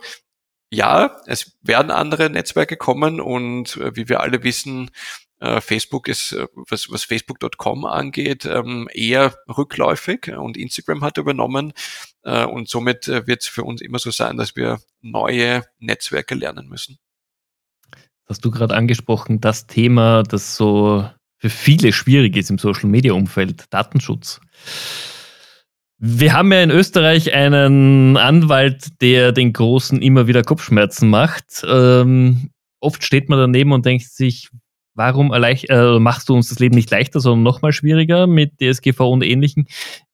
ja, 0.70 1.20
es 1.26 1.58
werden 1.62 1.90
andere 1.90 2.30
Netzwerke 2.30 2.76
kommen 2.76 3.20
und 3.20 3.76
äh, 3.76 3.94
wie 3.96 4.08
wir 4.08 4.20
alle 4.20 4.42
wissen, 4.42 4.90
äh, 5.40 5.60
Facebook 5.60 6.08
ist, 6.08 6.32
äh, 6.32 6.46
was, 6.54 6.90
was 6.90 7.04
Facebook.com 7.04 7.84
angeht, 7.84 8.46
ähm, 8.46 8.88
eher 8.92 9.36
rückläufig 9.46 10.28
und 10.28 10.56
Instagram 10.56 11.02
hat 11.02 11.18
übernommen 11.18 11.74
äh, 12.22 12.46
und 12.46 12.68
somit 12.68 13.08
äh, 13.08 13.26
wird 13.26 13.42
es 13.42 13.48
für 13.48 13.64
uns 13.64 13.82
immer 13.82 13.98
so 13.98 14.10
sein, 14.10 14.38
dass 14.38 14.56
wir 14.56 14.80
neue 15.02 15.64
Netzwerke 15.78 16.34
lernen 16.34 16.68
müssen. 16.68 16.98
Hast 18.26 18.44
du 18.44 18.50
gerade 18.50 18.74
angesprochen, 18.74 19.40
das 19.40 19.66
Thema, 19.66 20.22
das 20.22 20.56
so 20.56 21.08
für 21.38 21.50
viele 21.50 21.92
schwierig 21.92 22.36
ist 22.36 22.50
im 22.50 22.58
Social-Media-Umfeld, 22.58 23.64
Datenschutz. 23.70 24.40
Wir 25.98 26.32
haben 26.32 26.52
ja 26.52 26.62
in 26.62 26.70
Österreich 26.70 27.32
einen 27.32 28.16
Anwalt, 28.16 29.00
der 29.00 29.32
den 29.32 29.52
Großen 29.52 30.00
immer 30.02 30.26
wieder 30.26 30.42
Kopfschmerzen 30.42 31.10
macht. 31.10 31.64
Ähm, 31.66 32.50
oft 32.80 33.02
steht 33.02 33.28
man 33.28 33.38
daneben 33.38 33.72
und 33.72 33.86
denkt 33.86 34.04
sich, 34.04 34.48
warum 34.94 35.32
äh, 35.32 35.98
machst 35.98 36.28
du 36.28 36.34
uns 36.34 36.48
das 36.48 36.58
Leben 36.58 36.74
nicht 36.74 36.90
leichter, 36.90 37.20
sondern 37.20 37.42
noch 37.44 37.62
mal 37.62 37.72
schwieriger 37.72 38.26
mit 38.26 38.60
DSGV 38.60 39.00
und 39.00 39.24
Ähnlichem? 39.24 39.66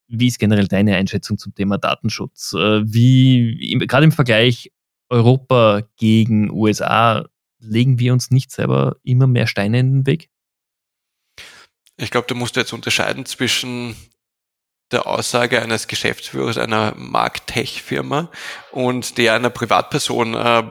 Wie 0.08 0.28
ist 0.28 0.38
generell 0.38 0.68
deine 0.68 0.96
Einschätzung 0.96 1.38
zum 1.38 1.54
Thema 1.54 1.78
Datenschutz? 1.78 2.54
Äh, 2.54 2.82
wie, 2.84 3.78
gerade 3.86 4.04
im 4.04 4.12
Vergleich 4.12 4.72
Europa 5.08 5.82
gegen 5.96 6.50
USA, 6.50 7.26
legen 7.60 7.98
wir 7.98 8.12
uns 8.12 8.30
nicht 8.30 8.50
selber 8.50 8.96
immer 9.02 9.26
mehr 9.26 9.46
Steine 9.46 9.80
in 9.80 9.92
den 9.92 10.06
Weg? 10.06 10.28
Ich 11.96 12.10
glaube, 12.10 12.26
du 12.26 12.34
musst 12.34 12.56
jetzt 12.56 12.72
unterscheiden 12.72 13.24
zwischen 13.26 13.96
der 14.90 15.06
Aussage 15.06 15.62
eines 15.62 15.88
Geschäftsführers 15.88 16.58
einer 16.58 16.94
Marktech-Firma 16.96 18.30
und 18.72 19.18
der 19.18 19.34
einer 19.34 19.50
Privatperson. 19.50 20.34
Äh, 20.34 20.62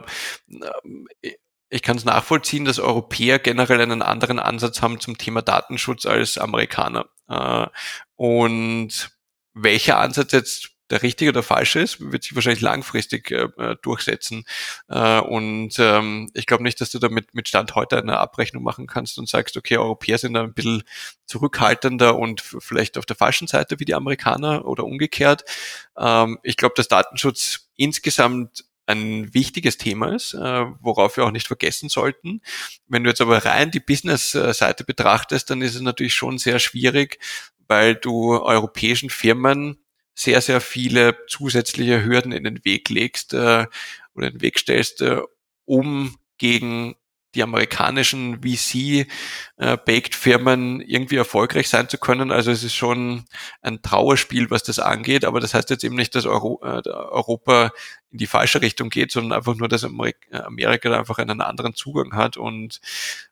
ich 1.69 1.81
kann 1.81 1.97
es 1.97 2.05
nachvollziehen, 2.05 2.65
dass 2.65 2.79
Europäer 2.79 3.39
generell 3.39 3.81
einen 3.81 4.01
anderen 4.01 4.39
Ansatz 4.39 4.81
haben 4.81 4.99
zum 4.99 5.17
Thema 5.17 5.41
Datenschutz 5.41 6.05
als 6.05 6.37
Amerikaner. 6.37 7.05
Äh, 7.27 7.67
und 8.15 9.11
welcher 9.53 9.97
Ansatz 9.99 10.31
jetzt 10.31 10.72
der 10.93 11.01
richtige 11.01 11.31
oder 11.31 11.41
falsche 11.41 11.79
ist, 11.79 12.11
wird 12.11 12.23
sich 12.23 12.35
wahrscheinlich 12.35 12.61
langfristig 12.61 13.31
äh, 13.31 13.47
äh, 13.57 13.75
durchsetzen. 13.81 14.45
Äh, 14.87 15.21
und 15.21 15.73
ähm, 15.79 16.29
ich 16.35 16.45
glaube 16.45 16.61
nicht, 16.61 16.79
dass 16.79 16.91
du 16.91 16.99
damit 16.99 17.33
mit 17.33 17.47
Stand 17.47 17.73
heute 17.73 17.97
eine 17.97 18.19
Abrechnung 18.19 18.61
machen 18.61 18.85
kannst 18.85 19.17
und 19.17 19.27
sagst, 19.27 19.57
okay, 19.57 19.77
Europäer 19.77 20.19
sind 20.19 20.37
ein 20.37 20.53
bisschen 20.53 20.83
zurückhaltender 21.25 22.15
und 22.15 22.41
vielleicht 22.41 22.99
auf 22.99 23.07
der 23.07 23.15
falschen 23.15 23.47
Seite 23.47 23.79
wie 23.79 23.85
die 23.85 23.95
Amerikaner 23.95 24.65
oder 24.65 24.85
umgekehrt. 24.85 25.45
Ähm, 25.97 26.37
ich 26.43 26.57
glaube, 26.57 26.75
dass 26.77 26.87
Datenschutz 26.89 27.71
insgesamt 27.75 28.65
ein 28.85 29.33
wichtiges 29.33 29.79
Thema 29.79 30.13
ist, 30.13 30.35
äh, 30.35 30.65
worauf 30.79 31.17
wir 31.17 31.25
auch 31.25 31.31
nicht 31.31 31.47
vergessen 31.47 31.89
sollten. 31.89 32.41
Wenn 32.87 33.03
du 33.03 33.09
jetzt 33.09 33.21
aber 33.21 33.43
rein 33.43 33.71
die 33.71 33.79
Business-Seite 33.79 34.83
betrachtest, 34.83 35.49
dann 35.49 35.63
ist 35.63 35.73
es 35.73 35.81
natürlich 35.81 36.13
schon 36.13 36.37
sehr 36.37 36.59
schwierig, 36.59 37.17
weil 37.67 37.95
du 37.95 38.39
europäischen 38.39 39.09
Firmen 39.09 39.82
sehr, 40.15 40.41
sehr 40.41 40.61
viele 40.61 41.17
zusätzliche 41.27 42.03
Hürden 42.03 42.31
in 42.31 42.43
den 42.43 42.65
Weg 42.65 42.89
legst 42.89 43.33
äh, 43.33 43.65
oder 44.15 44.27
in 44.27 44.33
den 44.33 44.41
Weg 44.41 44.59
stellst, 44.59 45.01
äh, 45.01 45.21
um 45.65 46.17
gegen 46.37 46.95
die 47.35 47.43
amerikanischen 47.43 48.41
VC-Baked-Firmen 48.43 50.81
äh, 50.81 50.85
irgendwie 50.85 51.15
erfolgreich 51.15 51.67
sein 51.67 51.89
zu 51.89 51.97
können. 51.97 52.31
Also 52.31 52.51
es 52.51 52.63
ist 52.63 52.75
schon 52.75 53.25
ein 53.61 53.81
Trauerspiel, 53.81 54.51
was 54.51 54.61
das 54.63 54.77
angeht, 54.79 55.25
aber 55.25 55.39
das 55.39 55.55
heißt 55.55 55.71
jetzt 55.71 55.83
eben 55.83 55.95
nicht, 55.95 56.15
dass 56.15 56.25
Euro, 56.25 56.61
äh, 56.63 56.81
Europa 56.87 57.71
in 58.11 58.19
die 58.19 58.27
falsche 58.27 58.61
Richtung 58.61 58.89
geht, 58.89 59.11
sondern 59.11 59.37
einfach 59.37 59.55
nur, 59.55 59.67
dass 59.67 59.83
Amerika, 59.83 60.43
Amerika 60.43 60.97
einfach 60.97 61.17
einen 61.17 61.41
anderen 61.41 61.73
Zugang 61.73 62.13
hat 62.13 62.37
und 62.37 62.79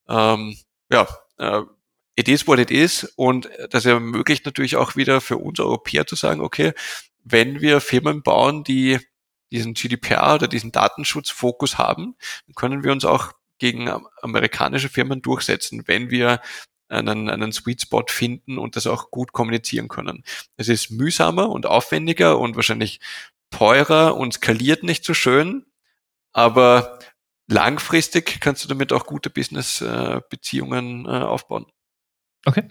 ähm, 0.10 0.58
ja, 0.90 1.08
äh, 1.38 1.62
it 2.22 2.28
is 2.28 2.48
what 2.48 2.60
it 2.60 2.70
is 2.70 3.04
und 3.16 3.50
das 3.72 3.86
ermöglicht 3.86 4.46
natürlich 4.46 4.76
auch 4.76 4.96
wieder 4.96 5.22
für 5.22 5.38
uns 5.38 5.60
Europäer 5.60 6.06
zu 6.06 6.16
sagen, 6.16 6.42
okay, 6.42 6.74
wenn 7.24 7.62
wir 7.62 7.82
Firmen 7.82 8.22
bauen, 8.22 8.64
die 8.64 9.00
diesen 9.52 9.74
GDPR 9.74 10.36
oder 10.36 10.48
diesen 10.48 10.72
Datenschutzfokus 10.72 11.78
haben, 11.80 12.16
dann 12.46 12.56
können 12.56 12.84
wir 12.84 12.92
uns 12.92 13.06
auch 13.06 13.34
gegen 13.58 13.90
amerikanische 14.22 14.90
Firmen 14.90 15.22
durchsetzen, 15.22 15.84
wenn 15.88 16.10
wir 16.10 16.42
einen, 16.90 17.30
einen 17.30 17.52
Sweet 17.52 17.82
Spot 17.82 18.06
finden 18.08 18.58
und 18.58 18.76
das 18.76 18.86
auch 18.86 19.10
gut 19.10 19.34
kommunizieren 19.34 19.88
können. 19.88 20.24
Es 20.58 20.68
ist 20.68 20.92
mühsamer 20.92 21.50
und 21.50 21.66
aufwendiger 21.66 22.38
und 22.38 22.56
wahrscheinlich 22.56 23.00
teurer 23.50 24.16
und 24.16 24.34
skaliert 24.34 24.84
nicht 24.84 25.04
so 25.06 25.14
schön, 25.14 25.66
aber 26.34 27.00
langfristig 27.48 28.40
kannst 28.42 28.64
du 28.64 28.68
damit 28.68 28.94
auch 28.94 29.06
gute 29.06 29.30
Business-Beziehungen 29.30 31.06
äh, 31.06 31.10
aufbauen. 31.10 31.66
Okay. 32.46 32.64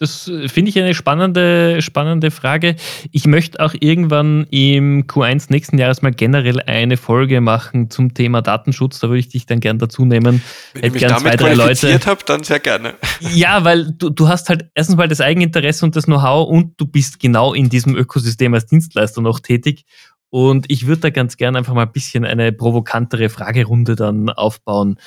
Das 0.00 0.28
äh, 0.28 0.48
finde 0.48 0.68
ich 0.68 0.78
eine 0.78 0.94
spannende, 0.94 1.82
spannende 1.82 2.30
Frage. 2.30 2.76
Ich 3.10 3.26
möchte 3.26 3.58
auch 3.58 3.74
irgendwann 3.78 4.46
im 4.50 5.06
Q1 5.08 5.46
nächsten 5.50 5.76
Jahres 5.76 6.02
mal 6.02 6.12
generell 6.12 6.60
eine 6.60 6.96
Folge 6.96 7.40
machen 7.40 7.90
zum 7.90 8.14
Thema 8.14 8.40
Datenschutz. 8.40 9.00
Da 9.00 9.08
würde 9.08 9.18
ich 9.18 9.28
dich 9.28 9.46
dann 9.46 9.58
gern 9.58 9.78
dazu 9.78 10.04
nehmen. 10.04 10.42
Wenn 10.74 10.84
ich 10.84 10.92
mich 10.92 11.00
gern 11.00 11.14
damit 11.22 11.40
zwei, 11.40 11.54
Leute. 11.54 11.98
habe, 12.06 12.20
dann 12.24 12.44
sehr 12.44 12.60
gerne. 12.60 12.94
Ja, 13.34 13.64
weil 13.64 13.92
du, 13.92 14.10
du 14.10 14.28
hast 14.28 14.48
halt 14.48 14.70
erstens 14.74 14.96
mal 14.96 15.08
das 15.08 15.20
Eigeninteresse 15.20 15.84
und 15.84 15.96
das 15.96 16.04
Know-how 16.04 16.48
und 16.48 16.80
du 16.80 16.86
bist 16.86 17.18
genau 17.18 17.52
in 17.52 17.68
diesem 17.68 17.96
Ökosystem 17.96 18.54
als 18.54 18.66
Dienstleister 18.66 19.20
noch 19.20 19.40
tätig. 19.40 19.84
Und 20.30 20.70
ich 20.70 20.86
würde 20.86 21.00
da 21.00 21.10
ganz 21.10 21.36
gern 21.36 21.56
einfach 21.56 21.74
mal 21.74 21.86
ein 21.86 21.92
bisschen 21.92 22.24
eine 22.24 22.52
provokantere 22.52 23.30
Fragerunde 23.30 23.96
dann 23.96 24.28
aufbauen 24.28 24.98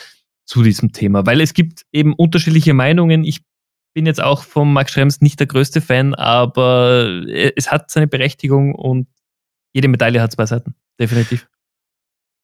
zu 0.45 0.63
diesem 0.63 0.91
Thema, 0.91 1.25
weil 1.25 1.39
es 1.39 1.53
gibt 1.53 1.85
eben 1.93 2.13
unterschiedliche 2.13 2.73
Meinungen. 2.73 3.23
Ich 3.23 3.41
bin 3.93 4.05
jetzt 4.05 4.21
auch 4.21 4.43
vom 4.43 4.73
Max 4.73 4.91
Schrems 4.91 5.21
nicht 5.21 5.39
der 5.39 5.47
größte 5.47 5.81
Fan, 5.81 6.15
aber 6.15 7.23
äh, 7.27 7.51
es 7.55 7.71
hat 7.71 7.91
seine 7.91 8.07
Berechtigung 8.07 8.73
und 8.75 9.07
jede 9.73 9.87
Medaille 9.87 10.21
hat 10.21 10.31
zwei 10.31 10.45
Seiten, 10.45 10.75
definitiv. 10.99 11.47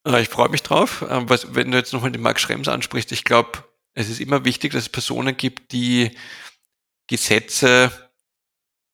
Äh, 0.08 0.22
ich 0.22 0.30
freue 0.30 0.50
mich 0.50 0.64
drauf. 0.64 1.06
Ähm, 1.10 1.30
was, 1.30 1.56
wenn 1.56 1.72
du 1.72 1.78
jetzt 1.78 1.94
nochmal 1.94 2.12
den 2.12 2.22
Max 2.22 2.42
Schrems 2.42 2.68
ansprichst, 2.68 3.12
ich 3.12 3.24
glaube, 3.24 3.64
es 3.94 4.10
ist 4.10 4.20
immer 4.20 4.46
wichtig, 4.46 4.74
dass 4.74 4.84
es 4.84 4.90
Personen 4.90 5.36
gibt, 5.36 5.72
die 5.72 6.12
Gesetze 7.08 7.92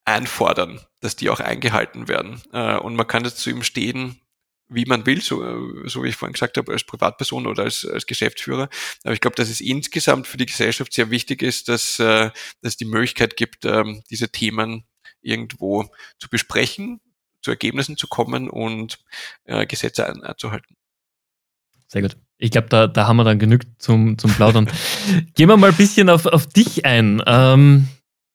einfordern, 0.06 0.80
dass 1.00 1.16
die 1.16 1.30
auch 1.30 1.40
eingehalten 1.40 2.08
werden. 2.08 2.42
Äh, 2.52 2.78
und 2.78 2.96
man 2.96 3.08
kann 3.08 3.24
jetzt 3.24 3.40
zu 3.40 3.50
ihm 3.50 3.64
stehen, 3.64 4.20
wie 4.70 4.86
man 4.86 5.06
will, 5.06 5.22
so, 5.22 5.40
so 5.88 6.04
wie 6.04 6.10
ich 6.10 6.16
vorhin 6.16 6.34
gesagt 6.34 6.58
habe, 6.58 6.72
als 6.72 6.84
Privatperson 6.84 7.48
oder 7.48 7.64
als, 7.64 7.86
als 7.86 8.06
Geschäftsführer. 8.06 8.70
Aber 9.04 9.14
ich 9.14 9.22
glaube, 9.22 9.36
dass 9.36 9.50
es 9.50 9.62
insgesamt 9.62 10.28
für 10.28 10.38
die 10.38 10.46
Gesellschaft 10.46 10.94
sehr 10.94 11.10
wichtig 11.10 11.42
ist, 11.42 11.70
dass, 11.70 12.00
äh, 12.00 12.32
dass 12.62 12.74
es 12.74 12.78
die 12.78 12.86
Möglichkeit 12.86 13.36
gibt, 13.36 13.66
ähm, 13.66 14.04
diese 14.10 14.30
Themen 14.30 14.86
irgendwo 15.22 15.90
zu 16.20 16.30
besprechen, 16.30 17.02
zu 17.42 17.52
Ergebnissen 17.52 17.98
zu 17.98 18.08
kommen 18.08 18.50
und 18.50 19.00
äh, 19.46 19.66
Gesetze 19.66 20.08
einzuhalten. 20.08 20.76
Sehr 21.88 22.02
gut. 22.02 22.18
Ich 22.38 22.52
glaube, 22.52 22.68
da, 22.70 22.88
da 22.88 23.08
haben 23.08 23.18
wir 23.18 23.24
dann 23.24 23.40
genügt 23.40 23.82
zum, 23.82 24.18
zum 24.18 24.34
Plaudern. 24.34 24.70
Gehen 25.36 25.48
wir 25.48 25.58
mal 25.58 25.70
ein 25.70 25.78
bisschen 25.78 26.10
auf, 26.10 26.26
auf 26.26 26.48
dich 26.48 26.86
ein. 26.86 27.22
Ähm, 27.28 27.88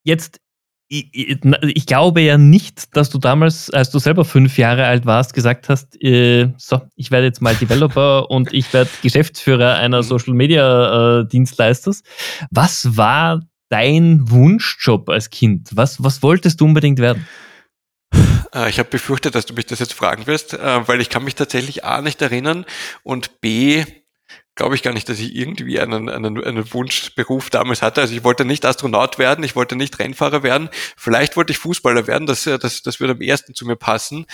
jetzt 0.05 0.41
ich, 0.89 1.39
ich, 1.43 1.87
glaube 1.87 2.23
ja 2.23 2.39
nicht, 2.39 2.97
dass 2.97 3.11
du 3.11 3.19
damals, 3.19 3.71
als 3.71 3.91
du 3.91 3.99
selber 3.99 4.25
fünf 4.25 4.57
Jahre 4.57 4.87
alt 4.87 5.05
warst, 5.05 5.35
gesagt 5.35 5.69
hast, 5.69 6.03
äh, 6.03 6.53
so, 6.57 6.81
ich 6.97 7.11
werde 7.11 7.27
jetzt 7.27 7.43
mal 7.43 7.55
Developer 7.55 8.31
und 8.31 8.53
ich 8.55 8.73
werde 8.73 8.91
Geschäftsführer 9.03 9.75
einer 9.75 10.03
Social 10.03 10.35
Media 10.35 11.21
äh, 11.21 11.29
Dienstleisters. 11.29 12.03
Was 12.51 12.97
war 12.97 13.43
dein 13.69 14.31
Wunschjob 14.31 15.11
als 15.11 15.29
Kind? 15.29 15.71
Was, 15.75 16.03
was 16.03 16.23
wolltest 16.23 16.61
du 16.61 16.65
unbedingt 16.65 16.99
werden? 16.99 17.27
Äh, 18.55 18.71
ich 18.71 18.79
habe 18.79 18.89
befürchtet, 18.89 19.35
dass 19.35 19.47
du 19.47 19.55
mich 19.55 19.67
das 19.67 19.79
jetzt 19.79 19.95
fragen 19.95 20.27
wirst, 20.27 20.55
äh, 20.55 20.89
weil 20.89 21.01
ich 21.01 21.11
kann 21.11 21.25
mich 21.25 21.35
tatsächlich 21.35 21.85
A 21.85 22.01
nicht 22.01 22.23
erinnern 22.23 22.65
und 23.03 23.41
B 23.41 23.85
glaube 24.59 24.75
ich 24.75 24.83
gar 24.83 24.93
nicht, 24.93 25.09
dass 25.09 25.21
ich 25.21 25.37
irgendwie 25.37 25.79
einen, 25.79 26.09
einen, 26.09 26.43
einen 26.43 26.75
Wunschberuf 26.75 27.49
damals 27.49 27.81
hatte. 27.81 28.01
Also 28.01 28.13
ich 28.13 28.25
wollte 28.25 28.45
nicht 28.45 28.67
Astronaut 28.67 29.17
werden, 29.17 29.45
ich 29.45 29.55
wollte 29.55 29.77
nicht 29.77 30.01
Rennfahrer 30.01 30.43
werden. 30.43 30.69
Vielleicht 30.97 31.37
wollte 31.37 31.53
ich 31.53 31.59
Fußballer 31.59 32.09
werden, 32.09 32.27
das, 32.27 32.43
das, 32.43 32.83
das 32.83 32.99
würde 32.99 33.13
am 33.13 33.21
ersten 33.21 33.55
zu 33.55 33.67
mir 33.67 33.77
passen. 33.77 34.27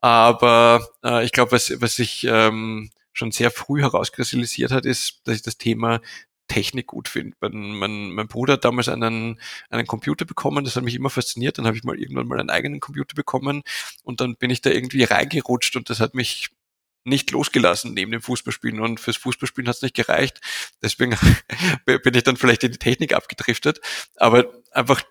Aber 0.00 0.88
äh, 1.04 1.24
ich 1.24 1.30
glaube, 1.30 1.52
was, 1.52 1.72
was 1.80 1.94
sich 1.94 2.26
ähm, 2.28 2.90
schon 3.12 3.30
sehr 3.30 3.52
früh 3.52 3.80
herauskristallisiert 3.80 4.72
hat, 4.72 4.86
ist, 4.86 5.20
dass 5.24 5.36
ich 5.36 5.42
das 5.42 5.56
Thema 5.56 6.00
Technik 6.48 6.88
gut 6.88 7.06
finde. 7.06 7.36
Mein, 7.40 7.70
mein, 7.70 8.10
mein 8.10 8.26
Bruder 8.26 8.54
hat 8.54 8.64
damals 8.64 8.88
einen, 8.88 9.40
einen 9.68 9.86
Computer 9.86 10.24
bekommen, 10.24 10.64
das 10.64 10.74
hat 10.74 10.82
mich 10.82 10.96
immer 10.96 11.10
fasziniert. 11.10 11.58
Dann 11.58 11.66
habe 11.66 11.76
ich 11.76 11.84
mal 11.84 11.96
irgendwann 11.96 12.26
mal 12.26 12.40
einen 12.40 12.50
eigenen 12.50 12.80
Computer 12.80 13.14
bekommen 13.14 13.62
und 14.02 14.20
dann 14.20 14.34
bin 14.34 14.50
ich 14.50 14.62
da 14.62 14.70
irgendwie 14.70 15.04
reingerutscht 15.04 15.76
und 15.76 15.90
das 15.90 16.00
hat 16.00 16.14
mich 16.14 16.48
nicht 17.04 17.30
losgelassen 17.30 17.94
neben 17.94 18.12
dem 18.12 18.22
Fußballspielen 18.22 18.80
und 18.80 19.00
fürs 19.00 19.16
Fußballspielen 19.16 19.68
hat 19.68 19.76
es 19.76 19.82
nicht 19.82 19.96
gereicht. 19.96 20.40
Deswegen 20.82 21.16
bin 21.84 22.14
ich 22.14 22.22
dann 22.22 22.36
vielleicht 22.36 22.64
in 22.64 22.72
die 22.72 22.78
Technik 22.78 23.14
abgedriftet. 23.14 23.80
Aber 24.16 24.52
einfach 24.72 25.02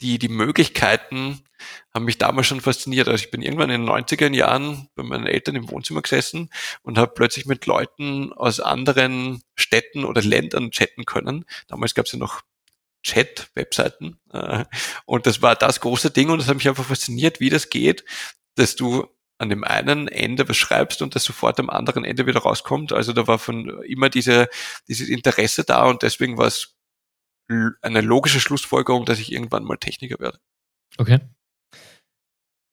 die, 0.00 0.18
die 0.18 0.28
Möglichkeiten 0.28 1.42
haben 1.94 2.04
mich 2.04 2.18
damals 2.18 2.46
schon 2.46 2.60
fasziniert. 2.60 3.08
Also 3.08 3.24
ich 3.24 3.30
bin 3.30 3.42
irgendwann 3.42 3.70
in 3.70 3.82
den 3.82 3.90
90er 3.90 4.32
Jahren 4.34 4.88
bei 4.94 5.02
meinen 5.02 5.26
Eltern 5.26 5.56
im 5.56 5.70
Wohnzimmer 5.70 6.02
gesessen 6.02 6.50
und 6.82 6.98
habe 6.98 7.14
plötzlich 7.14 7.46
mit 7.46 7.66
Leuten 7.66 8.32
aus 8.32 8.60
anderen 8.60 9.42
Städten 9.54 10.04
oder 10.04 10.22
Ländern 10.22 10.70
chatten 10.70 11.06
können. 11.06 11.46
Damals 11.66 11.94
gab 11.94 12.06
es 12.06 12.12
ja 12.12 12.18
noch 12.18 12.42
Chat-Webseiten. 13.02 14.18
Äh, 14.32 14.64
und 15.06 15.26
das 15.26 15.40
war 15.40 15.56
das 15.56 15.80
große 15.80 16.10
Ding 16.10 16.28
und 16.28 16.38
das 16.38 16.48
hat 16.48 16.56
mich 16.56 16.68
einfach 16.68 16.84
fasziniert, 16.84 17.40
wie 17.40 17.50
das 17.50 17.70
geht, 17.70 18.04
dass 18.56 18.76
du 18.76 19.06
an 19.38 19.48
dem 19.48 19.64
einen 19.64 20.08
Ende 20.08 20.48
was 20.48 20.56
schreibst 20.56 21.02
und 21.02 21.14
das 21.14 21.24
sofort 21.24 21.60
am 21.60 21.70
anderen 21.70 22.04
Ende 22.04 22.26
wieder 22.26 22.40
rauskommt. 22.40 22.92
Also 22.92 23.12
da 23.12 23.26
war 23.26 23.38
von 23.38 23.82
immer 23.84 24.08
diese, 24.08 24.48
dieses 24.88 25.08
Interesse 25.08 25.64
da 25.64 25.84
und 25.84 26.02
deswegen 26.02 26.38
war 26.38 26.46
es 26.46 26.74
eine 27.82 28.00
logische 28.00 28.40
Schlussfolgerung, 28.40 29.04
dass 29.04 29.18
ich 29.18 29.32
irgendwann 29.32 29.64
mal 29.64 29.76
Techniker 29.76 30.18
werde. 30.18 30.38
Okay. 30.98 31.20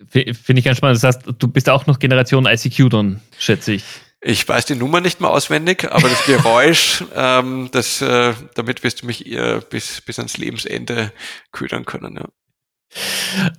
Finde 0.10 0.60
ich 0.60 0.66
ganz 0.66 0.78
spannend. 0.78 1.02
Das 1.02 1.16
heißt, 1.16 1.34
du 1.38 1.48
bist 1.48 1.70
auch 1.70 1.86
noch 1.86 2.00
Generation 2.00 2.46
ICQ 2.46 2.90
dann, 2.90 3.22
schätze 3.38 3.74
ich. 3.74 3.84
Ich 4.26 4.48
weiß 4.48 4.66
die 4.66 4.76
Nummer 4.76 5.02
nicht 5.02 5.20
mehr 5.20 5.30
auswendig, 5.30 5.92
aber 5.92 6.08
das 6.08 6.26
Geräusch, 6.26 7.04
ähm, 7.16 7.70
das, 7.72 8.02
äh, 8.02 8.34
damit 8.56 8.84
wirst 8.84 9.02
du 9.02 9.06
mich 9.06 9.26
eher 9.26 9.60
bis, 9.60 10.02
bis 10.02 10.18
ans 10.18 10.38
Lebensende 10.38 11.12
ködern 11.52 11.86
können. 11.86 12.16
Ja. 12.16 12.30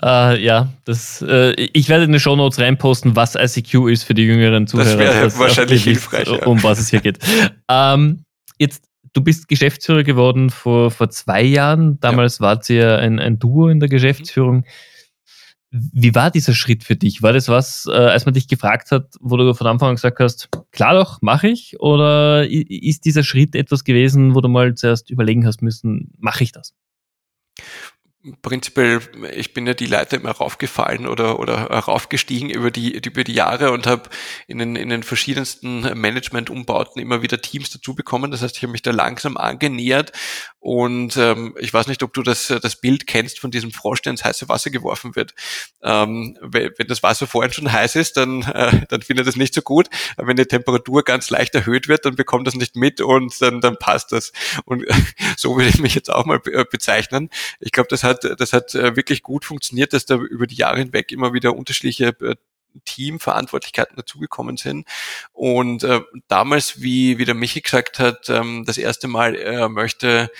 Uh, 0.02 0.36
ja, 0.38 0.72
das, 0.84 1.22
äh, 1.22 1.52
ich 1.72 1.88
werde 1.88 2.04
in 2.04 2.12
die 2.12 2.20
Show 2.20 2.36
Notes 2.36 2.60
reinposten, 2.60 3.16
was 3.16 3.34
ICQ 3.34 3.88
ist 3.88 4.04
für 4.04 4.14
die 4.14 4.22
jüngeren 4.22 4.66
Zuhörer. 4.66 4.96
Das 4.96 4.98
wäre 4.98 5.38
wahrscheinlich 5.38 5.84
hilfreich. 5.84 6.28
Ja. 6.28 6.46
Um 6.46 6.62
was 6.62 6.78
es 6.78 6.88
hier 6.90 7.00
geht. 7.00 7.18
ähm, 7.68 8.24
jetzt, 8.58 8.84
du 9.12 9.22
bist 9.22 9.48
Geschäftsführer 9.48 10.04
geworden 10.04 10.50
vor, 10.50 10.90
vor 10.90 11.10
zwei 11.10 11.42
Jahren. 11.42 11.98
Damals 12.00 12.38
ja. 12.38 12.46
wart 12.46 12.70
ihr 12.70 12.98
ein, 12.98 13.18
ein 13.18 13.38
Duo 13.38 13.68
in 13.68 13.80
der 13.80 13.88
Geschäftsführung. 13.88 14.64
Wie 15.70 16.14
war 16.14 16.30
dieser 16.30 16.54
Schritt 16.54 16.84
für 16.84 16.94
dich? 16.94 17.22
War 17.22 17.32
das 17.32 17.48
was, 17.48 17.86
äh, 17.88 17.92
als 17.92 18.26
man 18.26 18.34
dich 18.34 18.46
gefragt 18.46 18.92
hat, 18.92 19.14
wo 19.20 19.36
du 19.36 19.52
von 19.54 19.66
Anfang 19.66 19.88
an 19.88 19.94
gesagt 19.96 20.20
hast, 20.20 20.48
klar 20.70 20.94
doch, 20.94 21.20
mache 21.20 21.48
ich? 21.48 21.80
Oder 21.80 22.48
ist 22.48 23.04
dieser 23.04 23.24
Schritt 23.24 23.56
etwas 23.56 23.82
gewesen, 23.82 24.36
wo 24.36 24.40
du 24.40 24.48
mal 24.48 24.74
zuerst 24.74 25.10
überlegen 25.10 25.44
hast 25.44 25.62
müssen, 25.62 26.12
mache 26.18 26.44
ich 26.44 26.52
das? 26.52 26.74
Prinzipiell, 28.42 29.00
ich 29.34 29.52
bin 29.52 29.66
ja 29.66 29.74
die 29.74 29.86
Leiter 29.86 30.16
immer 30.16 30.30
raufgefallen 30.30 31.06
oder, 31.06 31.38
oder 31.38 31.64
raufgestiegen 31.64 32.48
über 32.48 32.70
die, 32.70 32.96
über 32.96 33.24
die 33.24 33.34
Jahre 33.34 33.70
und 33.70 33.86
habe 33.86 34.08
in 34.46 34.58
den, 34.58 34.76
in 34.76 34.88
den 34.88 35.02
verschiedensten 35.02 35.80
Management-Umbauten 35.80 37.02
immer 37.02 37.22
wieder 37.22 37.40
Teams 37.40 37.70
dazu 37.70 37.94
bekommen. 37.94 38.30
Das 38.30 38.42
heißt, 38.42 38.56
ich 38.56 38.62
habe 38.62 38.72
mich 38.72 38.82
da 38.82 38.92
langsam 38.92 39.36
angenähert 39.36 40.12
und 40.64 41.18
ähm, 41.18 41.54
ich 41.60 41.74
weiß 41.74 41.88
nicht, 41.88 42.02
ob 42.02 42.14
du 42.14 42.22
das, 42.22 42.46
das 42.46 42.76
Bild 42.76 43.06
kennst 43.06 43.38
von 43.38 43.50
diesem 43.50 43.70
Frosch, 43.70 44.00
der 44.00 44.12
ins 44.12 44.24
heiße 44.24 44.48
Wasser 44.48 44.70
geworfen 44.70 45.14
wird. 45.14 45.34
Ähm, 45.82 46.38
wenn 46.40 46.72
das 46.88 47.02
Wasser 47.02 47.26
vorhin 47.26 47.52
schon 47.52 47.70
heiß 47.70 47.96
ist, 47.96 48.16
dann, 48.16 48.40
äh, 48.44 48.86
dann 48.88 49.02
findet 49.02 49.26
es 49.26 49.36
nicht 49.36 49.52
so 49.52 49.60
gut. 49.60 49.90
Aber 50.16 50.28
wenn 50.28 50.38
die 50.38 50.46
Temperatur 50.46 51.02
ganz 51.02 51.28
leicht 51.28 51.54
erhöht 51.54 51.86
wird, 51.86 52.06
dann 52.06 52.16
bekommt 52.16 52.46
das 52.46 52.54
nicht 52.54 52.76
mit 52.76 53.02
und 53.02 53.38
dann, 53.42 53.60
dann 53.60 53.76
passt 53.76 54.12
das. 54.12 54.32
Und 54.64 54.86
so 55.36 55.54
würde 55.54 55.68
ich 55.68 55.80
mich 55.80 55.94
jetzt 55.94 56.10
auch 56.10 56.24
mal 56.24 56.38
bezeichnen. 56.38 57.28
Ich 57.60 57.72
glaube, 57.72 57.88
das 57.90 58.02
hat, 58.02 58.13
das 58.14 58.52
hat 58.52 58.74
äh, 58.74 58.96
wirklich 58.96 59.22
gut 59.22 59.44
funktioniert, 59.44 59.92
dass 59.92 60.06
da 60.06 60.16
über 60.16 60.46
die 60.46 60.56
Jahre 60.56 60.78
hinweg 60.78 61.12
immer 61.12 61.32
wieder 61.32 61.54
unterschiedliche 61.56 62.08
äh, 62.20 62.36
Teamverantwortlichkeiten 62.84 63.96
dazugekommen 63.96 64.56
sind. 64.56 64.86
Und 65.32 65.84
äh, 65.84 66.00
damals, 66.28 66.80
wie, 66.82 67.18
wie 67.18 67.24
der 67.24 67.34
Michi 67.34 67.60
gesagt 67.60 67.98
hat, 67.98 68.28
ähm, 68.28 68.64
das 68.66 68.78
erste 68.78 69.08
Mal, 69.08 69.36
er 69.36 69.68
möchte 69.68 70.30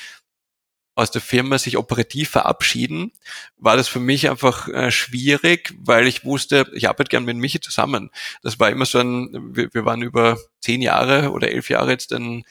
aus 0.97 1.11
der 1.11 1.21
Firma 1.21 1.59
sich 1.59 1.77
operativ 1.77 2.31
verabschieden, 2.31 3.13
war 3.57 3.77
das 3.77 3.89
für 3.89 3.99
mich 3.99 4.31
einfach 4.31 4.69
äh, 4.69 4.93
schwierig, 4.93 5.75
weil 5.79 6.07
ich 6.07 6.25
wusste, 6.25 6.71
ich 6.73 6.89
arbeite 6.89 7.09
gern 7.09 7.25
mit 7.25 7.37
Michi 7.37 7.61
zusammen. 7.61 8.11
Das 8.43 8.61
war 8.61 8.71
immer 8.71 8.87
so 8.87 9.01
ein, 9.01 9.57
wir, 9.57 9.75
wir 9.75 9.85
waren 9.85 10.03
über 10.03 10.39
zehn 10.61 10.83
Jahre 10.83 11.33
oder 11.33 11.51
elf 11.51 11.69
Jahre 11.69 11.91
jetzt 11.91 12.13
ein, 12.13 12.45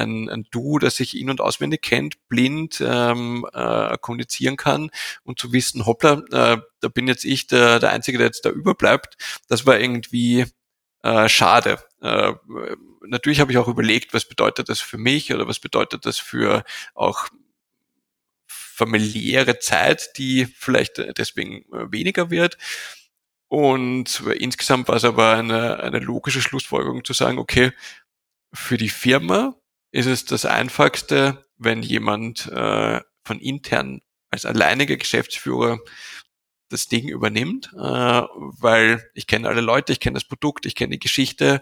ein, 0.00 0.28
ein 0.28 0.46
Duo, 0.50 0.78
das 0.78 0.96
sich 0.96 1.16
in- 1.16 1.30
und 1.30 1.40
auswendig 1.40 1.82
kennt, 1.82 2.28
blind 2.28 2.82
ähm, 2.84 3.46
äh, 3.52 3.96
kommunizieren 3.98 4.56
kann 4.56 4.90
und 5.22 5.38
zu 5.38 5.52
wissen, 5.52 5.86
hoppla, 5.86 6.22
äh, 6.30 6.58
da 6.80 6.88
bin 6.88 7.08
jetzt 7.08 7.24
ich 7.24 7.46
der, 7.46 7.78
der 7.78 7.90
Einzige, 7.90 8.18
der 8.18 8.28
jetzt 8.28 8.44
da 8.44 8.50
überbleibt, 8.50 9.16
das 9.48 9.66
war 9.66 9.78
irgendwie 9.78 10.46
äh, 11.02 11.28
schade. 11.28 11.78
Äh, 12.02 12.32
natürlich 13.06 13.40
habe 13.40 13.52
ich 13.52 13.58
auch 13.58 13.68
überlegt, 13.68 14.14
was 14.14 14.26
bedeutet 14.26 14.68
das 14.68 14.80
für 14.80 14.98
mich 14.98 15.32
oder 15.32 15.46
was 15.46 15.60
bedeutet 15.60 16.06
das 16.06 16.18
für 16.18 16.64
auch 16.94 17.28
familiäre 18.46 19.58
Zeit, 19.58 20.16
die 20.16 20.46
vielleicht 20.46 20.98
deswegen 21.18 21.64
weniger 21.70 22.30
wird. 22.30 22.56
Und 23.48 24.22
insgesamt 24.38 24.88
war 24.88 24.96
es 24.96 25.04
aber 25.04 25.34
eine, 25.34 25.80
eine 25.80 25.98
logische 25.98 26.40
Schlussfolgerung 26.40 27.04
zu 27.04 27.12
sagen, 27.12 27.38
okay, 27.38 27.72
für 28.52 28.78
die 28.78 28.88
Firma 28.88 29.59
ist 29.92 30.06
es 30.06 30.24
das 30.24 30.44
Einfachste, 30.44 31.46
wenn 31.56 31.82
jemand 31.82 32.46
äh, 32.46 33.00
von 33.24 33.40
intern 33.40 34.00
als 34.30 34.44
alleiniger 34.44 34.96
Geschäftsführer 34.96 35.80
das 36.70 36.86
Ding 36.86 37.08
übernimmt, 37.08 37.72
äh, 37.74 37.78
weil 37.78 39.02
ich 39.14 39.26
kenne 39.26 39.48
alle 39.48 39.60
Leute, 39.60 39.92
ich 39.92 40.00
kenne 40.00 40.14
das 40.14 40.24
Produkt, 40.24 40.66
ich 40.66 40.76
kenne 40.76 40.92
die 40.92 41.00
Geschichte, 41.00 41.60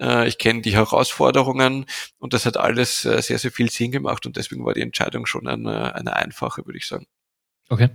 äh, 0.00 0.26
ich 0.26 0.38
kenne 0.38 0.62
die 0.62 0.74
Herausforderungen 0.74 1.84
und 2.18 2.32
das 2.32 2.46
hat 2.46 2.56
alles 2.56 3.04
äh, 3.04 3.20
sehr, 3.20 3.38
sehr 3.38 3.52
viel 3.52 3.70
Sinn 3.70 3.92
gemacht 3.92 4.24
und 4.24 4.36
deswegen 4.36 4.64
war 4.64 4.72
die 4.72 4.80
Entscheidung 4.80 5.26
schon 5.26 5.46
eine, 5.46 5.94
eine 5.94 6.16
einfache, 6.16 6.64
würde 6.64 6.78
ich 6.78 6.86
sagen. 6.86 7.06
Okay. 7.68 7.90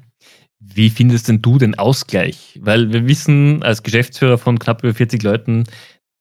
Wie 0.60 0.92
findest 0.92 1.28
denn 1.28 1.42
du 1.42 1.58
den 1.58 1.78
Ausgleich? 1.80 2.60
Weil 2.62 2.94
wir 2.94 3.08
wissen, 3.08 3.64
als 3.64 3.82
Geschäftsführer 3.82 4.38
von 4.38 4.60
knapp 4.60 4.84
über 4.84 4.94
40 4.94 5.24
Leuten, 5.24 5.64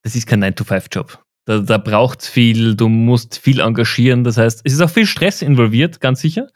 das 0.03 0.17
ist 0.17 0.27
kein 0.27 0.43
9-to-5-Job. 0.43 1.23
Da, 1.45 1.59
da 1.59 1.78
braucht 1.78 2.22
es 2.22 2.28
viel, 2.28 2.74
du 2.74 2.88
musst 2.88 3.38
viel 3.38 3.61
engagieren. 3.61 4.24
Das 4.24 4.36
heißt, 4.36 4.61
es 4.64 4.72
ist 4.72 4.80
auch 4.80 4.91
viel 4.91 5.07
Stress 5.07 5.43
involviert, 5.43 6.01
ganz 6.01 6.20
sicher. 6.20 6.49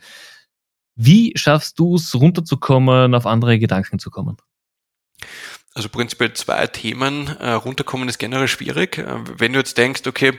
Wie 0.95 1.33
schaffst 1.37 1.79
du 1.79 1.97
es, 1.97 2.15
runterzukommen, 2.15 3.15
auf 3.15 3.27
andere 3.27 3.59
Gedanken 3.59 3.99
zu 3.99 4.11
kommen? 4.11 4.37
Also 5.75 5.89
prinzipiell 5.89 6.33
zwei 6.35 6.67
Themen. 6.69 7.29
Äh, 7.39 7.51
runterkommen 7.51 8.09
ist 8.09 8.19
generell 8.19 8.47
schwierig. 8.47 8.99
Äh, 8.99 9.25
wenn 9.39 9.53
du 9.53 9.59
jetzt 9.59 9.77
denkst, 9.77 10.03
okay, 10.07 10.35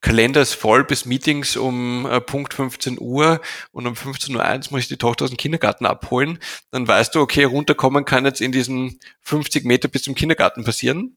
Kalender 0.00 0.42
ist 0.42 0.54
voll 0.54 0.84
bis 0.84 1.04
Meetings 1.04 1.56
um 1.56 2.06
äh, 2.06 2.20
Punkt 2.20 2.54
15 2.54 2.98
Uhr 3.00 3.40
und 3.70 3.86
um 3.86 3.94
15.01 3.94 4.36
Uhr 4.36 4.72
muss 4.72 4.80
ich 4.82 4.88
die 4.88 4.96
Tochter 4.96 5.24
aus 5.24 5.30
dem 5.30 5.36
Kindergarten 5.36 5.86
abholen, 5.86 6.38
dann 6.72 6.86
weißt 6.86 7.14
du, 7.14 7.20
okay, 7.20 7.44
runterkommen 7.44 8.04
kann 8.04 8.24
jetzt 8.24 8.40
in 8.40 8.52
diesen 8.52 8.98
50 9.20 9.64
Meter 9.64 9.88
bis 9.88 10.02
zum 10.02 10.14
Kindergarten 10.14 10.64
passieren. 10.64 11.16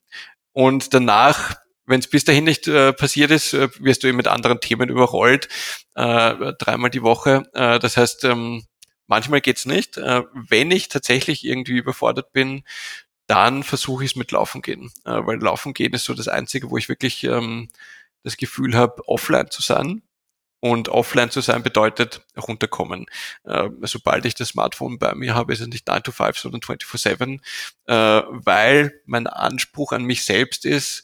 Und 0.53 0.93
danach 0.93 1.56
wenn 1.86 2.00
es 2.00 2.08
bis 2.08 2.26
dahin 2.26 2.44
nicht 2.44 2.68
äh, 2.68 2.94
passiert 2.94 3.32
ist, 3.32 3.54
äh, 3.54 3.70
wirst 3.80 4.04
du 4.04 4.08
eben 4.08 4.18
mit 4.18 4.28
anderen 4.28 4.60
Themen 4.60 4.90
überrollt, 4.90 5.48
äh, 5.96 6.54
dreimal 6.60 6.90
die 6.90 7.04
Woche. 7.04 7.44
Äh, 7.54 7.80
das 7.80 7.98
heißt, 7.98 8.24
ähm, 8.26 8.66
manchmal 9.08 9.42
geht's 9.42 9.66
nicht. 9.66 9.98
Äh, 9.98 10.24
wenn 10.34 10.72
ich 10.72 10.90
tatsächlich 10.90 11.46
irgendwie 11.46 11.78
überfordert 11.78 12.32
bin, 12.32 12.64
dann 13.28 13.64
versuche 13.64 14.04
ich 14.04 14.12
es 14.12 14.16
mit 14.16 14.32
Laufen 14.32 14.62
gehen. 14.62 14.92
Äh, 15.06 15.26
weil 15.26 15.40
Laufen 15.40 15.74
gehen 15.74 15.94
ist 15.94 16.06
so 16.06 16.14
das 16.14 16.28
Einzige, 16.28 16.70
wo 16.70 16.78
ich 16.78 16.90
wirklich 16.90 17.24
ähm, 17.24 17.70
das 18.24 18.38
Gefühl 18.38 18.76
habe, 18.76 19.08
offline 19.08 19.50
zu 19.50 19.62
sein. 19.62 20.02
Und 20.62 20.90
offline 20.90 21.30
zu 21.30 21.42
sein 21.42 21.62
bedeutet 21.62 22.26
runterkommen. 22.36 23.06
Äh, 23.44 23.70
sobald 23.82 24.26
ich 24.26 24.34
das 24.34 24.50
Smartphone 24.50 24.98
bei 24.98 25.14
mir 25.14 25.36
habe, 25.36 25.54
ist 25.54 25.60
es 25.60 25.68
nicht 25.68 25.88
9 25.88 26.02
to 26.02 26.12
5, 26.12 26.40
sondern 26.40 26.62
24-7, 26.62 27.40
äh, 27.86 27.94
weil 28.28 29.00
mein 29.06 29.28
Anspruch 29.28 29.92
an 29.92 30.06
mich 30.06 30.24
selbst 30.26 30.66
ist, 30.66 31.04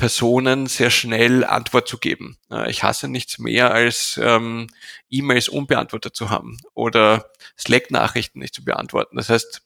Personen 0.00 0.66
sehr 0.66 0.88
schnell 0.88 1.44
Antwort 1.44 1.86
zu 1.86 1.98
geben. 1.98 2.38
Ich 2.68 2.82
hasse 2.82 3.06
nichts 3.06 3.38
mehr, 3.38 3.70
als 3.70 4.18
ähm, 4.20 4.68
E-Mails 5.10 5.50
unbeantwortet 5.50 6.16
zu 6.16 6.30
haben 6.30 6.56
oder 6.72 7.30
Slack-Nachrichten 7.58 8.38
nicht 8.38 8.54
zu 8.54 8.64
beantworten. 8.64 9.16
Das 9.16 9.28
heißt, 9.28 9.60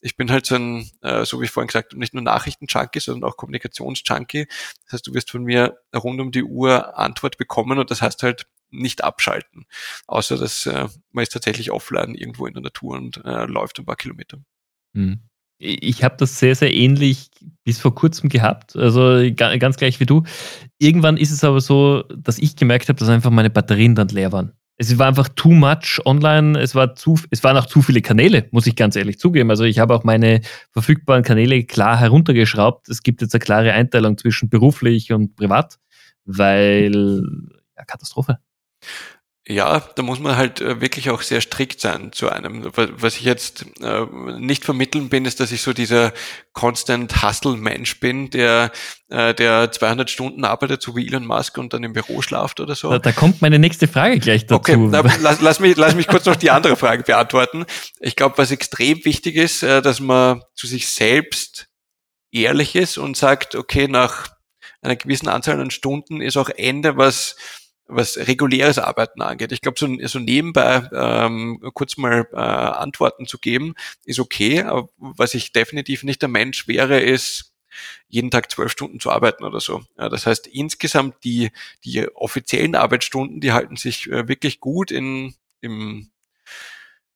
ich 0.00 0.16
bin 0.16 0.32
halt 0.32 0.44
so 0.44 0.56
ein, 0.56 0.90
äh, 1.02 1.24
so 1.24 1.40
wie 1.40 1.44
ich 1.44 1.52
vorhin 1.52 1.68
gesagt 1.68 1.94
nicht 1.94 2.14
nur 2.14 2.24
Nachrichten-Junkie, 2.24 2.98
sondern 2.98 3.30
auch 3.30 3.36
Kommunikations-Junkie. 3.36 4.48
Das 4.84 4.94
heißt, 4.94 5.06
du 5.06 5.14
wirst 5.14 5.30
von 5.30 5.44
mir 5.44 5.78
rund 5.94 6.20
um 6.20 6.32
die 6.32 6.42
Uhr 6.42 6.98
Antwort 6.98 7.38
bekommen 7.38 7.78
und 7.78 7.92
das 7.92 8.02
heißt 8.02 8.24
halt 8.24 8.48
nicht 8.70 9.04
abschalten. 9.04 9.66
Außer 10.08 10.36
dass 10.36 10.66
äh, 10.66 10.88
man 11.12 11.22
ist 11.22 11.32
tatsächlich 11.32 11.70
offline 11.70 12.16
irgendwo 12.16 12.48
in 12.48 12.54
der 12.54 12.62
Natur 12.64 12.96
und 12.96 13.24
äh, 13.24 13.44
läuft 13.44 13.78
ein 13.78 13.86
paar 13.86 13.94
Kilometer. 13.94 14.38
Mhm. 14.94 15.20
Ich 15.58 16.04
habe 16.04 16.16
das 16.18 16.38
sehr, 16.38 16.54
sehr 16.54 16.72
ähnlich 16.74 17.30
bis 17.64 17.78
vor 17.78 17.94
kurzem 17.94 18.28
gehabt. 18.28 18.76
Also 18.76 19.22
ganz 19.34 19.76
gleich 19.76 20.00
wie 20.00 20.06
du. 20.06 20.22
Irgendwann 20.78 21.16
ist 21.16 21.30
es 21.30 21.44
aber 21.44 21.60
so, 21.60 22.04
dass 22.16 22.38
ich 22.38 22.56
gemerkt 22.56 22.88
habe, 22.88 22.98
dass 22.98 23.08
einfach 23.08 23.30
meine 23.30 23.50
Batterien 23.50 23.94
dann 23.94 24.08
leer 24.08 24.32
waren. 24.32 24.52
Es 24.78 24.98
war 24.98 25.06
einfach 25.08 25.30
too 25.30 25.52
much 25.52 26.00
online. 26.04 26.58
Es, 26.60 26.74
war 26.74 26.94
zu, 26.94 27.18
es 27.30 27.42
waren 27.42 27.56
auch 27.56 27.64
zu 27.64 27.80
viele 27.80 28.02
Kanäle, 28.02 28.46
muss 28.50 28.66
ich 28.66 28.76
ganz 28.76 28.94
ehrlich 28.94 29.18
zugeben. 29.18 29.48
Also 29.50 29.64
ich 29.64 29.78
habe 29.78 29.94
auch 29.94 30.04
meine 30.04 30.42
verfügbaren 30.70 31.22
Kanäle 31.22 31.64
klar 31.64 31.98
heruntergeschraubt. 31.98 32.90
Es 32.90 33.02
gibt 33.02 33.22
jetzt 33.22 33.34
eine 33.34 33.40
klare 33.40 33.72
Einteilung 33.72 34.18
zwischen 34.18 34.50
beruflich 34.50 35.12
und 35.12 35.34
privat, 35.34 35.78
weil 36.26 37.22
ja, 37.76 37.84
Katastrophe. 37.84 38.38
Ja, 39.48 39.78
da 39.94 40.02
muss 40.02 40.18
man 40.18 40.36
halt 40.36 40.60
äh, 40.60 40.80
wirklich 40.80 41.08
auch 41.10 41.22
sehr 41.22 41.40
strikt 41.40 41.80
sein 41.80 42.10
zu 42.10 42.28
einem. 42.28 42.68
Was 42.74 43.14
ich 43.14 43.22
jetzt 43.22 43.64
äh, 43.80 44.04
nicht 44.38 44.64
vermitteln 44.64 45.08
bin, 45.08 45.24
ist, 45.24 45.38
dass 45.38 45.52
ich 45.52 45.62
so 45.62 45.72
dieser 45.72 46.12
Constant 46.52 47.22
Hustle-Mensch 47.22 48.00
bin, 48.00 48.28
der, 48.30 48.72
äh, 49.08 49.34
der 49.34 49.70
200 49.70 50.10
Stunden 50.10 50.44
arbeitet, 50.44 50.82
so 50.82 50.96
wie 50.96 51.06
Elon 51.06 51.24
Musk 51.24 51.58
und 51.58 51.72
dann 51.72 51.84
im 51.84 51.92
Büro 51.92 52.22
schlaft 52.22 52.58
oder 52.58 52.74
so. 52.74 52.90
Da, 52.90 52.98
da 52.98 53.12
kommt 53.12 53.40
meine 53.40 53.60
nächste 53.60 53.86
Frage 53.86 54.18
gleich 54.18 54.46
dazu. 54.46 54.56
Okay, 54.56 54.76
na, 54.76 55.04
lass, 55.20 55.40
lass, 55.40 55.60
mich, 55.60 55.76
lass 55.76 55.94
mich 55.94 56.08
kurz 56.08 56.26
noch 56.26 56.36
die 56.36 56.50
andere 56.50 56.74
Frage 56.74 57.04
beantworten. 57.04 57.66
Ich 58.00 58.16
glaube, 58.16 58.38
was 58.38 58.50
extrem 58.50 59.04
wichtig 59.04 59.36
ist, 59.36 59.62
dass 59.62 60.00
man 60.00 60.42
zu 60.54 60.66
sich 60.66 60.88
selbst 60.88 61.68
ehrlich 62.32 62.74
ist 62.74 62.98
und 62.98 63.16
sagt, 63.16 63.54
okay, 63.54 63.86
nach 63.86 64.26
einer 64.82 64.96
gewissen 64.96 65.28
Anzahl 65.28 65.60
an 65.60 65.70
Stunden 65.70 66.20
ist 66.20 66.36
auch 66.36 66.48
Ende, 66.48 66.96
was 66.96 67.36
was 67.88 68.16
reguläres 68.16 68.78
Arbeiten 68.78 69.22
angeht. 69.22 69.52
Ich 69.52 69.60
glaube, 69.60 69.78
so, 69.78 69.88
so 70.06 70.18
nebenbei 70.18 70.88
ähm, 70.92 71.60
kurz 71.74 71.96
mal 71.96 72.28
äh, 72.32 72.36
Antworten 72.36 73.26
zu 73.26 73.38
geben, 73.38 73.74
ist 74.04 74.18
okay. 74.18 74.62
Aber 74.62 74.88
was 74.96 75.34
ich 75.34 75.52
definitiv 75.52 76.02
nicht 76.02 76.22
der 76.22 76.28
Mensch 76.28 76.66
wäre, 76.68 77.00
ist 77.00 77.52
jeden 78.08 78.30
Tag 78.30 78.50
zwölf 78.50 78.72
Stunden 78.72 79.00
zu 79.00 79.10
arbeiten 79.10 79.44
oder 79.44 79.60
so. 79.60 79.82
Ja, 79.98 80.08
das 80.08 80.26
heißt, 80.26 80.46
insgesamt 80.46 81.16
die, 81.24 81.50
die 81.84 82.08
offiziellen 82.14 82.74
Arbeitsstunden, 82.74 83.40
die 83.40 83.52
halten 83.52 83.76
sich 83.76 84.08
äh, 84.10 84.28
wirklich 84.28 84.60
gut 84.60 84.90
in, 84.90 85.34
im 85.60 86.10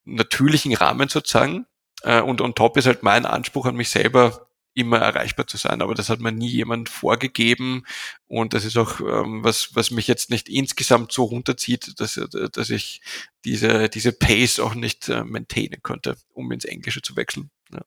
natürlichen 0.04 0.74
Rahmen 0.74 1.08
sozusagen. 1.08 1.66
Äh, 2.02 2.20
und 2.20 2.40
on 2.40 2.54
top 2.54 2.76
ist 2.76 2.86
halt 2.86 3.02
mein 3.02 3.26
Anspruch 3.26 3.66
an 3.66 3.76
mich 3.76 3.90
selber, 3.90 4.49
immer 4.74 4.98
erreichbar 4.98 5.46
zu 5.46 5.56
sein. 5.56 5.82
Aber 5.82 5.94
das 5.94 6.08
hat 6.08 6.20
mir 6.20 6.32
nie 6.32 6.48
jemand 6.48 6.88
vorgegeben 6.88 7.84
und 8.26 8.54
das 8.54 8.64
ist 8.64 8.76
auch 8.76 9.00
ähm, 9.00 9.42
was, 9.44 9.74
was 9.74 9.90
mich 9.90 10.06
jetzt 10.06 10.30
nicht 10.30 10.48
insgesamt 10.48 11.12
so 11.12 11.24
runterzieht, 11.24 12.00
dass, 12.00 12.20
dass 12.52 12.70
ich 12.70 13.00
diese, 13.44 13.88
diese 13.88 14.12
Pace 14.12 14.60
auch 14.60 14.74
nicht 14.74 15.08
äh, 15.08 15.24
maintainen 15.24 15.82
könnte, 15.82 16.16
um 16.32 16.50
ins 16.52 16.64
Englische 16.64 17.02
zu 17.02 17.16
wechseln. 17.16 17.50
Ja. 17.72 17.82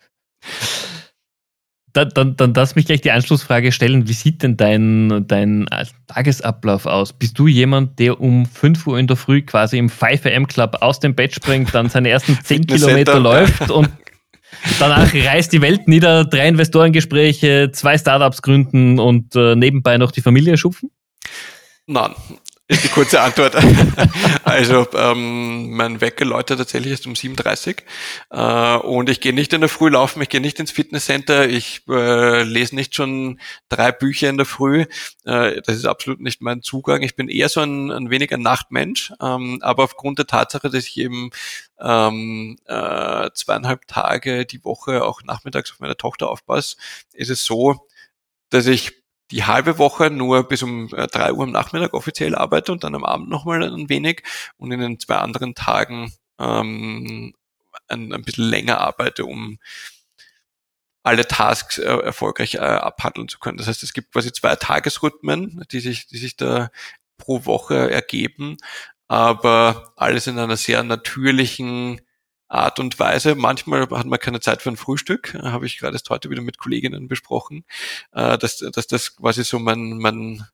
Dann, 1.93 2.09
dann, 2.09 2.35
dann 2.35 2.53
darfst 2.55 2.75
mich 2.75 2.87
gleich 2.87 3.01
die 3.01 3.11
Anschlussfrage 3.11 3.71
stellen, 3.71 4.07
wie 4.07 4.13
sieht 4.13 4.41
denn 4.41 4.57
dein, 4.57 5.27
dein 5.27 5.67
Tagesablauf 6.07 6.87
aus? 6.87 7.13
Bist 7.13 7.37
du 7.37 7.45
jemand, 7.45 7.99
der 7.99 8.19
um 8.19 8.47
5 8.47 8.87
Uhr 8.87 8.97
in 8.97 9.05
der 9.05 9.15
Früh 9.15 9.43
quasi 9.43 9.77
im 9.77 9.89
5 9.89 10.25
am 10.25 10.47
Club 10.47 10.77
aus 10.81 10.99
dem 10.99 11.13
Bett 11.13 11.35
springt, 11.35 11.73
dann 11.75 11.89
seine 11.89 12.09
ersten 12.09 12.39
10 12.43 12.65
Kilometer 12.65 13.19
läuft 13.19 13.69
und 13.69 13.91
Danach 14.79 15.13
reißt 15.13 15.51
die 15.51 15.61
Welt 15.61 15.87
nieder, 15.87 16.25
drei 16.25 16.47
Investorengespräche, 16.47 17.71
zwei 17.73 17.97
Startups 17.97 18.41
gründen 18.41 18.99
und 18.99 19.35
äh, 19.35 19.55
nebenbei 19.55 19.97
noch 19.97 20.11
die 20.11 20.21
Familie 20.21 20.57
schupfen? 20.57 20.91
Nein, 21.85 22.11
ist 22.67 22.83
die 22.83 22.89
kurze 22.89 23.19
Antwort. 23.21 23.55
also 24.43 24.87
ähm, 24.93 25.71
mein 25.71 25.99
Wecker 25.99 26.23
läutet 26.23 26.59
tatsächlich 26.59 26.91
erst 26.91 27.07
um 27.07 27.13
7.30 27.13 27.83
äh, 28.31 28.77
und 28.85 29.09
ich 29.09 29.19
gehe 29.19 29.33
nicht 29.33 29.51
in 29.51 29.59
der 29.59 29.69
Früh 29.69 29.89
laufen, 29.89 30.21
ich 30.21 30.29
gehe 30.29 30.39
nicht 30.39 30.59
ins 30.59 30.71
Fitnesscenter, 30.71 31.49
ich 31.49 31.81
äh, 31.89 32.43
lese 32.43 32.75
nicht 32.75 32.95
schon 32.95 33.39
drei 33.67 33.91
Bücher 33.91 34.29
in 34.29 34.37
der 34.37 34.45
Früh. 34.45 34.85
Äh, 35.25 35.61
das 35.61 35.75
ist 35.75 35.85
absolut 35.85 36.21
nicht 36.21 36.41
mein 36.41 36.61
Zugang. 36.61 37.01
Ich 37.01 37.15
bin 37.15 37.27
eher 37.27 37.49
so 37.49 37.59
ein, 37.59 37.91
ein 37.91 38.09
weniger 38.09 38.37
Nachtmensch, 38.37 39.11
ähm, 39.21 39.59
aber 39.61 39.83
aufgrund 39.83 40.19
der 40.19 40.27
Tatsache, 40.27 40.69
dass 40.69 40.85
ich 40.85 40.97
eben 40.97 41.31
ähm, 41.81 42.57
äh, 42.65 43.29
zweieinhalb 43.33 43.87
Tage 43.87 44.45
die 44.45 44.63
Woche 44.63 45.03
auch 45.03 45.21
nachmittags 45.23 45.71
auf 45.71 45.81
meine 45.81 45.97
Tochter 45.97 46.29
aufpasse, 46.29 46.77
ist 47.11 47.29
es 47.29 47.43
so, 47.43 47.87
dass 48.49 48.67
ich 48.67 49.02
die 49.33 49.45
halbe 49.45 49.79
Woche 49.79 50.11
nur 50.11 50.47
bis 50.47 50.61
um 50.61 50.93
äh, 50.93 51.07
drei 51.07 51.33
Uhr 51.33 51.43
am 51.43 51.51
Nachmittag 51.51 51.95
offiziell 51.95 52.35
arbeite 52.35 52.71
und 52.71 52.83
dann 52.83 52.93
am 52.93 53.03
Abend 53.03 53.29
nochmal 53.29 53.63
ein 53.63 53.89
wenig 53.89 54.21
und 54.57 54.71
in 54.71 54.79
den 54.79 54.99
zwei 54.99 55.15
anderen 55.15 55.55
Tagen 55.55 56.13
ähm, 56.39 57.33
ein, 57.87 58.13
ein 58.13 58.21
bisschen 58.21 58.47
länger 58.47 58.79
arbeite, 58.79 59.25
um 59.25 59.57
alle 61.01 61.27
Tasks 61.27 61.79
äh, 61.79 61.83
erfolgreich 61.83 62.55
äh, 62.55 62.59
abhandeln 62.59 63.27
zu 63.27 63.39
können. 63.39 63.57
Das 63.57 63.65
heißt, 63.65 63.81
es 63.81 63.93
gibt 63.93 64.13
quasi 64.13 64.31
zwei 64.31 64.55
Tagesrhythmen, 64.55 65.65
die 65.71 65.79
sich, 65.79 66.05
die 66.05 66.17
sich 66.17 66.37
da 66.37 66.69
pro 67.17 67.45
Woche 67.45 67.89
ergeben, 67.89 68.57
aber 69.07 69.93
alles 69.95 70.27
in 70.27 70.37
einer 70.37 70.57
sehr 70.57 70.83
natürlichen 70.83 72.01
Art 72.53 72.79
und 72.79 72.99
Weise. 72.99 73.35
Manchmal 73.35 73.81
hat 73.81 74.05
man 74.05 74.19
keine 74.19 74.39
Zeit 74.39 74.61
für 74.61 74.69
ein 74.69 74.77
Frühstück, 74.77 75.33
habe 75.41 75.65
ich 75.65 75.77
gerade 75.77 75.95
erst 75.95 76.09
heute 76.09 76.29
wieder 76.29 76.41
mit 76.41 76.57
Kolleginnen 76.57 77.07
besprochen, 77.07 77.65
äh, 78.11 78.37
dass, 78.37 78.57
dass 78.57 78.87
das 78.87 79.15
quasi 79.15 79.43
so 79.43 79.59
mein, 79.59 79.97
mein, 79.97 80.45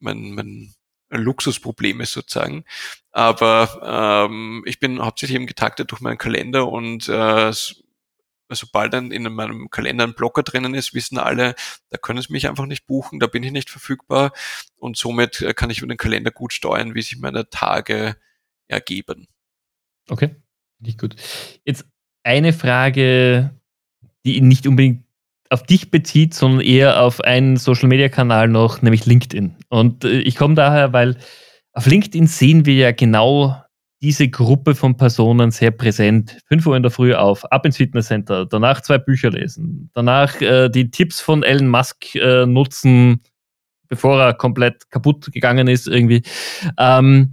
mein, 0.00 0.32
mein 0.32 0.74
ein 1.10 1.22
Luxusproblem 1.22 2.00
ist 2.00 2.12
sozusagen. 2.12 2.64
Aber 3.12 4.26
ähm, 4.28 4.62
ich 4.66 4.78
bin 4.78 5.02
hauptsächlich 5.02 5.36
eben 5.36 5.46
getaktet 5.46 5.90
durch 5.90 6.00
meinen 6.00 6.18
Kalender 6.18 6.68
und 6.68 7.08
äh, 7.08 7.52
sobald 8.50 8.92
dann 8.92 9.10
in 9.10 9.22
meinem 9.32 9.70
Kalender 9.70 10.04
ein 10.04 10.14
Blocker 10.14 10.42
drinnen 10.42 10.74
ist, 10.74 10.94
wissen 10.94 11.18
alle, 11.18 11.54
da 11.90 11.98
können 11.98 12.22
sie 12.22 12.32
mich 12.32 12.48
einfach 12.48 12.66
nicht 12.66 12.86
buchen, 12.86 13.20
da 13.20 13.26
bin 13.26 13.42
ich 13.42 13.52
nicht 13.52 13.70
verfügbar 13.70 14.32
und 14.76 14.96
somit 14.96 15.40
äh, 15.42 15.54
kann 15.54 15.70
ich 15.70 15.78
über 15.78 15.88
den 15.88 15.96
Kalender 15.96 16.30
gut 16.30 16.52
steuern, 16.52 16.94
wie 16.94 17.02
sich 17.02 17.18
meine 17.18 17.48
Tage 17.48 18.16
ergeben. 18.66 19.28
Okay, 20.10 20.36
ich 20.82 20.98
gut. 20.98 21.16
Jetzt 21.64 21.86
eine 22.22 22.52
Frage, 22.52 23.50
die 24.24 24.40
nicht 24.40 24.66
unbedingt 24.66 25.04
auf 25.50 25.62
dich 25.62 25.90
bezieht, 25.90 26.34
sondern 26.34 26.60
eher 26.60 27.02
auf 27.02 27.20
einen 27.22 27.56
Social-Media-Kanal 27.56 28.48
noch, 28.48 28.82
nämlich 28.82 29.06
LinkedIn. 29.06 29.56
Und 29.68 30.04
äh, 30.04 30.20
ich 30.20 30.36
komme 30.36 30.54
daher, 30.54 30.92
weil 30.92 31.16
auf 31.72 31.86
LinkedIn 31.86 32.26
sehen 32.26 32.66
wir 32.66 32.74
ja 32.74 32.92
genau 32.92 33.56
diese 34.00 34.28
Gruppe 34.28 34.74
von 34.74 34.96
Personen 34.96 35.50
sehr 35.50 35.70
präsent. 35.70 36.38
5 36.48 36.66
Uhr 36.66 36.76
in 36.76 36.82
der 36.82 36.92
Früh 36.92 37.14
auf, 37.14 37.44
ab 37.50 37.66
ins 37.66 37.78
Fitnesscenter, 37.78 38.46
danach 38.46 38.80
zwei 38.82 38.98
Bücher 38.98 39.30
lesen, 39.30 39.90
danach 39.94 40.40
äh, 40.40 40.68
die 40.68 40.90
Tipps 40.90 41.20
von 41.20 41.42
Elon 41.42 41.68
Musk 41.68 42.14
äh, 42.14 42.46
nutzen, 42.46 43.22
bevor 43.88 44.20
er 44.20 44.34
komplett 44.34 44.90
kaputt 44.90 45.32
gegangen 45.32 45.66
ist 45.66 45.88
irgendwie. 45.88 46.22
Ähm, 46.78 47.32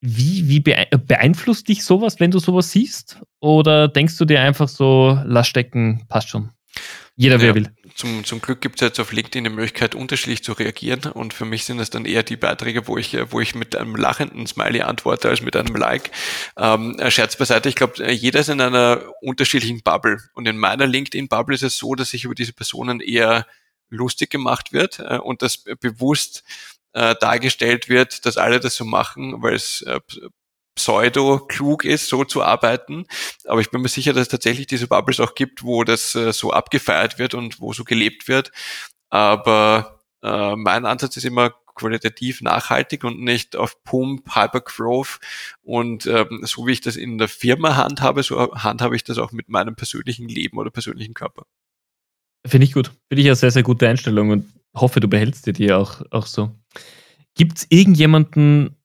wie, 0.00 0.48
wie 0.48 0.60
beeinflusst 0.60 1.68
dich 1.68 1.84
sowas, 1.84 2.20
wenn 2.20 2.30
du 2.30 2.38
sowas 2.38 2.70
siehst? 2.70 3.20
Oder 3.40 3.88
denkst 3.88 4.16
du 4.16 4.24
dir 4.24 4.40
einfach 4.40 4.68
so, 4.68 5.18
lass 5.24 5.48
stecken, 5.48 6.04
passt 6.08 6.28
schon? 6.28 6.50
Jeder, 7.16 7.40
wer 7.40 7.48
ja, 7.48 7.54
will. 7.56 7.72
Zum, 7.96 8.24
zum 8.24 8.40
Glück 8.40 8.60
gibt 8.60 8.76
es 8.76 8.80
jetzt 8.80 9.00
auf 9.00 9.10
LinkedIn 9.10 9.42
die 9.42 9.50
Möglichkeit, 9.50 9.96
unterschiedlich 9.96 10.44
zu 10.44 10.52
reagieren. 10.52 11.00
Und 11.12 11.34
für 11.34 11.44
mich 11.44 11.64
sind 11.64 11.80
es 11.80 11.90
dann 11.90 12.04
eher 12.04 12.22
die 12.22 12.36
Beiträge, 12.36 12.86
wo 12.86 12.96
ich, 12.96 13.16
wo 13.30 13.40
ich 13.40 13.56
mit 13.56 13.74
einem 13.74 13.96
lachenden 13.96 14.46
Smiley 14.46 14.82
antworte, 14.82 15.28
als 15.28 15.42
mit 15.42 15.56
einem 15.56 15.74
Like. 15.74 16.12
Ähm, 16.56 16.96
Scherz 17.08 17.34
beiseite, 17.34 17.68
ich 17.68 17.74
glaube, 17.74 18.08
jeder 18.12 18.38
ist 18.38 18.50
in 18.50 18.60
einer 18.60 19.02
unterschiedlichen 19.20 19.82
Bubble. 19.82 20.18
Und 20.34 20.46
in 20.46 20.58
meiner 20.58 20.86
LinkedIn-Bubble 20.86 21.56
ist 21.56 21.64
es 21.64 21.76
so, 21.76 21.96
dass 21.96 22.14
ich 22.14 22.22
über 22.22 22.36
diese 22.36 22.52
Personen 22.52 23.00
eher 23.00 23.46
lustig 23.90 24.30
gemacht 24.30 24.72
wird 24.72 25.00
äh, 25.00 25.18
und 25.18 25.42
das 25.42 25.64
bewusst 25.80 26.44
äh, 26.98 27.14
dargestellt 27.20 27.88
wird, 27.88 28.26
dass 28.26 28.36
alle 28.36 28.58
das 28.58 28.74
so 28.74 28.84
machen, 28.84 29.40
weil 29.40 29.54
es 29.54 29.82
äh, 29.82 30.00
pseudo-klug 30.74 31.84
ist, 31.84 32.08
so 32.08 32.24
zu 32.24 32.42
arbeiten. 32.42 33.06
Aber 33.44 33.60
ich 33.60 33.70
bin 33.70 33.82
mir 33.82 33.88
sicher, 33.88 34.12
dass 34.12 34.22
es 34.22 34.28
tatsächlich 34.28 34.66
diese 34.66 34.88
Bubbles 34.88 35.20
auch 35.20 35.34
gibt, 35.34 35.62
wo 35.62 35.84
das 35.84 36.16
äh, 36.16 36.32
so 36.32 36.52
abgefeiert 36.52 37.18
wird 37.18 37.34
und 37.34 37.60
wo 37.60 37.72
so 37.72 37.84
gelebt 37.84 38.26
wird. 38.26 38.50
Aber 39.10 40.00
äh, 40.22 40.56
mein 40.56 40.86
Ansatz 40.86 41.16
ist 41.16 41.24
immer 41.24 41.54
qualitativ 41.74 42.40
nachhaltig 42.42 43.04
und 43.04 43.20
nicht 43.20 43.54
auf 43.54 43.84
Pump, 43.84 44.34
Hypergrowth. 44.34 45.20
Und 45.62 46.06
ähm, 46.06 46.40
so 46.42 46.66
wie 46.66 46.72
ich 46.72 46.80
das 46.80 46.96
in 46.96 47.18
der 47.18 47.28
Firma 47.28 47.76
handhabe, 47.76 48.24
so 48.24 48.52
handhabe 48.54 48.96
ich 48.96 49.04
das 49.04 49.18
auch 49.18 49.30
mit 49.30 49.48
meinem 49.48 49.76
persönlichen 49.76 50.28
Leben 50.28 50.58
oder 50.58 50.70
persönlichen 50.70 51.14
Körper. 51.14 51.44
Finde 52.44 52.66
ich 52.66 52.72
gut. 52.72 52.90
Finde 53.08 53.22
ich 53.22 53.28
eine 53.28 53.36
sehr, 53.36 53.52
sehr 53.52 53.62
gute 53.62 53.88
Einstellung 53.88 54.30
und 54.30 54.52
hoffe, 54.74 54.98
du 54.98 55.06
behältst 55.06 55.46
dir 55.46 55.52
die 55.52 55.72
auch, 55.72 56.02
auch 56.10 56.26
so. 56.26 56.50
Gibt 57.34 57.58
es 57.58 57.66
irgendjemanden, 57.70 58.76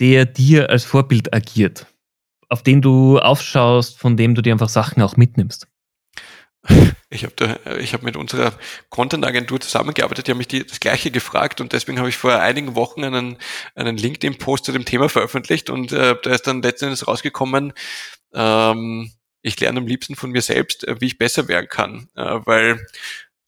der 0.00 0.26
dir 0.26 0.70
als 0.70 0.84
Vorbild 0.84 1.32
agiert, 1.32 1.86
auf 2.48 2.62
den 2.62 2.82
du 2.82 3.18
aufschaust, 3.18 3.98
von 3.98 4.16
dem 4.16 4.34
du 4.34 4.42
dir 4.42 4.52
einfach 4.52 4.68
Sachen 4.68 5.02
auch 5.02 5.16
mitnimmst? 5.16 5.68
Ich 7.10 7.24
habe 7.24 7.60
hab 7.66 8.02
mit 8.02 8.16
unserer 8.16 8.54
Content-Agentur 8.88 9.60
zusammengearbeitet, 9.60 10.26
die 10.26 10.30
haben 10.32 10.38
mich 10.38 10.48
die, 10.48 10.66
das 10.66 10.80
gleiche 10.80 11.10
gefragt 11.10 11.60
und 11.60 11.72
deswegen 11.72 11.98
habe 11.98 12.08
ich 12.08 12.16
vor 12.16 12.40
einigen 12.40 12.74
Wochen 12.74 13.04
einen, 13.04 13.36
einen 13.74 13.96
LinkedIn-Post 13.96 14.64
zu 14.64 14.72
dem 14.72 14.84
Thema 14.84 15.08
veröffentlicht 15.08 15.70
und 15.70 15.92
äh, 15.92 16.16
da 16.20 16.30
ist 16.30 16.46
dann 16.46 16.62
letztendlich 16.62 17.06
rausgekommen, 17.06 17.72
ähm, 18.32 19.12
ich 19.42 19.60
lerne 19.60 19.80
am 19.80 19.86
liebsten 19.86 20.16
von 20.16 20.30
mir 20.30 20.42
selbst, 20.42 20.88
äh, 20.88 21.00
wie 21.00 21.06
ich 21.06 21.18
besser 21.18 21.48
werden 21.48 21.68
kann, 21.68 22.08
äh, 22.16 22.40
weil 22.44 22.84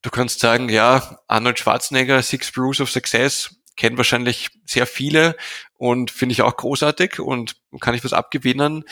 du 0.03 0.11
kannst 0.11 0.41
sagen, 0.41 0.69
ja, 0.69 1.19
Arnold 1.27 1.59
Schwarzenegger, 1.59 2.23
Six 2.23 2.53
Brews 2.53 2.81
of 2.81 2.91
Success, 2.91 3.56
kennen 3.77 3.97
wahrscheinlich 3.97 4.51
sehr 4.65 4.87
viele 4.87 5.37
und 5.75 6.11
finde 6.11 6.33
ich 6.33 6.43
auch 6.43 6.57
großartig 6.57 7.21
und 7.21 7.57
kann 7.81 7.95
ich 7.95 8.05
was 8.05 8.13
abgewinnen. 8.13 8.85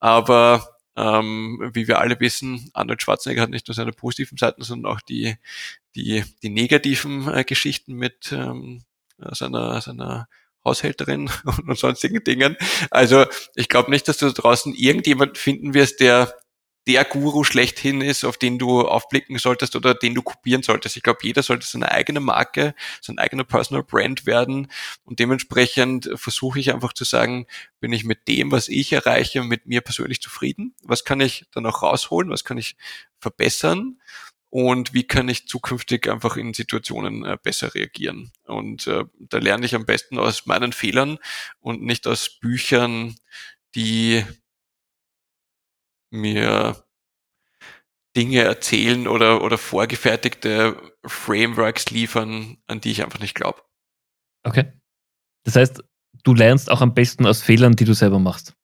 Aber 0.00 0.68
ähm, 0.96 1.70
wie 1.72 1.88
wir 1.88 2.00
alle 2.00 2.18
wissen, 2.20 2.70
Arnold 2.74 3.02
Schwarzenegger 3.02 3.42
hat 3.42 3.50
nicht 3.50 3.68
nur 3.68 3.74
seine 3.74 3.92
positiven 3.92 4.36
Seiten, 4.36 4.62
sondern 4.62 4.92
auch 4.92 5.00
die, 5.00 5.36
die, 5.94 6.24
die 6.42 6.50
negativen 6.50 7.28
äh, 7.32 7.44
Geschichten 7.44 7.94
mit 7.94 8.32
ähm, 8.32 8.84
seiner, 9.18 9.80
seiner 9.80 10.28
Haushälterin 10.64 11.30
und 11.66 11.78
sonstigen 11.78 12.22
Dingen. 12.24 12.56
Also 12.90 13.26
ich 13.54 13.68
glaube 13.68 13.90
nicht, 13.90 14.06
dass 14.08 14.18
du 14.18 14.26
da 14.26 14.32
draußen 14.32 14.74
irgendjemand 14.74 15.38
finden 15.38 15.74
wirst, 15.74 16.00
der 16.00 16.34
der 16.86 17.04
Guru 17.04 17.44
schlechthin 17.44 18.00
ist, 18.00 18.24
auf 18.24 18.36
den 18.36 18.58
du 18.58 18.82
aufblicken 18.82 19.38
solltest 19.38 19.76
oder 19.76 19.94
den 19.94 20.14
du 20.14 20.22
kopieren 20.22 20.62
solltest. 20.62 20.96
Ich 20.96 21.02
glaube, 21.02 21.20
jeder 21.22 21.42
sollte 21.42 21.66
seine 21.66 21.92
eigene 21.92 22.20
Marke, 22.20 22.74
sein 23.00 23.18
eigener 23.18 23.44
Personal 23.44 23.84
Brand 23.84 24.26
werden 24.26 24.70
und 25.04 25.20
dementsprechend 25.20 26.10
versuche 26.16 26.58
ich 26.58 26.72
einfach 26.72 26.92
zu 26.92 27.04
sagen, 27.04 27.46
bin 27.80 27.92
ich 27.92 28.04
mit 28.04 28.26
dem, 28.26 28.50
was 28.50 28.68
ich 28.68 28.92
erreiche, 28.92 29.42
mit 29.42 29.66
mir 29.66 29.80
persönlich 29.80 30.20
zufrieden? 30.20 30.74
Was 30.82 31.04
kann 31.04 31.20
ich 31.20 31.44
dann 31.52 31.66
auch 31.66 31.82
rausholen? 31.82 32.30
Was 32.30 32.44
kann 32.44 32.58
ich 32.58 32.76
verbessern? 33.18 33.98
Und 34.50 34.92
wie 34.92 35.04
kann 35.04 35.30
ich 35.30 35.48
zukünftig 35.48 36.10
einfach 36.10 36.36
in 36.36 36.52
Situationen 36.52 37.24
äh, 37.24 37.38
besser 37.42 37.74
reagieren? 37.74 38.32
Und 38.44 38.86
äh, 38.86 39.04
da 39.18 39.38
lerne 39.38 39.64
ich 39.64 39.74
am 39.74 39.86
besten 39.86 40.18
aus 40.18 40.44
meinen 40.44 40.74
Fehlern 40.74 41.18
und 41.60 41.80
nicht 41.80 42.06
aus 42.06 42.28
Büchern, 42.38 43.16
die 43.74 44.26
mir 46.12 46.84
Dinge 48.16 48.42
erzählen 48.42 49.08
oder, 49.08 49.42
oder 49.42 49.58
vorgefertigte 49.58 50.76
Frameworks 51.04 51.90
liefern, 51.90 52.58
an 52.66 52.80
die 52.80 52.90
ich 52.90 53.02
einfach 53.02 53.20
nicht 53.20 53.34
glaube. 53.34 53.62
Okay. 54.44 54.72
Das 55.44 55.56
heißt, 55.56 55.82
du 56.22 56.34
lernst 56.34 56.70
auch 56.70 56.82
am 56.82 56.94
besten 56.94 57.26
aus 57.26 57.42
Fehlern, 57.42 57.74
die 57.74 57.84
du 57.84 57.94
selber 57.94 58.18
machst. 58.18 58.54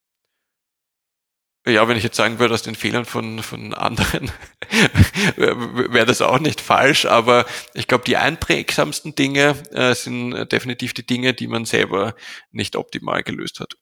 Ja, 1.67 1.87
wenn 1.89 1.97
ich 1.97 2.05
jetzt 2.05 2.17
sagen 2.17 2.39
würde, 2.39 2.55
aus 2.55 2.63
den 2.63 2.77
Fehlern 2.77 3.05
von, 3.05 3.43
von 3.43 3.75
anderen, 3.75 4.31
wäre 5.37 6.07
das 6.07 6.23
auch 6.23 6.39
nicht 6.39 6.61
falsch, 6.61 7.05
aber 7.05 7.47
ich 7.75 7.87
glaube, 7.89 8.05
die 8.05 8.17
einprägsamsten 8.17 9.15
Dinge 9.15 9.55
äh, 9.73 9.95
sind 9.95 10.51
definitiv 10.51 10.95
die 10.95 11.05
Dinge, 11.05 11.35
die 11.35 11.47
man 11.47 11.65
selber 11.65 12.15
nicht 12.53 12.77
optimal 12.77 13.23
gelöst 13.23 13.61
hat. 13.61 13.77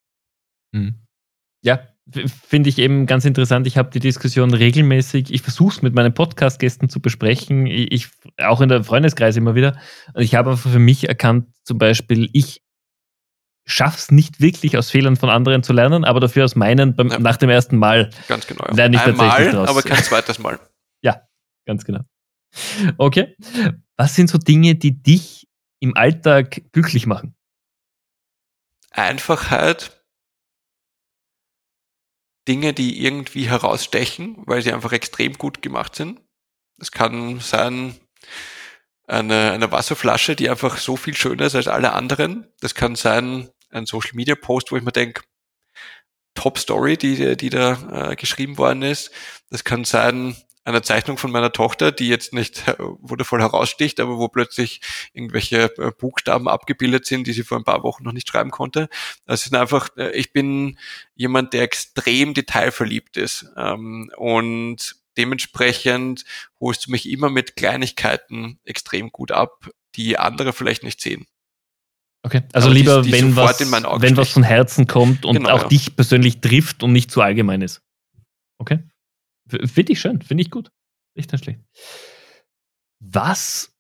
Mhm. 0.73 1.07
Ja, 1.63 1.87
finde 2.11 2.69
ich 2.69 2.79
eben 2.79 3.07
ganz 3.07 3.25
interessant. 3.25 3.67
Ich 3.67 3.77
habe 3.77 3.91
die 3.91 3.99
Diskussion 3.99 4.55
regelmäßig, 4.55 5.33
ich 5.33 5.43
versuche 5.43 5.77
es 5.77 5.83
mit 5.83 5.95
meinen 5.95 6.15
Podcast-Gästen 6.15 6.89
zu 6.89 7.01
besprechen, 7.01 7.67
ich, 7.67 8.09
auch 8.39 8.61
in 8.61 8.69
der 8.69 8.85
Freundeskreis 8.85 9.37
immer 9.37 9.55
wieder. 9.55 9.77
Und 10.15 10.23
ich 10.23 10.35
habe 10.35 10.51
einfach 10.51 10.71
für 10.71 10.79
mich 10.79 11.09
erkannt, 11.09 11.49
zum 11.65 11.79
Beispiel, 11.79 12.31
ich 12.33 12.63
schaffe 13.67 13.99
es 13.99 14.11
nicht 14.13 14.41
wirklich 14.41 14.79
aus 14.79 14.91
Fehlern 14.91 15.17
von 15.17 15.29
anderen 15.29 15.65
zu 15.65 15.73
lernen, 15.73 16.05
aber 16.05 16.21
dafür 16.21 16.45
aus 16.45 16.55
meinen 16.55 16.95
beim, 16.95 17.09
ja. 17.09 17.19
nach 17.19 17.37
dem 17.37 17.51
ersten 17.51 17.77
Mal 17.77 18.11
ganz 18.29 18.47
genau, 18.47 18.65
ja. 18.69 18.75
lerne 18.75 18.97
ich 18.97 19.03
Einmal, 19.03 19.29
tatsächlich 19.29 19.55
draus. 19.55 19.69
aber 19.69 19.83
kein 19.83 20.05
zweites 20.05 20.39
Mal. 20.39 20.61
ja, 21.03 21.23
ganz 21.67 21.85
genau. 21.85 22.01
Okay. 22.97 23.37
Was 23.97 24.15
sind 24.15 24.31
so 24.31 24.39
Dinge, 24.39 24.77
die 24.77 25.03
dich 25.03 25.49
im 25.81 25.97
Alltag 25.97 26.63
glücklich 26.73 27.07
machen? 27.07 27.35
Einfachheit, 28.93 29.96
Dinge, 32.49 32.73
die 32.73 33.05
irgendwie 33.05 33.49
herausstechen, 33.49 34.43
weil 34.47 34.63
sie 34.63 34.73
einfach 34.73 34.93
extrem 34.93 35.35
gut 35.35 35.63
gemacht 35.63 35.95
sind. 35.95 36.21
Das 36.79 36.93
kann 36.93 37.41
sein 37.41 37.97
eine, 39.07 39.53
eine 39.53 39.71
Wasserflasche, 39.73 40.37
die 40.37 40.51
einfach 40.51 40.79
so 40.79 40.97
viel 40.97 41.15
schöner 41.15 41.47
ist 41.47 41.55
als 41.55 41.69
alle 41.69 41.93
anderen. 41.93 42.53
Das 42.61 42.75
kann 42.75 42.97
sein 42.97 43.49
ein 43.71 43.87
Social 43.87 44.15
Media 44.15 44.35
Post, 44.35 44.73
wo 44.73 44.77
ich 44.77 44.83
mir 44.83 44.93
denke, 44.93 45.23
Top 46.35 46.59
Story, 46.59 46.97
die, 46.97 47.37
die 47.37 47.51
da 47.51 48.11
äh, 48.11 48.17
geschrieben 48.17 48.59
worden 48.59 48.83
ist. 48.83 49.11
Das 49.51 49.65
kann 49.65 49.85
sein 49.85 50.37
einer 50.67 50.83
Zeichnung 50.83 51.17
von 51.17 51.31
meiner 51.31 51.53
Tochter, 51.53 51.93
die 51.93 52.09
jetzt 52.09 52.33
nicht 52.33 52.67
äh, 52.67 52.75
wundervoll 52.79 53.41
heraussticht, 53.41 54.01
aber 54.01 54.19
wo 54.19 54.29
plötzlich 54.29 54.81
irgendwelche 55.13 55.73
äh, 55.79 55.93
Buchstaben 55.97 56.49
abgebildet 56.49 57.07
sind, 57.07 57.27
die 57.27 57.33
sie 57.33 57.45
vor 57.45 57.57
ein 57.57 57.65
paar 57.65 57.85
Wochen 57.85 58.03
noch 58.03 58.13
nicht 58.13 58.29
schreiben 58.29 58.51
konnte. 58.51 58.89
Das 59.27 59.43
sind 59.43 59.55
einfach, 59.55 59.91
äh, 59.97 60.11
ich 60.11 60.33
bin 60.33 60.77
jemand, 61.15 61.53
der 61.53 61.63
extrem 61.63 62.35
detailverliebt 62.35 63.17
ist 63.17 63.47
ähm, 63.57 64.11
und 64.17 64.97
dementsprechend 65.17 66.25
holst 66.61 66.87
du 66.87 66.91
mich 66.91 67.09
immer 67.09 67.31
mit 67.31 67.55
Kleinigkeiten 67.57 68.59
extrem 68.65 69.11
gut 69.11 69.31
ab, 69.31 69.71
die 69.95 70.19
andere 70.19 70.53
vielleicht 70.53 70.83
nicht 70.83 71.01
sehen. 71.01 71.27
Okay, 72.25 72.43
also 72.53 72.67
Aber 72.67 72.75
lieber, 72.75 73.03
die, 73.03 73.13
die 73.13 73.13
wenn, 73.13 73.37
was, 73.37 73.61
wenn 73.61 74.17
was 74.17 74.31
von 74.31 74.43
Herzen 74.43 74.89
kommt 74.89 75.25
und 75.25 75.37
genau, 75.37 75.51
auch 75.51 75.63
ja. 75.63 75.69
dich 75.69 75.95
persönlich 75.95 76.41
trifft 76.41 76.83
und 76.83 76.93
nicht 76.93 77.13
zu 77.13 77.23
allgemein 77.23 77.63
ist. 77.63 77.83
Okay. 78.59 78.81
Finde 79.49 79.93
ich 79.93 80.01
schön, 80.01 80.23
finde 80.23 80.43
ich 80.43 80.51
gut. 80.51 80.71
Nicht 81.15 81.31
schlecht. 81.39 81.61
Was 83.01 83.75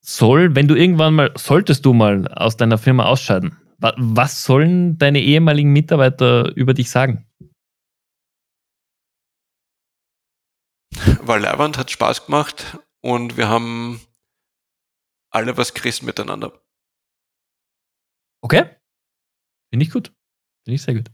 soll, 0.00 0.54
wenn 0.54 0.68
du 0.68 0.74
irgendwann 0.74 1.14
mal, 1.14 1.32
solltest 1.36 1.84
du 1.84 1.92
mal 1.92 2.26
aus 2.28 2.56
deiner 2.56 2.78
Firma 2.78 3.04
ausscheiden, 3.04 3.56
was 3.78 4.42
sollen 4.44 4.98
deine 4.98 5.20
ehemaligen 5.20 5.72
Mitarbeiter 5.72 6.54
über 6.56 6.74
dich 6.74 6.90
sagen? 6.90 7.26
War 11.20 11.38
Leibwand, 11.38 11.78
hat 11.78 11.90
Spaß 11.90 12.26
gemacht 12.26 12.78
und 13.00 13.36
wir 13.36 13.48
haben 13.48 14.00
alle 15.30 15.56
was 15.56 15.74
gerissen 15.74 16.06
miteinander. 16.06 16.60
Okay. 18.40 18.76
Finde 19.70 19.84
ich 19.84 19.90
gut. 19.90 20.08
Finde 20.64 20.74
ich 20.74 20.82
sehr 20.82 20.94
gut. 20.94 21.10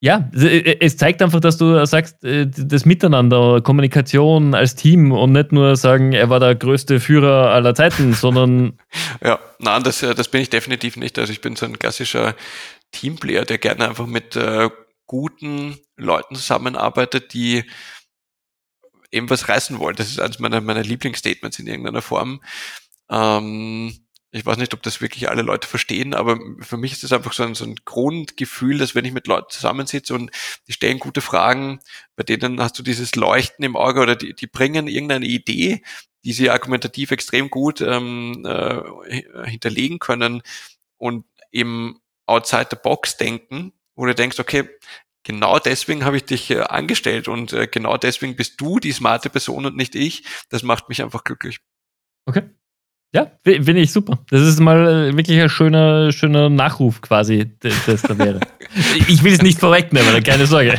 Ja, 0.00 0.30
äh, 0.32 0.76
es 0.80 0.96
zeigt 0.96 1.22
einfach, 1.22 1.40
dass 1.40 1.58
du 1.58 1.84
sagst, 1.84 2.22
äh, 2.22 2.46
das 2.46 2.84
Miteinander, 2.84 3.60
Kommunikation 3.62 4.54
als 4.54 4.76
Team 4.76 5.10
und 5.10 5.32
nicht 5.32 5.50
nur 5.50 5.74
sagen, 5.74 6.12
er 6.12 6.30
war 6.30 6.38
der 6.38 6.54
größte 6.54 7.00
Führer 7.00 7.50
aller 7.50 7.74
Zeiten, 7.74 8.12
sondern. 8.14 8.78
Ja, 9.22 9.40
nein, 9.58 9.82
das, 9.82 10.02
äh, 10.02 10.14
das 10.14 10.28
bin 10.28 10.40
ich 10.40 10.50
definitiv 10.50 10.96
nicht. 10.96 11.18
Also 11.18 11.32
ich 11.32 11.40
bin 11.40 11.56
so 11.56 11.66
ein 11.66 11.78
klassischer 11.78 12.36
Teamplayer, 12.92 13.44
der 13.44 13.58
gerne 13.58 13.88
einfach 13.88 14.06
mit 14.06 14.36
äh, 14.36 14.70
guten 15.06 15.78
Leuten 15.96 16.36
zusammenarbeitet, 16.36 17.32
die 17.32 17.64
eben 19.10 19.28
was 19.30 19.48
reißen 19.48 19.80
wollen. 19.80 19.96
Das 19.96 20.08
ist 20.08 20.20
eines 20.20 20.38
meiner, 20.38 20.60
meiner 20.60 20.82
Lieblingsstatements 20.82 21.58
in 21.58 21.66
irgendeiner 21.66 22.02
Form. 22.02 22.40
Ähm, 23.10 23.94
ich 24.30 24.44
weiß 24.44 24.58
nicht, 24.58 24.74
ob 24.74 24.82
das 24.82 25.00
wirklich 25.00 25.30
alle 25.30 25.42
Leute 25.42 25.66
verstehen, 25.66 26.14
aber 26.14 26.38
für 26.60 26.76
mich 26.76 26.92
ist 26.92 27.02
das 27.02 27.12
einfach 27.12 27.32
so 27.32 27.44
ein, 27.44 27.54
so 27.54 27.64
ein 27.64 27.76
Grundgefühl, 27.84 28.78
dass 28.78 28.94
wenn 28.94 29.06
ich 29.06 29.12
mit 29.12 29.26
Leuten 29.26 29.50
zusammensitze 29.50 30.14
und 30.14 30.30
die 30.66 30.72
stellen 30.72 30.98
gute 30.98 31.22
Fragen, 31.22 31.80
bei 32.14 32.24
denen 32.24 32.60
hast 32.60 32.78
du 32.78 32.82
dieses 32.82 33.14
Leuchten 33.16 33.64
im 33.64 33.76
Auge 33.76 34.00
oder 34.00 34.16
die, 34.16 34.34
die 34.34 34.46
bringen 34.46 34.86
irgendeine 34.86 35.26
Idee, 35.26 35.82
die 36.24 36.32
sie 36.32 36.50
argumentativ 36.50 37.10
extrem 37.10 37.48
gut 37.48 37.80
ähm, 37.80 38.44
äh, 38.44 39.48
hinterlegen 39.48 39.98
können 39.98 40.42
und 40.98 41.24
eben 41.50 42.00
outside 42.26 42.68
the 42.70 42.76
box 42.82 43.16
denken, 43.16 43.72
wo 43.94 44.04
du 44.04 44.14
denkst, 44.14 44.38
okay, 44.38 44.68
genau 45.22 45.58
deswegen 45.58 46.04
habe 46.04 46.18
ich 46.18 46.24
dich 46.24 46.50
äh, 46.50 46.60
angestellt 46.60 47.28
und 47.28 47.54
äh, 47.54 47.66
genau 47.66 47.96
deswegen 47.96 48.36
bist 48.36 48.60
du 48.60 48.78
die 48.78 48.92
smarte 48.92 49.30
Person 49.30 49.64
und 49.64 49.76
nicht 49.76 49.94
ich. 49.94 50.24
Das 50.50 50.62
macht 50.62 50.90
mich 50.90 51.02
einfach 51.02 51.24
glücklich. 51.24 51.60
Okay. 52.26 52.50
Ja, 53.14 53.30
finde 53.42 53.80
ich 53.80 53.90
super. 53.90 54.18
Das 54.28 54.42
ist 54.42 54.60
mal 54.60 55.10
äh, 55.10 55.16
wirklich 55.16 55.40
ein 55.40 55.48
schöner, 55.48 56.12
schöner 56.12 56.50
Nachruf 56.50 57.00
quasi, 57.00 57.50
das 57.60 58.02
da 58.02 58.18
wäre. 58.18 58.40
ich 59.08 59.22
will 59.24 59.32
es 59.32 59.40
nicht 59.40 59.58
vorwegnehmen, 59.58 60.22
keine 60.22 60.46
Sorge. 60.46 60.78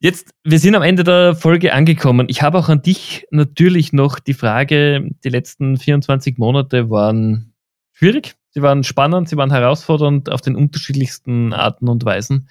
Jetzt, 0.00 0.34
wir 0.42 0.58
sind 0.58 0.74
am 0.74 0.82
Ende 0.82 1.04
der 1.04 1.36
Folge 1.36 1.72
angekommen. 1.72 2.26
Ich 2.28 2.42
habe 2.42 2.58
auch 2.58 2.68
an 2.68 2.82
dich 2.82 3.26
natürlich 3.30 3.92
noch 3.92 4.18
die 4.18 4.34
Frage, 4.34 5.08
die 5.22 5.28
letzten 5.28 5.78
24 5.78 6.36
Monate 6.36 6.90
waren 6.90 7.54
schwierig, 7.92 8.34
sie 8.50 8.60
waren 8.60 8.82
spannend, 8.82 9.28
sie 9.28 9.36
waren 9.36 9.52
herausfordernd 9.52 10.30
auf 10.30 10.40
den 10.40 10.56
unterschiedlichsten 10.56 11.52
Arten 11.52 11.88
und 11.88 12.04
Weisen. 12.04 12.48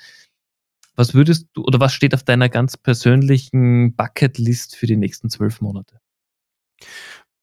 Was 0.96 1.14
würdest 1.14 1.50
du 1.54 1.64
oder 1.64 1.80
was 1.80 1.94
steht 1.94 2.14
auf 2.16 2.24
deiner 2.24 2.50
ganz 2.50 2.78
persönlichen 2.78 3.96
Bucketlist 3.96 4.76
für 4.76 4.88
die 4.88 4.98
nächsten 4.98 5.30
zwölf 5.30 5.60
Monate? 5.60 6.00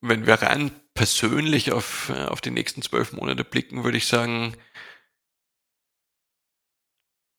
Wenn 0.01 0.25
wir 0.25 0.35
rein 0.35 0.71
persönlich 0.93 1.71
auf, 1.71 2.11
äh, 2.13 2.25
auf 2.25 2.41
die 2.41 2.51
nächsten 2.51 2.81
zwölf 2.81 3.13
Monate 3.13 3.43
blicken, 3.43 3.83
würde 3.83 3.97
ich 3.97 4.07
sagen, 4.07 4.55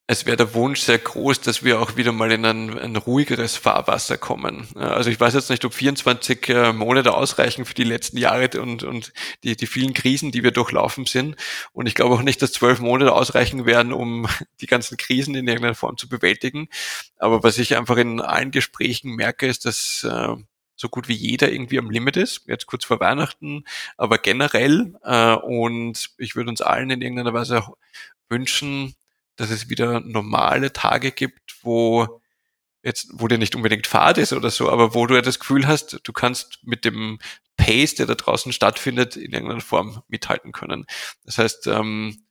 es 0.08 0.26
wäre 0.26 0.36
der 0.36 0.52
Wunsch 0.54 0.80
sehr 0.80 0.98
groß, 0.98 1.40
dass 1.40 1.64
wir 1.64 1.80
auch 1.80 1.96
wieder 1.96 2.12
mal 2.12 2.30
in 2.32 2.44
ein, 2.44 2.78
ein, 2.78 2.96
ruhigeres 2.96 3.56
Fahrwasser 3.56 4.18
kommen. 4.18 4.68
Also 4.74 5.08
ich 5.08 5.18
weiß 5.18 5.32
jetzt 5.32 5.48
nicht, 5.48 5.64
ob 5.64 5.72
24 5.72 6.48
äh, 6.50 6.72
Monate 6.72 7.14
ausreichen 7.14 7.64
für 7.64 7.72
die 7.72 7.84
letzten 7.84 8.18
Jahre 8.18 8.60
und, 8.60 8.82
und 8.82 9.12
die, 9.42 9.56
die 9.56 9.66
vielen 9.66 9.94
Krisen, 9.94 10.30
die 10.30 10.42
wir 10.42 10.50
durchlaufen 10.50 11.06
sind. 11.06 11.36
Und 11.72 11.86
ich 11.86 11.94
glaube 11.94 12.16
auch 12.16 12.22
nicht, 12.22 12.42
dass 12.42 12.52
zwölf 12.52 12.80
Monate 12.80 13.12
ausreichen 13.12 13.64
werden, 13.64 13.92
um 13.92 14.28
die 14.60 14.66
ganzen 14.66 14.98
Krisen 14.98 15.34
in 15.34 15.46
irgendeiner 15.46 15.74
Form 15.74 15.96
zu 15.96 16.08
bewältigen. 16.08 16.68
Aber 17.16 17.42
was 17.42 17.58
ich 17.58 17.76
einfach 17.76 17.96
in 17.96 18.20
allen 18.20 18.50
Gesprächen 18.50 19.14
merke, 19.14 19.46
ist, 19.46 19.64
dass 19.64 20.04
äh, 20.04 20.36
so 20.82 20.88
gut 20.88 21.08
wie 21.08 21.14
jeder 21.14 21.50
irgendwie 21.50 21.78
am 21.78 21.90
Limit 21.90 22.16
ist, 22.16 22.42
jetzt 22.48 22.66
kurz 22.66 22.84
vor 22.84 23.00
Weihnachten, 23.00 23.64
aber 23.96 24.18
generell. 24.18 24.94
Äh, 25.04 25.34
und 25.36 26.10
ich 26.18 26.36
würde 26.36 26.50
uns 26.50 26.60
allen 26.60 26.90
in 26.90 27.00
irgendeiner 27.00 27.32
Weise 27.32 27.64
wünschen, 28.28 28.94
dass 29.36 29.50
es 29.50 29.70
wieder 29.70 30.00
normale 30.00 30.72
Tage 30.72 31.12
gibt, 31.12 31.56
wo 31.62 32.20
jetzt, 32.82 33.10
wo 33.12 33.28
dir 33.28 33.38
nicht 33.38 33.54
unbedingt 33.54 33.86
Fahrt 33.86 34.18
ist 34.18 34.32
oder 34.32 34.50
so, 34.50 34.68
aber 34.68 34.92
wo 34.94 35.06
du 35.06 35.14
ja 35.14 35.22
das 35.22 35.38
Gefühl 35.38 35.68
hast, 35.68 36.00
du 36.02 36.12
kannst 36.12 36.58
mit 36.64 36.84
dem 36.84 37.20
Pace, 37.56 37.94
der 37.94 38.06
da 38.06 38.16
draußen 38.16 38.52
stattfindet, 38.52 39.14
in 39.16 39.32
irgendeiner 39.32 39.60
Form 39.60 40.02
mithalten 40.08 40.50
können. 40.50 40.86
Das 41.24 41.38
heißt, 41.38 41.68
ähm, 41.68 42.24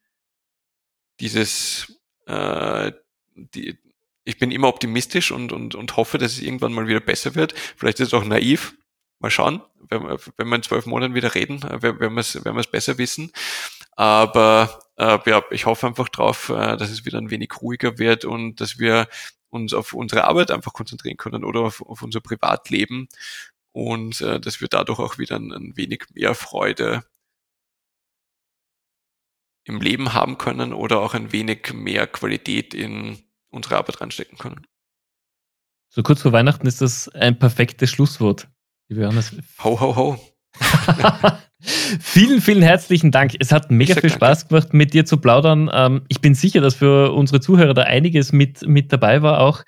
dieses, 1.22 1.98
äh, 2.26 2.92
die, 3.36 3.78
ich 4.24 4.38
bin 4.38 4.52
immer 4.52 4.68
optimistisch 4.68 5.32
und, 5.32 5.52
und, 5.52 5.76
und 5.76 5.98
hoffe, 5.98 6.18
dass 6.18 6.34
es 6.34 6.42
irgendwann 6.42 6.74
mal 6.74 6.88
wieder 6.88 7.00
besser 7.00 7.36
wird. 7.36 7.54
Vielleicht 7.76 8.00
ist 8.00 8.10
es 8.10 8.14
auch 8.14 8.26
naiv. 8.26 8.76
Mal 9.20 9.30
schauen, 9.30 9.62
wenn, 9.90 10.04
wenn 10.38 10.48
wir 10.48 10.56
in 10.56 10.64
zwölf 10.64 10.88
Monaten 10.88 11.14
wieder 11.14 11.36
reden, 11.36 11.62
wenn 11.62 12.00
wir 12.00 12.18
es 12.18 12.44
wenn 12.44 12.56
wir 12.56 12.62
es 12.62 12.72
besser 12.72 12.98
wissen. 12.98 13.32
Aber 13.92 14.82
äh, 14.98 15.20
ja, 15.28 15.44
ich 15.52 15.66
hoffe 15.68 15.88
einfach 15.88 16.10
drauf, 16.10 16.50
äh, 16.50 16.78
dass 16.78 16.90
es 16.90 17.06
wieder 17.06 17.20
ein 17.20 17.30
wenig 17.30 17.52
ruhiger 17.62 18.00
wird 18.00 18.26
und 18.26 18.62
dass 18.62 18.80
wir 18.80 19.08
uns 19.50 19.74
auf 19.74 19.94
unsere 19.94 20.24
Arbeit 20.24 20.50
einfach 20.50 20.74
konzentrieren 20.74 21.18
können 21.18 21.44
oder 21.44 21.62
auf, 21.62 21.82
auf 21.82 22.02
unser 22.02 22.22
Privatleben 22.22 23.10
und 23.74 24.22
äh, 24.22 24.40
dass 24.40 24.62
wir 24.62 24.70
dadurch 24.70 25.00
auch 25.00 25.18
wieder 25.18 25.36
ein, 25.38 25.52
ein 25.52 25.78
wenig 25.78 26.06
mehr 26.14 26.36
Freude 26.36 27.04
im 29.64 29.82
Leben 29.82 30.14
haben 30.14 30.38
können 30.38 30.74
oder 30.74 31.00
auch 31.02 31.14
ein 31.14 31.32
wenig 31.32 31.74
mehr 31.74 32.08
Qualität 32.08 32.74
in 32.74 33.24
unsere 33.52 33.78
Arbeit 33.78 34.02
reinstecken 34.02 34.38
können. 34.38 34.66
So 35.90 36.04
kurz 36.04 36.22
vor 36.22 36.32
Weihnachten 36.32 36.66
ist 36.68 36.82
das 36.82 37.10
ein 37.10 37.38
perfektes 37.38 37.90
Schlusswort. 37.90 38.48
Liebe 38.88 39.02
Johannes. 39.02 39.36
Ho, 39.64 39.80
ho, 39.80 39.96
ho. 39.96 40.20
vielen, 42.00 42.42
vielen 42.42 42.62
herzlichen 42.62 43.12
Dank. 43.12 43.34
Es 43.40 43.52
hat 43.52 43.72
mega 43.72 43.96
viel 43.96 44.10
Spaß 44.10 44.40
danke. 44.40 44.56
gemacht, 44.56 44.74
mit 44.74 44.94
dir 44.94 45.06
zu 45.06 45.18
plaudern. 45.18 45.70
Ähm, 45.72 46.04
ich 46.08 46.22
bin 46.22 46.34
sicher, 46.34 46.62
dass 46.62 46.76
für 46.76 47.12
unsere 47.14 47.42
Zuhörer 47.42 47.74
da 47.74 47.84
einiges 47.84 48.32
mit, 48.32 48.66
mit 48.68 48.92
dabei 48.92 49.22
war 49.22 49.42
auch. 49.42 49.64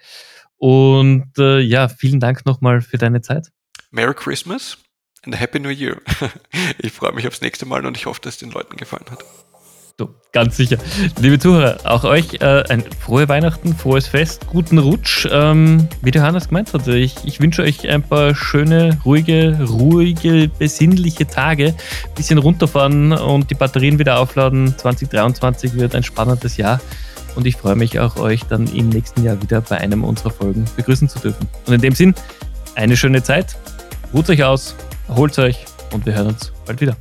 Und 0.55 1.38
äh, 1.38 1.59
ja, 1.59 1.89
vielen 1.89 2.19
Dank 2.19 2.45
nochmal 2.45 2.81
für 2.81 2.97
deine 2.97 3.21
Zeit. 3.21 3.49
Merry 3.91 4.13
Christmas 4.13 4.77
and 5.23 5.39
Happy 5.39 5.59
New 5.59 5.69
Year. 5.69 6.01
ich 6.77 6.93
freue 6.93 7.11
mich 7.11 7.27
aufs 7.27 7.41
nächste 7.41 7.65
Mal 7.65 7.86
und 7.86 7.97
ich 7.97 8.05
hoffe, 8.05 8.21
dass 8.21 8.36
es 8.36 8.39
den 8.39 8.51
Leuten 8.51 8.77
gefallen 8.77 9.05
hat. 9.09 9.23
Du, 9.96 10.10
ganz 10.32 10.58
sicher. 10.58 10.78
Liebe 11.20 11.38
Zuhörer, 11.38 11.78
auch 11.84 12.04
euch 12.04 12.41
äh, 12.41 12.64
ein 12.68 12.84
frohe 13.00 13.30
Weihnachten, 13.30 13.76
frohes 13.76 14.08
Fest, 14.08 14.48
guten 14.48 14.80
Rutsch. 14.80 15.28
Ähm, 15.32 15.88
wie 16.02 16.10
der 16.10 16.24
Hannes 16.24 16.48
gemeint 16.48 16.74
hat, 16.74 16.88
ich, 16.88 17.16
ich 17.26 17.39
wünsche 17.39 17.62
euch 17.62 17.88
ein 17.88 18.02
paar 18.02 18.34
schöne, 18.34 18.98
ruhige, 19.06 19.60
ruhige, 19.62 20.50
besinnliche 20.58 21.28
Tage. 21.28 21.76
Bisschen 22.16 22.39
runterfahren 22.39 23.14
und 23.14 23.52
die 23.52 23.54
Batterien 23.54 24.00
wieder 24.00 24.18
aufladen. 24.18 24.76
2023 24.76 25.76
wird 25.76 25.94
ein 25.94 26.02
spannendes 26.02 26.58
Jahr. 26.58 26.82
Und 27.36 27.46
ich 27.46 27.58
freue 27.58 27.76
mich 27.76 28.00
auch, 28.00 28.16
euch 28.16 28.44
dann 28.46 28.66
im 28.76 28.89
nächsten 28.89 29.24
Jahr 29.24 29.39
wieder 29.44 29.62
bei 29.62 29.78
einem 29.78 30.04
unserer 30.04 30.32
Folgen 30.32 30.66
begrüßen 30.76 31.08
zu 31.08 31.20
dürfen. 31.20 31.48
Und 31.68 31.74
in 31.74 31.82
dem 31.82 31.94
Sinn, 31.94 32.16
eine 32.74 32.98
schöne 32.98 33.22
Zeit. 33.22 33.56
Ruht 34.12 34.28
euch 34.28 34.44
aus, 34.44 34.76
erholt 35.08 35.38
euch 35.38 35.66
und 35.91 36.04
wir 36.08 36.16
hören 36.16 36.30
uns 36.30 36.52
bald 36.66 36.82
wieder. 36.82 36.98